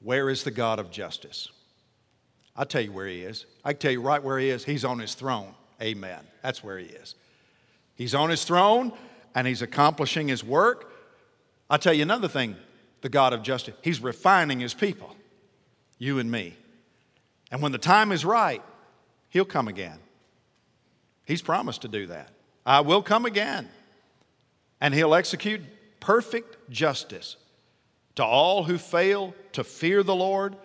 Where 0.00 0.30
is 0.30 0.44
the 0.44 0.50
God 0.50 0.78
of 0.78 0.90
justice? 0.90 1.50
I'll 2.56 2.66
tell 2.66 2.80
you 2.80 2.92
where 2.92 3.06
he 3.06 3.22
is. 3.22 3.44
I 3.64 3.72
can 3.72 3.80
tell 3.80 3.92
you 3.92 4.00
right 4.00 4.22
where 4.22 4.38
he 4.38 4.48
is. 4.48 4.64
He's 4.64 4.84
on 4.84 4.98
his 4.98 5.14
throne. 5.14 5.54
Amen. 5.82 6.20
That's 6.42 6.64
where 6.64 6.78
he 6.78 6.86
is. 6.86 7.14
He's 7.96 8.14
on 8.14 8.30
his 8.30 8.44
throne 8.44 8.92
and 9.34 9.46
he's 9.46 9.62
accomplishing 9.62 10.28
his 10.28 10.42
work. 10.42 10.92
I'll 11.68 11.78
tell 11.78 11.92
you 11.92 12.02
another 12.02 12.28
thing 12.28 12.56
the 13.02 13.08
God 13.10 13.32
of 13.32 13.42
justice, 13.42 13.74
he's 13.82 14.00
refining 14.00 14.58
his 14.58 14.74
people, 14.74 15.14
you 15.98 16.18
and 16.18 16.30
me. 16.30 16.56
And 17.52 17.62
when 17.62 17.70
the 17.70 17.78
time 17.78 18.10
is 18.10 18.24
right, 18.24 18.62
he'll 19.28 19.44
come 19.44 19.68
again. 19.68 19.98
He's 21.24 21.42
promised 21.42 21.82
to 21.82 21.88
do 21.88 22.06
that. 22.06 22.30
I 22.64 22.80
will 22.80 23.02
come 23.02 23.26
again. 23.26 23.68
And 24.80 24.94
he'll 24.94 25.14
execute 25.14 25.60
perfect 26.00 26.70
justice 26.70 27.36
to 28.16 28.24
all 28.24 28.64
who 28.64 28.78
fail 28.78 29.34
to 29.52 29.64
fear 29.64 30.02
the 30.02 30.14
Lord 30.14 30.56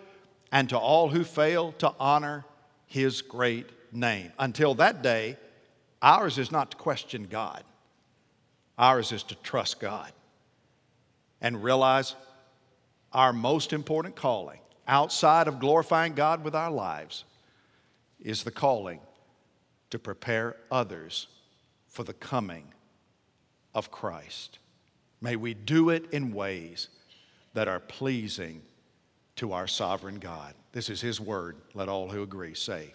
and 0.50 0.68
to 0.68 0.78
all 0.78 1.08
who 1.08 1.24
fail 1.24 1.72
to 1.78 1.94
honor 1.98 2.44
his 2.86 3.22
great 3.22 3.70
name. 3.92 4.32
Until 4.38 4.74
that 4.74 5.02
day, 5.02 5.36
ours 6.00 6.38
is 6.38 6.52
not 6.52 6.72
to 6.72 6.76
question 6.76 7.26
God. 7.30 7.64
Ours 8.78 9.12
is 9.12 9.22
to 9.24 9.34
trust 9.36 9.80
God 9.80 10.12
and 11.40 11.62
realize 11.62 12.14
our 13.12 13.32
most 13.32 13.72
important 13.72 14.16
calling 14.16 14.58
outside 14.86 15.48
of 15.48 15.60
glorifying 15.60 16.14
God 16.14 16.44
with 16.44 16.54
our 16.54 16.70
lives 16.70 17.24
is 18.20 18.44
the 18.44 18.50
calling 18.50 19.00
to 19.90 19.98
prepare 19.98 20.56
others 20.70 21.28
for 21.88 22.04
the 22.04 22.14
coming 22.14 22.64
of 23.74 23.90
Christ. 23.90 24.58
May 25.20 25.36
we 25.36 25.54
do 25.54 25.90
it 25.90 26.06
in 26.12 26.32
ways 26.32 26.88
that 27.54 27.68
are 27.68 27.80
pleasing 27.80 28.62
to 29.36 29.52
our 29.52 29.66
sovereign 29.66 30.18
God. 30.18 30.54
This 30.72 30.90
is 30.90 31.00
His 31.00 31.20
word. 31.20 31.56
Let 31.74 31.88
all 31.88 32.08
who 32.08 32.22
agree 32.22 32.54
say, 32.54 32.94